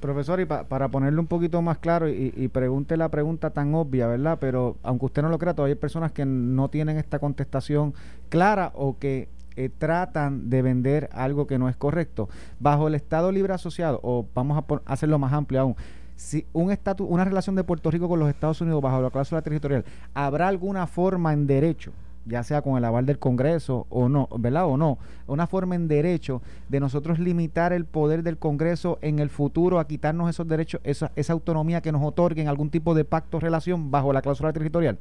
Profesor, 0.00 0.40
y 0.40 0.44
para 0.44 0.88
ponerlo 0.88 1.20
un 1.20 1.26
poquito 1.26 1.62
más 1.62 1.78
claro, 1.78 2.08
y, 2.08 2.32
y, 2.36 2.48
pregunte 2.48 2.96
la 2.96 3.08
pregunta 3.08 3.50
tan 3.50 3.74
obvia, 3.74 4.06
¿verdad? 4.06 4.38
Pero 4.40 4.76
aunque 4.82 5.06
usted 5.06 5.22
no 5.22 5.28
lo 5.28 5.38
crea, 5.38 5.54
todavía 5.54 5.74
hay 5.74 5.80
personas 5.80 6.12
que 6.12 6.24
no 6.26 6.68
tienen 6.68 6.98
esta 6.98 7.18
contestación 7.18 7.94
clara 8.28 8.70
o 8.74 8.98
que 8.98 9.28
eh, 9.56 9.68
tratan 9.68 10.48
de 10.48 10.62
vender 10.62 11.10
algo 11.12 11.46
que 11.46 11.58
no 11.58 11.68
es 11.68 11.76
correcto. 11.76 12.28
Bajo 12.60 12.88
el 12.88 12.94
Estado 12.94 13.32
Libre 13.32 13.52
Asociado, 13.52 14.00
o 14.02 14.26
vamos 14.34 14.56
a 14.56 14.92
hacerlo 14.92 15.18
más 15.18 15.32
amplio 15.32 15.60
aún, 15.60 15.76
si 16.20 16.44
un 16.52 16.70
estatus, 16.70 17.06
una 17.08 17.24
relación 17.24 17.56
de 17.56 17.64
Puerto 17.64 17.90
Rico 17.90 18.06
con 18.06 18.20
los 18.20 18.28
Estados 18.28 18.60
Unidos 18.60 18.82
bajo 18.82 19.00
la 19.00 19.10
cláusula 19.10 19.40
territorial, 19.40 19.86
¿habrá 20.12 20.48
alguna 20.48 20.86
forma 20.86 21.32
en 21.32 21.46
derecho, 21.46 21.92
ya 22.26 22.42
sea 22.42 22.60
con 22.60 22.76
el 22.76 22.84
aval 22.84 23.06
del 23.06 23.18
Congreso 23.18 23.86
o 23.88 24.10
no, 24.10 24.28
¿verdad? 24.38 24.66
O 24.66 24.76
no, 24.76 24.98
una 25.26 25.46
forma 25.46 25.76
en 25.76 25.88
derecho 25.88 26.42
de 26.68 26.78
nosotros 26.78 27.18
limitar 27.18 27.72
el 27.72 27.86
poder 27.86 28.22
del 28.22 28.36
Congreso 28.36 28.98
en 29.00 29.18
el 29.18 29.30
futuro 29.30 29.78
a 29.78 29.86
quitarnos 29.86 30.28
esos 30.28 30.46
derechos, 30.46 30.82
esa, 30.84 31.10
esa 31.16 31.32
autonomía 31.32 31.80
que 31.80 31.90
nos 31.90 32.02
otorguen 32.02 32.48
algún 32.48 32.68
tipo 32.68 32.94
de 32.94 33.06
pacto 33.06 33.40
relación 33.40 33.90
bajo 33.90 34.12
la 34.12 34.20
cláusula 34.20 34.52
territorial? 34.52 34.98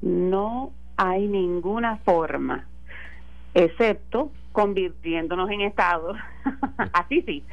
No 0.00 0.70
hay 0.96 1.26
ninguna 1.26 1.96
forma, 1.96 2.68
excepto 3.52 4.30
convirtiéndonos 4.52 5.50
en 5.50 5.62
Estado. 5.62 6.14
Así 6.92 7.20
sí 7.22 7.44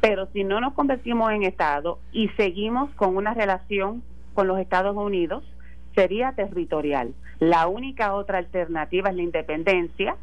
pero 0.00 0.26
si 0.32 0.44
no 0.44 0.60
nos 0.60 0.74
convertimos 0.74 1.32
en 1.32 1.42
Estado 1.42 1.98
y 2.12 2.28
seguimos 2.30 2.90
con 2.94 3.16
una 3.16 3.34
relación 3.34 4.02
con 4.34 4.46
los 4.46 4.58
Estados 4.58 4.96
Unidos, 4.96 5.44
sería 5.94 6.32
territorial. 6.32 7.14
La 7.40 7.66
única 7.66 8.14
otra 8.14 8.38
alternativa 8.38 9.10
es 9.10 9.16
la 9.16 9.22
independencia, 9.22 10.16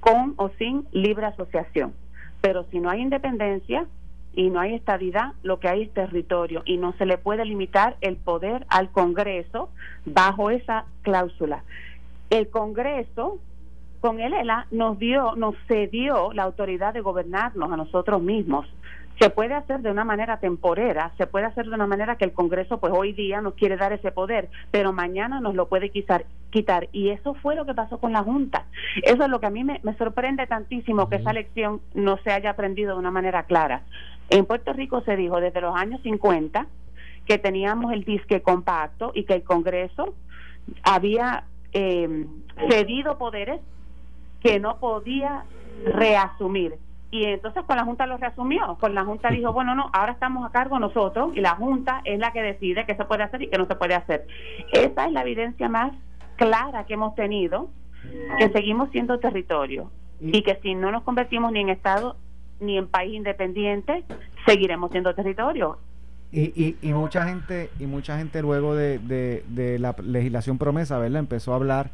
con 0.00 0.34
o 0.36 0.50
sin 0.58 0.86
libre 0.92 1.26
asociación. 1.26 1.94
Pero 2.40 2.64
si 2.70 2.78
no 2.78 2.90
hay 2.90 3.00
independencia 3.00 3.86
y 4.34 4.50
no 4.50 4.60
hay 4.60 4.74
estadidad, 4.74 5.32
lo 5.42 5.60
que 5.60 5.68
hay 5.68 5.82
es 5.82 5.94
territorio 5.94 6.62
y 6.66 6.76
no 6.76 6.92
se 6.94 7.06
le 7.06 7.16
puede 7.16 7.44
limitar 7.44 7.96
el 8.00 8.16
poder 8.16 8.66
al 8.68 8.90
Congreso 8.90 9.70
bajo 10.04 10.50
esa 10.50 10.84
cláusula. 11.02 11.62
El 12.30 12.48
Congreso 12.48 13.38
con 14.04 14.20
el 14.20 14.34
ELA 14.34 14.66
nos 14.70 14.98
dio, 14.98 15.34
nos 15.34 15.54
cedió 15.66 16.30
la 16.34 16.42
autoridad 16.42 16.92
de 16.92 17.00
gobernarnos 17.00 17.72
a 17.72 17.76
nosotros 17.78 18.20
mismos. 18.20 18.66
Se 19.18 19.30
puede 19.30 19.54
hacer 19.54 19.80
de 19.80 19.90
una 19.90 20.04
manera 20.04 20.40
temporera, 20.40 21.12
se 21.16 21.26
puede 21.26 21.46
hacer 21.46 21.64
de 21.64 21.74
una 21.74 21.86
manera 21.86 22.16
que 22.16 22.26
el 22.26 22.34
Congreso 22.34 22.78
pues 22.78 22.92
hoy 22.94 23.14
día 23.14 23.40
nos 23.40 23.54
quiere 23.54 23.78
dar 23.78 23.94
ese 23.94 24.12
poder, 24.12 24.50
pero 24.70 24.92
mañana 24.92 25.40
nos 25.40 25.54
lo 25.54 25.68
puede 25.70 25.88
quitar. 25.88 26.26
quitar. 26.50 26.90
Y 26.92 27.08
eso 27.08 27.32
fue 27.32 27.54
lo 27.54 27.64
que 27.64 27.72
pasó 27.72 27.96
con 27.96 28.12
la 28.12 28.22
Junta. 28.22 28.66
Eso 29.04 29.24
es 29.24 29.30
lo 29.30 29.40
que 29.40 29.46
a 29.46 29.50
mí 29.50 29.64
me, 29.64 29.80
sorprende 29.96 30.46
tantísimo 30.46 31.08
que 31.08 31.16
esa 31.16 31.32
lección 31.32 31.80
no 31.94 32.18
se 32.18 32.30
haya 32.30 32.50
aprendido 32.50 32.92
de 32.92 32.98
una 32.98 33.10
manera 33.10 33.44
clara. 33.44 33.84
En 34.28 34.44
Puerto 34.44 34.74
Rico 34.74 35.00
se 35.06 35.16
dijo 35.16 35.40
desde 35.40 35.62
los 35.62 35.74
años 35.74 36.02
50 36.02 36.66
que 37.24 37.38
teníamos 37.38 37.90
el 37.94 38.04
disque 38.04 38.42
compacto 38.42 39.12
y 39.14 39.24
que 39.24 39.32
el 39.32 39.44
Congreso 39.44 40.12
había 40.82 41.44
eh, 41.72 42.26
cedido 42.68 43.16
poderes 43.16 43.62
que 44.44 44.60
no 44.60 44.78
podía 44.78 45.44
reasumir. 45.86 46.74
Y 47.10 47.24
entonces 47.24 47.64
con 47.64 47.76
la 47.76 47.84
Junta 47.84 48.06
lo 48.06 48.18
reasumió. 48.18 48.76
Con 48.78 48.94
la 48.94 49.04
Junta 49.04 49.30
dijo, 49.30 49.52
bueno, 49.52 49.74
no, 49.74 49.88
ahora 49.92 50.12
estamos 50.12 50.44
a 50.44 50.52
cargo 50.52 50.78
nosotros 50.78 51.32
y 51.34 51.40
la 51.40 51.56
Junta 51.56 52.02
es 52.04 52.18
la 52.18 52.32
que 52.32 52.42
decide 52.42 52.84
qué 52.86 52.94
se 52.94 53.04
puede 53.06 53.22
hacer 53.22 53.40
y 53.42 53.48
qué 53.48 53.56
no 53.56 53.66
se 53.66 53.74
puede 53.74 53.94
hacer. 53.94 54.26
Esa 54.72 55.06
es 55.06 55.12
la 55.12 55.22
evidencia 55.22 55.68
más 55.68 55.92
clara 56.36 56.84
que 56.84 56.94
hemos 56.94 57.14
tenido, 57.14 57.70
que 58.38 58.50
seguimos 58.50 58.90
siendo 58.90 59.18
territorio 59.18 59.90
y 60.20 60.42
que 60.42 60.58
si 60.62 60.74
no 60.74 60.90
nos 60.92 61.04
convertimos 61.04 61.50
ni 61.50 61.60
en 61.60 61.70
Estado 61.70 62.16
ni 62.60 62.76
en 62.76 62.86
país 62.86 63.14
independiente, 63.14 64.04
seguiremos 64.46 64.90
siendo 64.90 65.14
territorio. 65.14 65.78
Y, 66.32 66.76
y, 66.82 66.92
mucha 66.92 67.26
gente 67.26 67.70
y 67.78 67.86
mucha 67.86 68.18
gente 68.18 68.42
luego 68.42 68.74
de, 68.74 68.98
de, 68.98 69.44
de 69.48 69.78
la 69.78 69.94
legislación 70.02 70.58
promesa, 70.58 70.98
¿verdad? 70.98 71.20
Empezó 71.20 71.52
a 71.52 71.56
hablar 71.56 71.90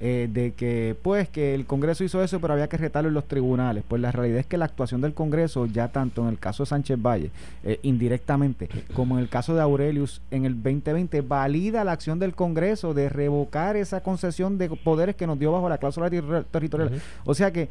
eh, 0.00 0.28
de 0.30 0.52
que 0.52 0.96
pues 1.02 1.28
que 1.28 1.54
el 1.54 1.66
Congreso 1.66 2.04
hizo 2.04 2.22
eso 2.22 2.40
pero 2.40 2.54
había 2.54 2.68
que 2.68 2.76
retarlo 2.76 3.08
en 3.08 3.14
los 3.14 3.26
tribunales. 3.26 3.84
Pues 3.86 4.00
la 4.02 4.12
realidad 4.12 4.38
es 4.38 4.46
que 4.46 4.56
la 4.56 4.64
actuación 4.64 5.00
del 5.00 5.14
Congreso 5.14 5.66
ya 5.66 5.88
tanto 5.88 6.22
en 6.22 6.28
el 6.28 6.38
caso 6.38 6.64
de 6.64 6.68
Sánchez 6.68 7.00
Valle 7.00 7.30
eh, 7.62 7.78
indirectamente 7.82 8.68
como 8.94 9.16
en 9.16 9.22
el 9.22 9.28
caso 9.28 9.54
de 9.54 9.60
Aurelius 9.60 10.20
en 10.30 10.44
el 10.44 10.54
2020 10.54 11.20
valida 11.22 11.84
la 11.84 11.92
acción 11.92 12.18
del 12.18 12.34
Congreso 12.34 12.94
de 12.94 13.08
revocar 13.08 13.76
esa 13.76 14.02
concesión 14.02 14.58
de 14.58 14.68
poderes 14.68 15.16
que 15.16 15.26
nos 15.26 15.38
dio 15.38 15.52
bajo 15.52 15.68
la 15.68 15.78
cláusula 15.78 16.10
territorial. 16.50 17.00
O 17.24 17.34
sea 17.34 17.52
que 17.52 17.68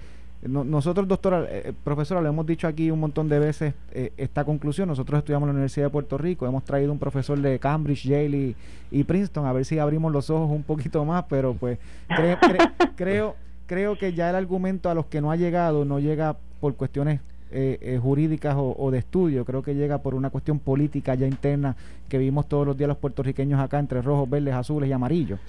nosotros, 0.48 1.08
doctora, 1.08 1.44
eh, 1.44 1.64
eh, 1.66 1.74
profesora, 1.84 2.22
le 2.22 2.30
hemos 2.30 2.46
dicho 2.46 2.68
aquí 2.68 2.92
un 2.92 3.00
montón 3.00 3.30
de 3.30 3.40
veces 3.40 3.74
eh, 3.92 4.12
esta 4.18 4.44
conclusión. 4.44 4.88
Nosotros 4.90 5.20
estudiamos 5.20 5.48
en 5.48 5.50
la 5.50 5.54
Universidad 5.54 5.86
de 5.86 5.90
Puerto 5.90 6.18
Rico, 6.18 6.46
hemos 6.46 6.64
traído 6.64 6.92
un 6.92 7.00
profesor 7.00 7.40
de 7.40 7.60
Cambridge, 7.60 8.04
Yale 8.04 8.56
y, 8.92 9.04
Princeton, 9.04 9.46
a 9.46 9.54
ver 9.54 9.66
si 9.66 9.80
abrimos 9.80 10.12
los 10.12 10.30
ojos 10.30 10.52
un 10.52 10.64
poquito 10.64 11.06
más, 11.06 11.26
pero 11.30 11.54
pues 11.54 11.80
creo, 12.96 13.36
creo 13.68 13.98
que 13.98 14.14
ya 14.14 14.30
el 14.30 14.36
argumento 14.36 14.90
a 14.90 14.94
los 14.94 15.06
que 15.06 15.22
no 15.22 15.32
ha 15.32 15.36
llegado 15.36 15.86
no 15.86 16.00
llega 16.00 16.36
por 16.60 16.76
cuestiones 16.76 17.22
eh, 17.52 17.78
eh, 17.82 18.00
jurídicas 18.02 18.56
o, 18.56 18.76
o 18.78 18.90
de 18.90 18.98
estudio, 18.98 19.46
creo 19.46 19.62
que 19.62 19.76
llega 19.76 20.00
por 20.00 20.16
una 20.16 20.32
cuestión 20.32 20.58
política 20.60 21.14
ya 21.14 21.28
interna 21.28 21.76
que 22.10 22.18
vimos 22.18 22.48
todos 22.48 22.66
los 22.66 22.76
días 22.76 22.88
los 22.88 22.98
puertorriqueños 22.98 23.60
acá 23.60 23.80
entre 23.80 24.02
rojos, 24.02 24.30
verdes, 24.30 24.56
azules 24.56 24.90
y 24.90 24.94
amarillos. 24.94 25.40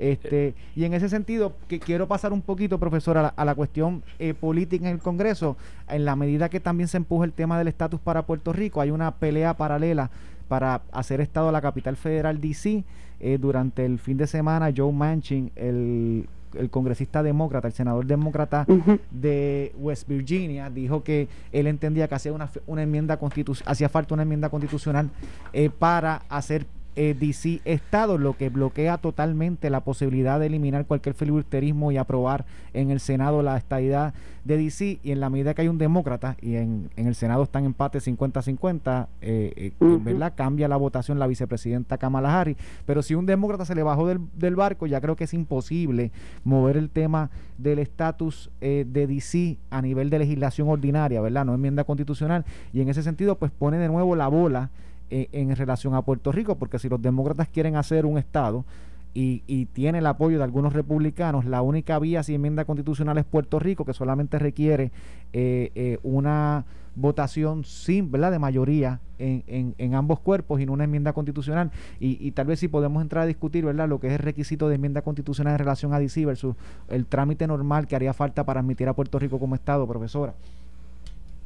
Este, 0.00 0.54
y 0.74 0.84
en 0.84 0.94
ese 0.94 1.10
sentido, 1.10 1.52
que 1.68 1.78
quiero 1.78 2.08
pasar 2.08 2.32
un 2.32 2.40
poquito, 2.40 2.78
profesor, 2.78 3.18
a 3.18 3.22
la, 3.22 3.28
a 3.28 3.44
la 3.44 3.54
cuestión 3.54 4.02
eh, 4.18 4.32
política 4.32 4.88
en 4.88 4.94
el 4.94 4.98
Congreso, 4.98 5.58
en 5.90 6.06
la 6.06 6.16
medida 6.16 6.48
que 6.48 6.58
también 6.58 6.88
se 6.88 6.96
empuja 6.96 7.26
el 7.26 7.34
tema 7.34 7.58
del 7.58 7.68
estatus 7.68 8.00
para 8.00 8.24
Puerto 8.24 8.54
Rico, 8.54 8.80
hay 8.80 8.90
una 8.90 9.16
pelea 9.16 9.58
paralela 9.58 10.10
para 10.48 10.80
hacer 10.90 11.20
Estado 11.20 11.50
a 11.50 11.52
la 11.52 11.60
capital 11.60 11.96
federal 11.96 12.40
DC. 12.40 12.82
Eh, 13.22 13.36
durante 13.38 13.84
el 13.84 13.98
fin 13.98 14.16
de 14.16 14.26
semana, 14.26 14.72
Joe 14.74 14.90
Manchin, 14.90 15.52
el, 15.54 16.26
el 16.54 16.70
congresista 16.70 17.22
demócrata, 17.22 17.68
el 17.68 17.74
senador 17.74 18.06
demócrata 18.06 18.66
de 19.10 19.74
West 19.78 20.08
Virginia, 20.08 20.70
dijo 20.70 21.04
que 21.04 21.28
él 21.52 21.66
entendía 21.66 22.08
que 22.08 22.14
hacía 22.14 22.32
una, 22.32 22.50
una 22.66 22.82
enmienda 22.82 23.18
hacía 23.66 23.88
falta 23.90 24.14
una 24.14 24.22
enmienda 24.22 24.48
constitucional 24.48 25.10
eh, 25.52 25.68
para 25.68 26.22
hacer 26.30 26.64
eh, 27.00 27.16
DC 27.18 27.62
Estado, 27.64 28.18
lo 28.18 28.36
que 28.36 28.50
bloquea 28.50 28.98
totalmente 28.98 29.70
la 29.70 29.80
posibilidad 29.80 30.38
de 30.38 30.48
eliminar 30.48 30.84
cualquier 30.84 31.14
filibusterismo 31.14 31.90
y 31.92 31.96
aprobar 31.96 32.44
en 32.74 32.90
el 32.90 33.00
Senado 33.00 33.42
la 33.42 33.56
estadidad 33.56 34.12
de 34.44 34.58
DC. 34.58 35.00
Y 35.02 35.12
en 35.12 35.20
la 35.20 35.30
medida 35.30 35.54
que 35.54 35.62
hay 35.62 35.68
un 35.68 35.78
demócrata 35.78 36.36
y 36.42 36.56
en, 36.56 36.90
en 36.96 37.06
el 37.06 37.14
Senado 37.14 37.42
están 37.42 37.64
empate 37.64 38.00
50-50, 38.00 39.06
eh, 39.22 39.52
eh, 39.56 39.72
Ujú. 39.80 39.98
¿verdad? 40.04 40.34
Cambia 40.36 40.68
la 40.68 40.76
votación 40.76 41.18
la 41.18 41.26
vicepresidenta 41.26 41.96
Kamala 41.96 42.38
Harris. 42.38 42.58
Pero 42.84 43.00
si 43.00 43.14
un 43.14 43.24
demócrata 43.24 43.64
se 43.64 43.74
le 43.74 43.82
bajó 43.82 44.06
del, 44.06 44.20
del 44.36 44.54
barco, 44.54 44.86
ya 44.86 45.00
creo 45.00 45.16
que 45.16 45.24
es 45.24 45.32
imposible 45.32 46.12
mover 46.44 46.76
el 46.76 46.90
tema 46.90 47.30
del 47.56 47.78
estatus 47.78 48.50
eh, 48.60 48.84
de 48.86 49.06
DC 49.06 49.56
a 49.70 49.80
nivel 49.80 50.10
de 50.10 50.18
legislación 50.18 50.68
ordinaria, 50.68 51.22
¿verdad? 51.22 51.46
No 51.46 51.54
enmienda 51.54 51.84
constitucional. 51.84 52.44
Y 52.74 52.82
en 52.82 52.90
ese 52.90 53.02
sentido, 53.02 53.38
pues 53.38 53.50
pone 53.50 53.78
de 53.78 53.88
nuevo 53.88 54.14
la 54.16 54.28
bola 54.28 54.68
eh, 55.10 55.28
en 55.32 55.54
relación 55.56 55.94
a 55.94 56.02
Puerto 56.02 56.32
Rico, 56.32 56.56
porque 56.56 56.78
si 56.78 56.88
los 56.88 57.02
demócratas 57.02 57.48
quieren 57.48 57.76
hacer 57.76 58.06
un 58.06 58.18
Estado 58.18 58.64
y, 59.12 59.42
y 59.46 59.66
tiene 59.66 59.98
el 59.98 60.06
apoyo 60.06 60.38
de 60.38 60.44
algunos 60.44 60.72
republicanos, 60.72 61.44
la 61.44 61.62
única 61.62 61.98
vía 61.98 62.22
si 62.22 62.34
enmienda 62.34 62.64
constitucional 62.64 63.18
es 63.18 63.24
Puerto 63.24 63.58
Rico, 63.58 63.84
que 63.84 63.92
solamente 63.92 64.38
requiere 64.38 64.92
eh, 65.32 65.72
eh, 65.74 65.98
una 66.02 66.64
votación 66.94 67.64
sin, 67.64 68.10
¿verdad? 68.10 68.30
de 68.30 68.38
mayoría 68.38 69.00
en, 69.18 69.74
en, 69.78 69.94
ambos 69.94 70.20
cuerpos 70.20 70.60
y 70.60 70.66
no 70.66 70.72
una 70.72 70.84
enmienda 70.84 71.12
constitucional. 71.12 71.70
Y, 71.98 72.18
y 72.24 72.30
tal 72.30 72.46
vez 72.46 72.60
si 72.60 72.68
podemos 72.68 73.02
entrar 73.02 73.24
a 73.24 73.26
discutir 73.26 73.64
¿verdad? 73.64 73.88
lo 73.88 74.00
que 74.00 74.06
es 74.06 74.12
el 74.12 74.18
requisito 74.20 74.68
de 74.68 74.76
enmienda 74.76 75.02
constitucional 75.02 75.54
en 75.54 75.58
relación 75.58 75.92
a 75.92 75.98
DC 75.98 76.24
versus 76.24 76.54
el 76.88 77.06
trámite 77.06 77.46
normal 77.46 77.86
que 77.86 77.96
haría 77.96 78.14
falta 78.14 78.44
para 78.44 78.60
admitir 78.60 78.88
a 78.88 78.94
Puerto 78.94 79.18
Rico 79.18 79.38
como 79.38 79.54
Estado, 79.54 79.86
profesora. 79.86 80.34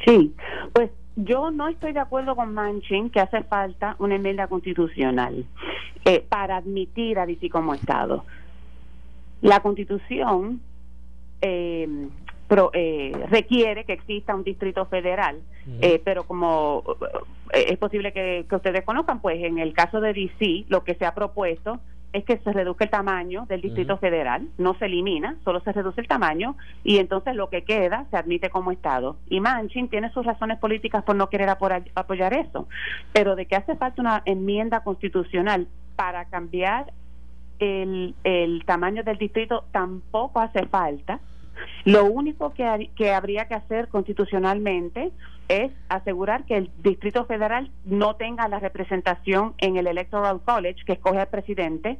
Sí, 0.04 0.34
pues 0.72 0.90
yo 1.16 1.50
no 1.50 1.68
estoy 1.68 1.92
de 1.92 2.00
acuerdo 2.00 2.34
con 2.36 2.52
Manchin 2.54 3.10
que 3.10 3.20
hace 3.20 3.42
falta 3.44 3.96
una 3.98 4.16
enmienda 4.16 4.46
constitucional 4.48 5.44
eh, 6.04 6.24
para 6.28 6.56
admitir 6.56 7.18
a 7.18 7.26
DC 7.26 7.48
como 7.50 7.74
Estado. 7.74 8.24
La 9.40 9.60
Constitución 9.60 10.60
eh, 11.40 12.08
pro- 12.48 12.70
eh, 12.72 13.12
requiere 13.30 13.84
que 13.84 13.92
exista 13.92 14.34
un 14.34 14.42
distrito 14.44 14.86
federal, 14.86 15.38
eh, 15.80 16.00
pero 16.04 16.24
como 16.24 16.82
eh, 17.52 17.66
es 17.68 17.78
posible 17.78 18.12
que, 18.12 18.46
que 18.48 18.56
ustedes 18.56 18.84
conozcan, 18.84 19.20
pues 19.20 19.42
en 19.42 19.58
el 19.58 19.72
caso 19.72 20.00
de 20.00 20.12
DC 20.14 20.64
lo 20.68 20.82
que 20.84 20.94
se 20.94 21.04
ha 21.06 21.14
propuesto 21.14 21.78
es 22.14 22.24
que 22.24 22.38
se 22.38 22.52
reduzca 22.52 22.84
el 22.84 22.90
tamaño 22.90 23.44
del 23.46 23.60
distrito 23.60 23.98
federal, 23.98 24.48
no 24.56 24.74
se 24.78 24.86
elimina, 24.86 25.36
solo 25.44 25.58
se 25.60 25.72
reduce 25.72 26.00
el 26.00 26.06
tamaño 26.06 26.56
y 26.84 26.98
entonces 26.98 27.34
lo 27.34 27.50
que 27.50 27.64
queda 27.64 28.06
se 28.12 28.16
admite 28.16 28.50
como 28.50 28.70
Estado. 28.70 29.16
Y 29.28 29.40
Manchin 29.40 29.88
tiene 29.88 30.12
sus 30.12 30.24
razones 30.24 30.58
políticas 30.60 31.02
por 31.02 31.16
no 31.16 31.28
querer 31.28 31.48
apoyar 31.48 32.32
eso, 32.32 32.68
pero 33.12 33.34
de 33.34 33.46
que 33.46 33.56
hace 33.56 33.74
falta 33.74 34.00
una 34.00 34.22
enmienda 34.26 34.84
constitucional 34.84 35.66
para 35.96 36.26
cambiar 36.26 36.92
el, 37.58 38.14
el 38.22 38.64
tamaño 38.64 39.02
del 39.02 39.18
distrito 39.18 39.64
tampoco 39.72 40.38
hace 40.38 40.66
falta. 40.66 41.18
Lo 41.84 42.04
único 42.04 42.52
que, 42.54 42.90
que 42.96 43.12
habría 43.12 43.46
que 43.46 43.54
hacer 43.54 43.88
constitucionalmente 43.88 45.12
es 45.48 45.72
asegurar 45.88 46.44
que 46.44 46.56
el 46.56 46.70
Distrito 46.82 47.24
Federal 47.26 47.70
no 47.84 48.16
tenga 48.16 48.48
la 48.48 48.60
representación 48.60 49.54
en 49.58 49.76
el 49.76 49.86
Electoral 49.86 50.40
College 50.44 50.84
que 50.86 50.94
escoge 50.94 51.18
al 51.18 51.28
presidente 51.28 51.98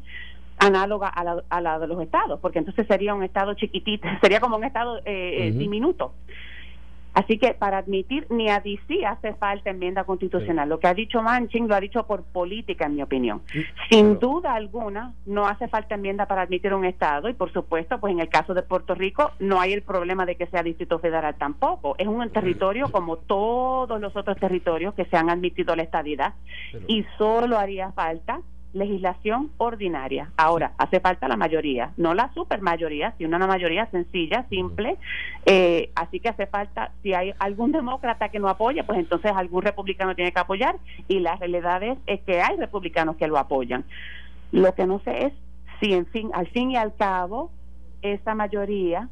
análoga 0.59 1.09
a 1.09 1.25
la, 1.25 1.43
a 1.49 1.61
la 1.61 1.79
de 1.79 1.87
los 1.87 2.01
estados, 2.01 2.41
porque 2.41 2.59
entonces 2.59 2.87
sería 2.87 3.15
un 3.15 3.23
estado 3.23 3.55
chiquitito, 3.55 4.07
sería 4.21 4.41
como 4.41 4.57
un 4.57 4.65
estado 4.65 4.99
eh, 4.99 5.49
eh, 5.49 5.53
diminuto. 5.53 6.15
Así 7.15 7.39
que 7.39 7.55
para 7.55 7.79
admitir 7.79 8.27
ni 8.29 8.51
a 8.51 8.61
DC 8.61 9.07
hace 9.07 9.35
falta 9.35 9.71
enmienda 9.71 10.05
constitucional. 10.05 10.69
Lo 10.69 10.81
que 10.81 10.89
ha 10.89 10.95
dicho 10.95 11.23
Manchin 11.23 11.69
lo 11.69 11.75
ha 11.77 11.81
dicho 11.81 12.07
por 12.07 12.25
política, 12.25 12.87
en 12.87 12.97
mi 12.97 13.03
opinión. 13.03 13.43
Sin 13.89 14.19
duda 14.19 14.55
alguna, 14.55 15.15
no 15.25 15.47
hace 15.47 15.69
falta 15.69 15.95
enmienda 15.95 16.27
para 16.27 16.43
admitir 16.43 16.75
un 16.75 16.85
Estado 16.85 17.29
y, 17.29 17.35
por 17.35 17.53
supuesto, 17.53 17.99
pues 18.01 18.13
en 18.13 18.21
el 18.21 18.29
caso 18.29 18.53
de 18.53 18.63
Puerto 18.63 18.95
Rico 18.95 19.31
no 19.39 19.61
hay 19.61 19.73
el 19.73 19.83
problema 19.83 20.27
de 20.27 20.37
que 20.37 20.47
sea 20.47 20.63
Distrito 20.63 20.99
Federal 20.99 21.37
tampoco. 21.37 21.95
Es 21.99 22.09
un 22.09 22.29
territorio 22.31 22.91
como 22.91 23.17
todos 23.17 24.01
los 24.01 24.17
otros 24.17 24.37
territorios 24.39 24.95
que 24.95 25.05
se 25.05 25.17
han 25.17 25.31
admitido 25.31 25.73
a 25.73 25.77
la 25.77 25.83
estadidad 25.85 26.35
Pero- 26.73 26.85
y 26.89 27.05
solo 27.17 27.59
haría 27.59 27.93
falta 27.93 28.41
legislación 28.75 29.51
ordinaria. 29.57 30.31
Ahora, 30.37 30.73
hace 30.79 31.01
falta 31.01 31.29
la 31.29 31.37
mayoría, 31.37 31.93
no 31.97 32.13
la 32.13 32.33
supermayoría, 32.35 33.15
sino 33.17 33.37
una 33.37 33.47
mayoría 33.47 33.87
sencilla, 33.87 34.45
simple. 34.51 34.99
Eh, 35.47 35.91
así 35.95 36.21
que 36.21 36.29
hace 36.29 36.47
falta, 36.47 36.91
si 37.03 37.15
hay 37.15 37.33
algún 37.39 37.73
demócrata 37.73 38.29
que 38.29 38.41
no 38.41 38.49
apoya, 38.49 38.85
pues 38.85 38.99
entonces 38.99 39.33
algún 39.35 39.63
republicano 39.63 40.15
tiene 40.15 40.33
que 40.33 40.41
apoyar 40.41 40.77
y 41.09 41.21
la 41.21 41.37
realidad 41.37 41.83
es, 41.83 41.99
es 42.07 42.21
que 42.23 42.43
hay 42.43 42.57
republicanos 42.57 43.17
que 43.17 43.29
lo 43.29 43.39
apoyan. 43.39 43.85
Lo 44.53 44.75
que 44.75 44.87
no 44.87 44.99
sé 45.01 45.27
es 45.27 45.33
si, 45.81 45.93
en 45.95 46.07
fin, 46.07 46.31
al 46.35 46.49
fin 46.49 46.73
y 46.73 46.77
al 46.77 46.95
cabo, 46.95 47.51
esa 48.03 48.35
mayoría 48.35 49.09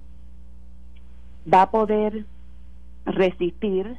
va 1.53 1.63
a 1.63 1.71
poder 1.71 2.27
resistir 3.05 3.97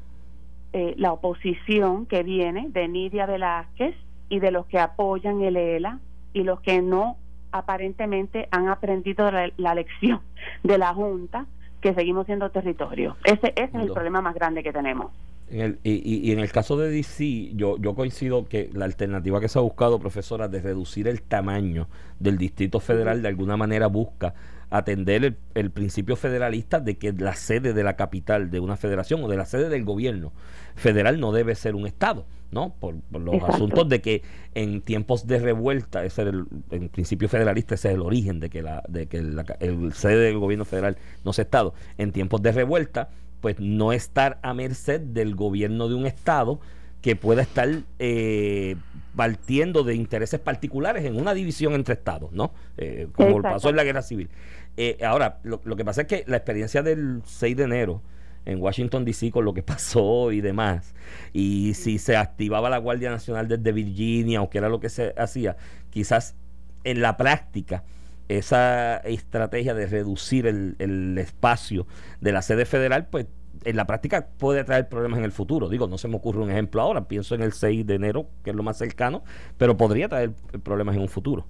eh, 0.72 0.93
la 0.97 1.14
oposición 1.14 2.05
que 2.05 2.24
viene 2.24 2.68
de 2.70 2.88
Nidia 2.88 3.26
Velázquez 3.26 3.95
y 4.34 4.39
de 4.39 4.49
los 4.51 4.65
que 4.65 4.79
apoyan 4.79 5.41
el 5.41 5.55
ELA 5.57 5.99
y 6.34 6.41
los 6.43 6.59
que 6.61 6.81
no 6.81 7.17
aparentemente 7.51 8.47
han 8.51 8.67
aprendido 8.67 9.29
la, 9.31 9.51
la 9.57 9.75
lección 9.75 10.21
de 10.63 10.77
la 10.79 10.91
Junta 10.93 11.45
que 11.81 11.93
seguimos 11.93 12.25
siendo 12.25 12.49
territorio. 12.49 13.15
Ese, 13.23 13.53
ese 13.55 13.63
es 13.65 13.73
el 13.75 13.88
No. 13.88 13.93
problema 13.93 14.21
más 14.21 14.34
grande 14.34 14.63
que 14.63 14.73
tenemos. 14.73 15.11
En 15.51 15.59
el- 15.61 15.79
y, 15.84 15.91
y- 15.91 16.27
y 16.29 16.31
en 16.31 16.39
el 16.39 16.51
caso 16.51 16.77
de 16.77 16.89
DC, 16.89 17.51
yo, 17.55 17.77
yo 17.77 17.93
coincido 17.93 18.47
que 18.47 18.69
la 18.73 18.86
alternativa 18.86 19.39
que 19.39 19.49
se 19.49 19.59
ha 19.59 19.61
buscado, 19.61 19.99
profesora, 19.99 20.47
de 20.47 20.61
reducir 20.61 21.07
el 21.07 21.21
tamaño 21.21 21.88
del 22.19 22.38
Distrito 22.39 22.79
Federal, 22.79 23.21
de 23.21 23.27
alguna 23.27 23.55
manera 23.57 23.86
busca 23.88 24.34
atender 24.74 25.24
el, 25.24 25.38
el 25.53 25.69
principio 25.69 26.15
federalista 26.15 26.80
de 26.80 26.97
que 26.97 27.13
la 27.13 27.36
sede 27.36 27.74
de 27.74 27.84
la 27.84 27.95
capital 27.95 28.49
de 28.49 28.59
una 28.59 28.76
federación 28.76 29.24
o 29.24 29.28
de 29.28 29.38
la 29.38 29.45
sede 29.45 29.69
del 29.69 29.86
gobierno 29.86 30.34
federal 30.76 31.19
no 31.19 31.32
debe 31.32 31.53
ser 31.53 31.76
un 31.76 31.86
Estado, 31.86 32.26
¿no? 32.49 32.74
Por, 32.80 32.99
por 33.01 33.21
los 33.21 33.36
Exacto. 33.36 33.55
asuntos 33.55 33.89
de 33.89 34.01
que 34.01 34.24
en 34.55 34.82
tiempos 34.82 35.28
de 35.28 35.38
revuelta, 35.38 36.03
ese 36.03 36.24
era 36.24 36.32
el, 36.71 36.89
principio 36.89 37.30
federalista, 37.30 37.76
ese 37.76 37.89
es 37.89 37.93
el 37.93 38.01
origen 38.01 38.39
de 38.39 38.49
que 38.49 38.63
la, 38.63 38.84
de 38.88 39.05
que 39.05 39.21
la, 39.21 39.45
el 39.59 39.93
sede 39.93 40.26
del 40.26 40.39
gobierno 40.39 40.65
federal 40.65 40.97
no 41.24 41.34
sea 41.34 41.43
Estado. 41.43 41.76
En 41.99 42.11
tiempos 42.11 42.41
de 42.41 42.51
revuelta, 42.51 43.11
pues 43.41 43.59
no 43.59 43.93
estar 43.93 44.39
a 44.41 44.55
merced 44.55 45.01
del 45.01 45.36
gobierno 45.36 45.88
de 45.88 45.93
un 45.93 46.07
Estado 46.07 46.59
que 47.03 47.17
pueda 47.17 47.41
estar 47.41 47.69
eh, 47.99 48.78
partiendo 49.15 49.84
de 49.84 49.93
intereses 49.93 50.39
particulares 50.39 51.03
en 51.03 51.17
una 51.17 51.34
división 51.34 51.74
entre 51.74 51.95
Estados, 51.95 52.32
¿no? 52.32 52.53
Eh, 52.78 53.07
como 53.13 53.41
pasó 53.41 53.69
en 53.69 53.76
la 53.76 53.84
Guerra 53.84 54.01
Civil. 54.01 54.30
Eh, 54.78 54.97
ahora, 55.05 55.39
lo, 55.43 55.61
lo 55.63 55.76
que 55.76 55.86
pasa 55.86 56.01
es 56.01 56.07
que 56.07 56.24
la 56.28 56.38
experiencia 56.38 56.82
del 56.82 57.21
6 57.26 57.57
de 57.57 57.63
enero 57.63 58.01
en 58.45 58.61
Washington, 58.61 59.05
D.C., 59.05 59.32
con 59.32 59.45
lo 59.45 59.53
que 59.53 59.63
pasó 59.63 60.32
y 60.32 60.41
demás, 60.41 60.93
y 61.32 61.74
si 61.76 61.99
se 61.99 62.15
activaba 62.15 62.69
la 62.69 62.78
Guardia 62.78 63.09
Nacional 63.09 63.47
desde 63.47 63.71
Virginia 63.71 64.41
o 64.41 64.49
que 64.49 64.57
era 64.57 64.69
lo 64.69 64.80
que 64.80 64.89
se 64.89 65.13
hacía, 65.17 65.57
quizás 65.89 66.36
en 66.84 67.01
la 67.01 67.17
práctica 67.17 67.84
esa 68.30 68.97
estrategia 68.97 69.74
de 69.74 69.86
reducir 69.86 70.47
el, 70.47 70.76
el 70.80 71.17
espacio 71.17 71.86
de 72.21 72.32
la 72.32 72.41
sede 72.41 72.65
federal, 72.65 73.07
pues 73.07 73.28
en 73.65 73.76
la 73.76 73.86
práctica 73.86 74.28
puede 74.38 74.63
traer 74.63 74.89
problemas 74.89 75.19
en 75.19 75.26
el 75.26 75.32
futuro. 75.32 75.69
Digo, 75.69 75.88
no 75.88 75.97
se 75.97 76.07
me 76.07 76.15
ocurre 76.15 76.41
un 76.41 76.49
ejemplo 76.49 76.82
ahora, 76.82 77.07
pienso 77.07 77.36
en 77.36 77.41
el 77.41 77.53
6 77.53 77.86
de 77.86 77.95
enero, 77.95 78.28
que 78.43 78.49
es 78.49 78.55
lo 78.55 78.63
más 78.63 78.78
cercano, 78.78 79.24
pero 79.57 79.78
podría 79.78 80.09
traer 80.09 80.32
problemas 80.63 80.95
en 80.95 81.01
un 81.01 81.09
futuro. 81.09 81.45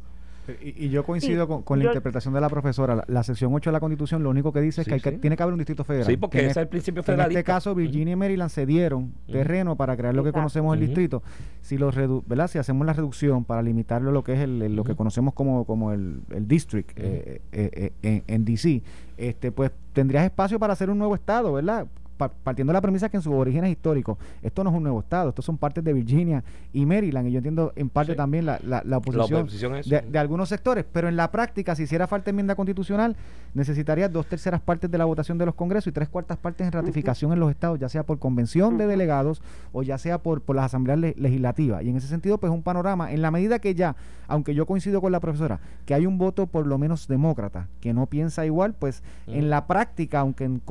Y, 0.62 0.86
y 0.86 0.90
yo 0.90 1.04
coincido 1.06 1.46
Sí, 1.46 1.48
con, 1.48 1.64
con 1.64 1.80
la 1.80 1.86
interpretación 1.86 2.34
de 2.34 2.42
la 2.42 2.50
profesora. 2.50 2.96
La, 2.96 3.06
la 3.08 3.24
sección 3.24 3.54
8 3.54 3.70
de 3.70 3.72
la 3.74 3.80
Constitución 3.80 4.24
lo 4.24 4.30
único 4.30 4.52
que 4.52 4.60
dice 4.62 4.82
es 4.82 4.86
Sí, 4.86 4.90
que, 4.90 4.96
hay 4.96 5.02
que 5.02 5.12
sí. 5.12 5.18
tiene 5.18 5.38
que 5.38 5.44
haber 5.44 5.54
un 5.54 5.60
distrito 5.60 5.84
federal. 5.84 6.06
Sí, 6.08 6.18
porque 6.18 6.40
ese 6.40 6.46
es 6.48 6.52
es- 6.52 6.58
el 6.58 6.68
principio 6.68 7.02
que 7.04 7.12
En 7.14 7.20
este 7.22 7.44
caso, 7.44 7.74
Virginia 7.76 8.12
y 8.14 8.16
Maryland 8.16 8.50
cedieron 8.52 9.14
terreno 9.32 9.76
para 9.78 9.96
crear 9.96 10.14
lo 10.14 10.24
que 10.24 10.30
Exacto. 10.30 10.42
conocemos 10.42 10.74
el 10.76 10.82
distrito. 10.82 11.24
Si 11.62 11.78
lo 11.78 11.92
redu- 11.92 12.24
¿verdad? 12.28 12.48
Si 12.50 12.58
hacemos 12.58 12.86
la 12.86 12.94
reducción 12.94 13.46
para 13.46 13.62
limitarlo 13.62 14.10
a 14.10 14.14
lo 14.14 14.24
que 14.24 14.34
es 14.34 14.40
el, 14.42 14.62
el- 14.62 14.76
lo 14.76 14.84
que 14.84 14.96
conocemos 14.96 15.34
como, 15.34 15.66
como 15.66 15.92
el, 15.94 16.20
el 16.32 16.48
district 16.48 16.92
eh, 16.98 17.42
eh, 17.52 17.70
eh, 17.74 17.92
en, 18.02 18.24
en 18.28 18.46
DC, 18.46 18.82
este, 19.18 19.52
pues 19.52 19.72
tendrías 19.94 20.26
espacio 20.26 20.60
para 20.60 20.74
hacer 20.74 20.90
un 20.90 20.98
nuevo 20.98 21.16
estado, 21.16 21.54
¿verdad? 21.54 21.88
Partiendo 22.18 22.72
de 22.72 22.76
la 22.76 22.82
premisa 22.82 23.10
que 23.10 23.18
en 23.18 23.24
su 23.24 23.34
origen 23.34 23.64
es 23.66 23.72
histórico, 23.72 24.18
esto 24.42 24.64
no 24.64 24.70
es 24.70 24.76
un 24.76 24.84
nuevo 24.84 25.00
estado, 25.00 25.30
estos 25.30 25.46
son 25.46 25.58
partes 25.58 25.84
de 25.84 25.94
Virginia 25.94 26.44
y 26.72 26.86
Maryland, 26.86 27.28
y 27.28 27.32
yo 27.32 27.38
entiendo 27.38 27.74
en 27.76 27.90
parte 27.90 28.16
también 28.16 28.46
la, 28.46 28.60
la, 28.64 28.98
oposición, 28.98 29.48
de, 29.86 30.20
algunos 30.20 30.50
sectores, 30.50 30.86
pero 30.92 31.08
en 31.08 31.16
la 31.16 31.32
práctica, 31.32 31.76
si 31.76 31.84
hiciera 31.84 32.08
falta 32.08 32.30
enmienda 32.30 32.56
constitucional, 32.56 33.16
necesitaría 33.54 34.10
dos 34.10 34.28
terceras 34.28 34.62
partes 34.62 34.90
de 34.90 34.98
la 34.98 35.06
votación 35.06 35.38
de 35.38 35.46
los 35.46 35.56
congresos 35.56 35.88
y 35.88 35.92
tres 35.92 36.10
cuartas 36.10 36.38
partes 36.38 36.66
en 36.66 36.72
ratificación 36.72 37.34
en 37.34 37.40
los 37.40 37.50
estados, 37.50 37.80
ya 37.80 37.90
sea 37.90 38.04
por 38.04 38.20
convención 38.20 38.78
de 38.78 38.88
delegados 38.88 39.42
o 39.72 39.84
ya 39.84 39.98
sea 39.98 40.18
por, 40.18 40.42
por 40.42 40.56
las 40.56 40.66
asambleas 40.66 41.00
legislativas. 41.00 41.84
Y 41.84 41.90
en 41.90 41.98
ese 41.98 42.08
sentido, 42.08 42.38
pues 42.38 42.52
un 42.52 42.64
panorama, 42.64 43.12
en 43.12 43.22
la 43.22 43.32
medida 43.32 43.60
que 43.60 43.76
ya, 43.76 43.96
aunque 44.28 44.56
yo 44.56 44.66
coincido 44.66 45.02
con 45.02 45.12
la 45.12 45.20
profesora, 45.20 45.60
que 45.86 45.94
hay 45.94 46.06
un 46.06 46.18
voto 46.18 46.48
por 46.48 46.68
lo 46.68 46.78
menos 46.78 47.08
demócrata, 47.08 47.68
que 47.82 47.94
no 47.94 48.06
piensa 48.06 48.46
igual, 48.46 48.74
pues 48.74 49.04
en 49.28 49.50
la 49.50 49.68
práctica, 49.68 50.20
aunque 50.20 50.46
en, 50.46 50.62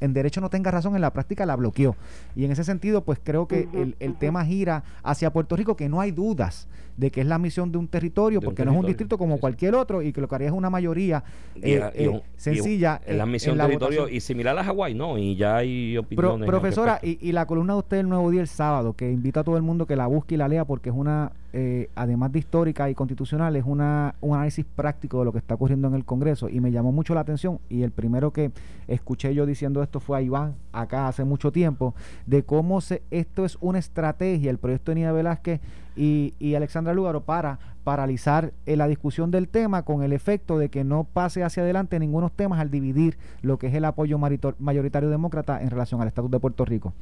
en 0.00 0.12
derecho 0.12 0.40
no 0.40 0.50
tenga 0.50 0.59
razón, 0.68 0.94
en 0.96 1.00
la 1.00 1.12
práctica 1.12 1.46
la 1.46 1.56
bloqueó. 1.56 1.96
Y 2.36 2.44
en 2.44 2.50
ese 2.50 2.64
sentido, 2.64 3.04
pues 3.04 3.20
creo 3.22 3.48
que 3.48 3.68
el, 3.72 3.96
el 4.00 4.16
tema 4.16 4.44
gira 4.44 4.84
hacia 5.02 5.32
Puerto 5.32 5.56
Rico, 5.56 5.76
que 5.76 5.88
no 5.88 6.00
hay 6.00 6.10
dudas 6.10 6.68
de 7.00 7.10
que 7.10 7.22
es 7.22 7.26
la 7.26 7.38
misión 7.38 7.72
de 7.72 7.78
un 7.78 7.88
territorio, 7.88 8.42
porque 8.42 8.62
no 8.62 8.72
es 8.72 8.78
un 8.78 8.86
distrito 8.86 9.16
como 9.16 9.38
cualquier 9.38 9.74
otro 9.74 10.02
y 10.02 10.12
que 10.12 10.20
lo 10.20 10.28
que 10.28 10.34
haría 10.34 10.48
es 10.48 10.52
una 10.52 10.68
mayoría 10.68 11.24
eh, 11.56 11.80
eh, 11.94 12.20
sencilla. 12.36 13.00
Es 13.06 13.16
la 13.16 13.24
misión 13.24 13.56
de 13.56 13.64
territorio 13.64 14.06
y 14.06 14.20
similar 14.20 14.58
a 14.58 14.64
Hawái, 14.64 14.92
¿no? 14.92 15.16
Y 15.16 15.34
ya 15.34 15.56
hay 15.56 15.96
opiniones. 15.96 16.46
profesora, 16.46 17.00
y, 17.02 17.18
y, 17.26 17.32
la 17.32 17.46
columna 17.46 17.72
de 17.72 17.78
usted 17.78 17.96
el 18.00 18.08
nuevo 18.10 18.30
día 18.30 18.42
el 18.42 18.48
sábado, 18.48 18.92
que 18.92 19.10
invita 19.10 19.40
a 19.40 19.44
todo 19.44 19.56
el 19.56 19.62
mundo 19.62 19.86
que 19.86 19.96
la 19.96 20.06
busque 20.06 20.34
y 20.34 20.38
la 20.38 20.46
lea 20.46 20.66
porque 20.66 20.90
es 20.90 20.94
una 20.94 21.32
eh, 21.52 21.90
además 21.96 22.30
de 22.30 22.38
histórica 22.38 22.88
y 22.90 22.94
constitucional, 22.94 23.56
es 23.56 23.64
una, 23.66 24.14
un 24.20 24.36
análisis 24.36 24.64
práctico 24.64 25.18
de 25.18 25.24
lo 25.24 25.32
que 25.32 25.38
está 25.38 25.54
ocurriendo 25.54 25.88
en 25.88 25.94
el 25.94 26.04
Congreso 26.04 26.48
y 26.48 26.60
me 26.60 26.70
llamó 26.70 26.92
mucho 26.92 27.12
la 27.12 27.22
atención 27.22 27.58
y 27.68 27.82
el 27.82 27.90
primero 27.90 28.32
que 28.32 28.52
escuché 28.86 29.34
yo 29.34 29.46
diciendo 29.46 29.82
esto 29.82 29.98
fue 29.98 30.18
a 30.18 30.22
Iván 30.22 30.54
acá 30.72 31.08
hace 31.08 31.24
mucho 31.24 31.50
tiempo, 31.50 31.92
de 32.26 32.44
cómo 32.44 32.80
se, 32.80 33.02
esto 33.10 33.44
es 33.44 33.58
una 33.60 33.80
estrategia, 33.80 34.48
el 34.48 34.58
proyecto 34.58 34.92
de 34.92 34.96
Nida 34.96 35.10
Velázquez 35.10 35.60
y, 35.96 36.34
y 36.38 36.54
Alexandra 36.54 36.94
Lúgaro 36.94 37.22
para 37.22 37.58
paralizar 37.84 38.52
eh, 38.66 38.76
la 38.76 38.86
discusión 38.88 39.30
del 39.30 39.48
tema 39.48 39.84
con 39.84 40.02
el 40.02 40.12
efecto 40.12 40.58
de 40.58 40.68
que 40.68 40.84
no 40.84 41.04
pase 41.04 41.42
hacia 41.42 41.62
adelante 41.62 41.98
ningunos 41.98 42.32
temas 42.32 42.60
al 42.60 42.70
dividir 42.70 43.16
lo 43.42 43.58
que 43.58 43.68
es 43.68 43.74
el 43.74 43.84
apoyo 43.84 44.18
mayoritario 44.18 45.08
demócrata 45.08 45.62
en 45.62 45.70
relación 45.70 46.00
al 46.00 46.08
estatus 46.08 46.30
de 46.30 46.40
Puerto 46.40 46.64
Rico. 46.64 46.92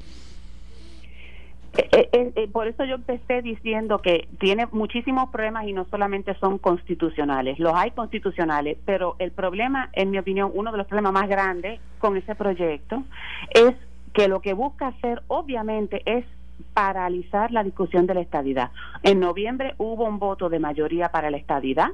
Eh, 1.79 2.09
eh, 2.13 2.33
eh, 2.35 2.49
por 2.49 2.67
eso 2.67 2.85
yo 2.85 2.97
empecé 2.97 3.41
diciendo 3.41 3.99
que 3.99 4.27
tiene 4.41 4.67
muchísimos 4.73 5.31
problemas 5.31 5.67
y 5.67 5.73
no 5.73 5.85
solamente 5.85 6.35
son 6.41 6.59
constitucionales, 6.59 7.59
los 7.59 7.73
hay 7.75 7.93
constitucionales, 7.93 8.79
pero 8.85 9.15
el 9.19 9.31
problema, 9.31 9.91
en 9.93 10.11
mi 10.11 10.19
opinión, 10.19 10.51
uno 10.55 10.73
de 10.73 10.79
los 10.79 10.87
problemas 10.87 11.13
más 11.13 11.29
grandes 11.29 11.81
con 11.99 12.17
ese 12.17 12.35
proyecto 12.35 13.05
es 13.51 13.75
que 14.13 14.27
lo 14.27 14.41
que 14.41 14.55
busca 14.55 14.89
hacer 14.89 15.23
obviamente 15.29 16.03
es 16.05 16.25
paralizar 16.75 17.51
la 17.51 17.65
discusión 17.65 18.07
de 18.07 18.15
la 18.15 18.21
estadidad. 18.21 18.71
En 19.03 19.21
noviembre 19.21 19.75
hubo 19.79 20.05
un 20.05 20.19
voto 20.19 20.49
de 20.49 20.59
mayoría 20.59 21.11
para 21.11 21.31
la 21.31 21.37
estadidad. 21.37 21.89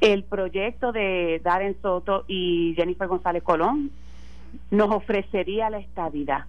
El 0.00 0.24
proyecto 0.24 0.92
de 0.92 1.40
Darren 1.44 1.76
Soto 1.80 2.24
y 2.26 2.74
Jennifer 2.76 3.06
González 3.06 3.42
Colón 3.42 3.90
nos 4.70 4.90
ofrecería 4.90 5.70
la 5.70 5.78
estadidad 5.78 6.46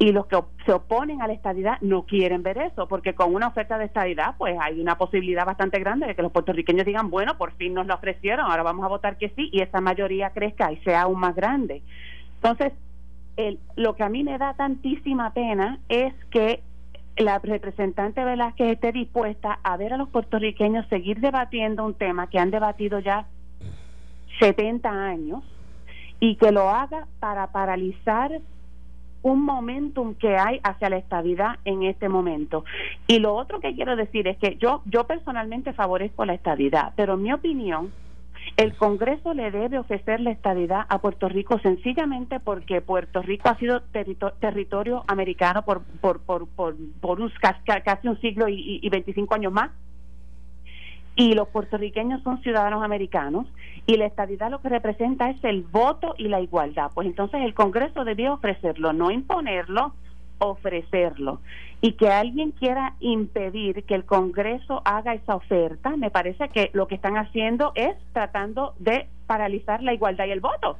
y 0.00 0.12
los 0.12 0.26
que 0.26 0.38
se 0.64 0.72
oponen 0.72 1.20
a 1.20 1.26
la 1.26 1.34
estadidad 1.34 1.76
no 1.82 2.04
quieren 2.04 2.42
ver 2.42 2.56
eso, 2.56 2.88
porque 2.88 3.14
con 3.14 3.34
una 3.34 3.48
oferta 3.48 3.76
de 3.76 3.84
estadidad, 3.84 4.34
pues 4.38 4.56
hay 4.58 4.80
una 4.80 4.96
posibilidad 4.96 5.44
bastante 5.44 5.78
grande 5.78 6.06
de 6.06 6.14
que 6.14 6.22
los 6.22 6.32
puertorriqueños 6.32 6.86
digan, 6.86 7.10
bueno, 7.10 7.36
por 7.36 7.52
fin 7.52 7.74
nos 7.74 7.86
lo 7.86 7.94
ofrecieron, 7.94 8.50
ahora 8.50 8.62
vamos 8.62 8.82
a 8.86 8.88
votar 8.88 9.18
que 9.18 9.28
sí, 9.36 9.50
y 9.52 9.60
esa 9.60 9.82
mayoría 9.82 10.30
crezca 10.30 10.72
y 10.72 10.78
sea 10.78 11.02
aún 11.02 11.20
más 11.20 11.36
grande. 11.36 11.82
Entonces, 12.36 12.72
el, 13.48 13.58
lo 13.76 13.94
que 13.94 14.02
a 14.02 14.08
mí 14.08 14.24
me 14.24 14.38
da 14.38 14.54
tantísima 14.54 15.32
pena 15.32 15.78
es 15.88 16.14
que 16.30 16.62
la 17.16 17.38
representante 17.38 18.24
Velázquez 18.24 18.72
esté 18.72 18.92
dispuesta 18.92 19.58
a 19.62 19.76
ver 19.76 19.92
a 19.92 19.96
los 19.96 20.08
puertorriqueños 20.08 20.86
seguir 20.88 21.20
debatiendo 21.20 21.84
un 21.84 21.94
tema 21.94 22.28
que 22.28 22.38
han 22.38 22.50
debatido 22.50 22.98
ya 22.98 23.26
70 24.38 24.88
años 24.88 25.42
y 26.18 26.36
que 26.36 26.52
lo 26.52 26.70
haga 26.70 27.06
para 27.18 27.48
paralizar 27.48 28.40
un 29.22 29.44
momentum 29.44 30.14
que 30.14 30.36
hay 30.36 30.60
hacia 30.62 30.88
la 30.88 30.96
estabilidad 30.96 31.56
en 31.64 31.82
este 31.82 32.08
momento. 32.08 32.64
Y 33.06 33.18
lo 33.18 33.34
otro 33.34 33.60
que 33.60 33.74
quiero 33.74 33.96
decir 33.96 34.26
es 34.28 34.38
que 34.38 34.56
yo, 34.56 34.82
yo 34.86 35.04
personalmente 35.04 35.72
favorezco 35.72 36.24
la 36.24 36.34
estabilidad, 36.34 36.92
pero 36.96 37.14
en 37.14 37.22
mi 37.22 37.32
opinión, 37.32 37.92
el 38.56 38.74
Congreso 38.76 39.34
le 39.34 39.50
debe 39.50 39.78
ofrecer 39.78 40.20
la 40.20 40.30
estabilidad 40.30 40.86
a 40.88 40.98
Puerto 40.98 41.28
Rico 41.28 41.58
sencillamente 41.60 42.40
porque 42.40 42.80
Puerto 42.80 43.22
Rico 43.22 43.48
ha 43.48 43.56
sido 43.56 43.82
territorio 44.40 45.04
americano 45.06 45.64
por, 45.64 45.82
por, 46.00 46.20
por, 46.20 46.46
por, 46.48 47.20
un, 47.20 47.32
casi 47.84 48.08
un 48.08 48.20
siglo 48.20 48.48
y, 48.48 48.80
y 48.82 48.88
25 48.88 49.34
años 49.34 49.52
más 49.52 49.70
y 51.16 51.34
los 51.34 51.48
puertorriqueños 51.48 52.22
son 52.22 52.40
ciudadanos 52.42 52.82
americanos 52.82 53.46
y 53.86 53.96
la 53.96 54.06
estadidad 54.06 54.50
lo 54.50 54.60
que 54.60 54.68
representa 54.68 55.28
es 55.28 55.42
el 55.44 55.62
voto 55.62 56.14
y 56.16 56.28
la 56.28 56.40
igualdad. 56.40 56.90
Pues 56.94 57.06
entonces 57.06 57.42
el 57.42 57.52
Congreso 57.52 58.04
debía 58.04 58.32
ofrecerlo, 58.32 58.92
no 58.92 59.10
imponerlo, 59.10 59.94
ofrecerlo. 60.40 61.40
Y 61.80 61.92
que 61.92 62.10
alguien 62.10 62.50
quiera 62.50 62.94
impedir 63.00 63.84
que 63.84 63.94
el 63.94 64.04
Congreso 64.04 64.82
haga 64.84 65.14
esa 65.14 65.36
oferta, 65.36 65.96
me 65.96 66.10
parece 66.10 66.48
que 66.48 66.70
lo 66.74 66.88
que 66.88 66.96
están 66.96 67.16
haciendo 67.16 67.72
es 67.74 67.96
tratando 68.12 68.74
de 68.78 69.06
paralizar 69.26 69.82
la 69.82 69.94
igualdad 69.94 70.26
y 70.26 70.32
el 70.32 70.40
voto 70.40 70.76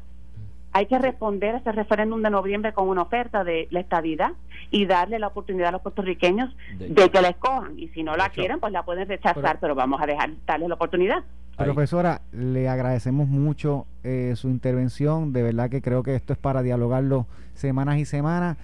hay 0.73 0.87
que 0.87 0.99
responder 0.99 1.55
a 1.55 1.59
ese 1.59 1.73
referéndum 1.73 2.23
de 2.23 2.31
noviembre 2.31 2.73
con 2.73 2.89
una 2.89 3.03
oferta 3.03 3.43
de 3.45 3.67
la 3.71 3.81
estadidad 3.81 4.33
y 4.71 4.87
darle 4.87 5.19
la 5.19 5.29
oportunidad 5.29 5.69
a 5.69 5.73
los 5.73 5.83
puertorriqueños 5.83 6.55
de, 6.79 7.11
que 7.11 7.21
la 7.21 7.29
escojan. 7.29 7.79
Y 7.79 7.89
si 7.89 8.03
no 8.03 8.17
la 8.17 8.29
quieren, 8.29 8.61
pues 8.61 8.73
la 8.73 8.85
pueden 8.85 9.09
rechazar, 9.09 9.59
pero, 9.61 9.75
vamos 9.75 10.01
a 10.01 10.07
dejar 10.07 10.31
darles 10.47 10.69
la 10.69 10.77
oportunidad. 10.77 11.25
Profesora, 11.57 12.23
le 12.33 12.69
agradecemos 12.69 13.29
mucho 13.29 13.87
eh, 14.05 14.35
su 14.37 14.49
intervención. 14.49 15.33
De 15.33 15.43
verdad 15.43 15.69
que 15.69 15.83
creo 15.83 16.03
que 16.03 16.15
esto 16.15 16.33
es 16.33 16.39
para 16.39 16.63
dialogarlo 16.63 17.27
semanas 17.55 17.99
y 17.99 18.05
semanas. 18.05 18.57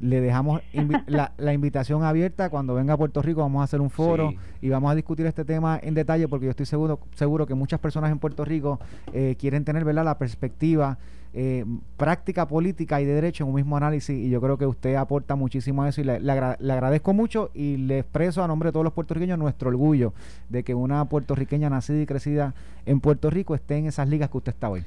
Le 0.00 0.20
dejamos 0.20 0.60
la, 1.06 1.32
la, 1.36 1.52
invitación 1.52 2.02
abierta. 2.02 2.50
Cuando 2.50 2.74
venga 2.74 2.94
a 2.94 2.96
Puerto 2.96 3.22
Rico 3.22 3.40
vamos 3.40 3.60
a 3.60 3.64
hacer 3.64 3.80
un 3.80 3.90
foro 3.90 4.32
y 4.60 4.68
vamos 4.68 4.90
a 4.90 4.94
discutir 4.94 5.26
este 5.26 5.44
tema 5.44 5.78
en 5.82 5.94
detalle 5.94 6.28
porque 6.28 6.46
yo 6.46 6.50
estoy 6.50 6.66
seguro, 6.66 7.00
seguro 7.14 7.46
que 7.46 7.54
muchas 7.54 7.80
personas 7.80 8.10
en 8.10 8.18
Puerto 8.18 8.44
Rico 8.44 8.80
eh, 9.12 9.36
quieren 9.38 9.64
tener 9.64 9.84
¿verdad? 9.84 10.04
la 10.04 10.18
perspectiva 10.18 10.98
eh, 11.36 11.64
práctica 11.96 12.46
política 12.46 13.00
y 13.00 13.04
de 13.04 13.12
derecho 13.12 13.42
en 13.42 13.48
un 13.48 13.56
mismo 13.56 13.76
análisis 13.76 14.16
y 14.16 14.30
yo 14.30 14.40
creo 14.40 14.56
que 14.56 14.66
usted 14.66 14.94
aporta 14.94 15.34
muchísimo 15.34 15.82
a 15.82 15.88
eso 15.88 16.00
y 16.00 16.04
le, 16.04 16.20
le, 16.20 16.30
agradezco 16.30 17.12
mucho 17.12 17.50
y 17.54 17.76
le 17.76 17.98
expreso 17.98 18.44
a 18.44 18.46
nombre 18.46 18.68
de 18.68 18.72
todos 18.72 18.84
los 18.84 18.92
puertorriqueños 18.92 19.36
nuestro 19.36 19.68
orgullo 19.68 20.12
de 20.48 20.62
que 20.62 20.76
una 20.76 21.04
puertorriqueña 21.06 21.68
nacida 21.68 22.00
y 22.00 22.06
crecida 22.06 22.54
en 22.86 23.00
Puerto 23.00 23.30
Rico 23.30 23.56
esté 23.56 23.78
en 23.78 23.86
esas 23.86 24.08
ligas 24.08 24.30
que 24.30 24.36
usted 24.36 24.52
está 24.52 24.70
hoy. 24.70 24.84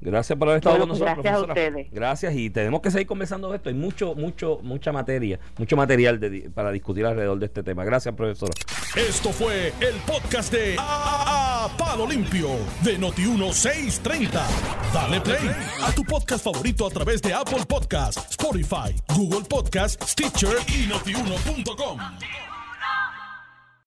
Gracias 0.00 0.38
por 0.38 0.48
haber 0.48 0.58
estado 0.58 0.78
con 0.78 0.88
nosotros. 0.88 1.16
Gracias 1.22 1.34
a 1.34 1.46
ustedes. 1.46 1.90
Gracias 1.90 2.34
y 2.34 2.50
tenemos 2.50 2.80
que 2.80 2.90
seguir 2.90 3.06
conversando 3.06 3.50
de 3.50 3.56
esto. 3.56 3.68
Hay 3.68 3.74
mucho, 3.74 4.14
mucho, 4.14 4.60
mucha 4.62 4.92
materia, 4.92 5.38
mucho 5.58 5.76
material 5.76 6.18
para 6.54 6.72
discutir 6.72 7.04
alrededor 7.04 7.38
de 7.38 7.46
este 7.46 7.62
tema. 7.62 7.84
Gracias, 7.84 8.14
profesora. 8.14 8.52
Esto 8.96 9.30
fue 9.30 9.72
el 9.80 9.94
podcast 10.06 10.52
de 10.52 10.76
a, 10.78 11.68
Palo 11.78 12.06
Limpio 12.06 12.50
de 12.82 12.98
Noti1630. 12.98 14.30
Dale 14.92 15.20
play 15.20 15.50
a 15.82 15.92
tu 15.92 16.02
podcast 16.04 16.44
favorito 16.44 16.86
a 16.86 16.90
través 16.90 17.20
de 17.22 17.32
Apple 17.32 17.64
Podcasts, 17.68 18.30
Spotify, 18.30 18.94
Google 19.14 19.46
Podcasts, 19.48 20.10
Stitcher 20.10 20.56
y 20.68 20.86
notiuno.com. 20.86 21.98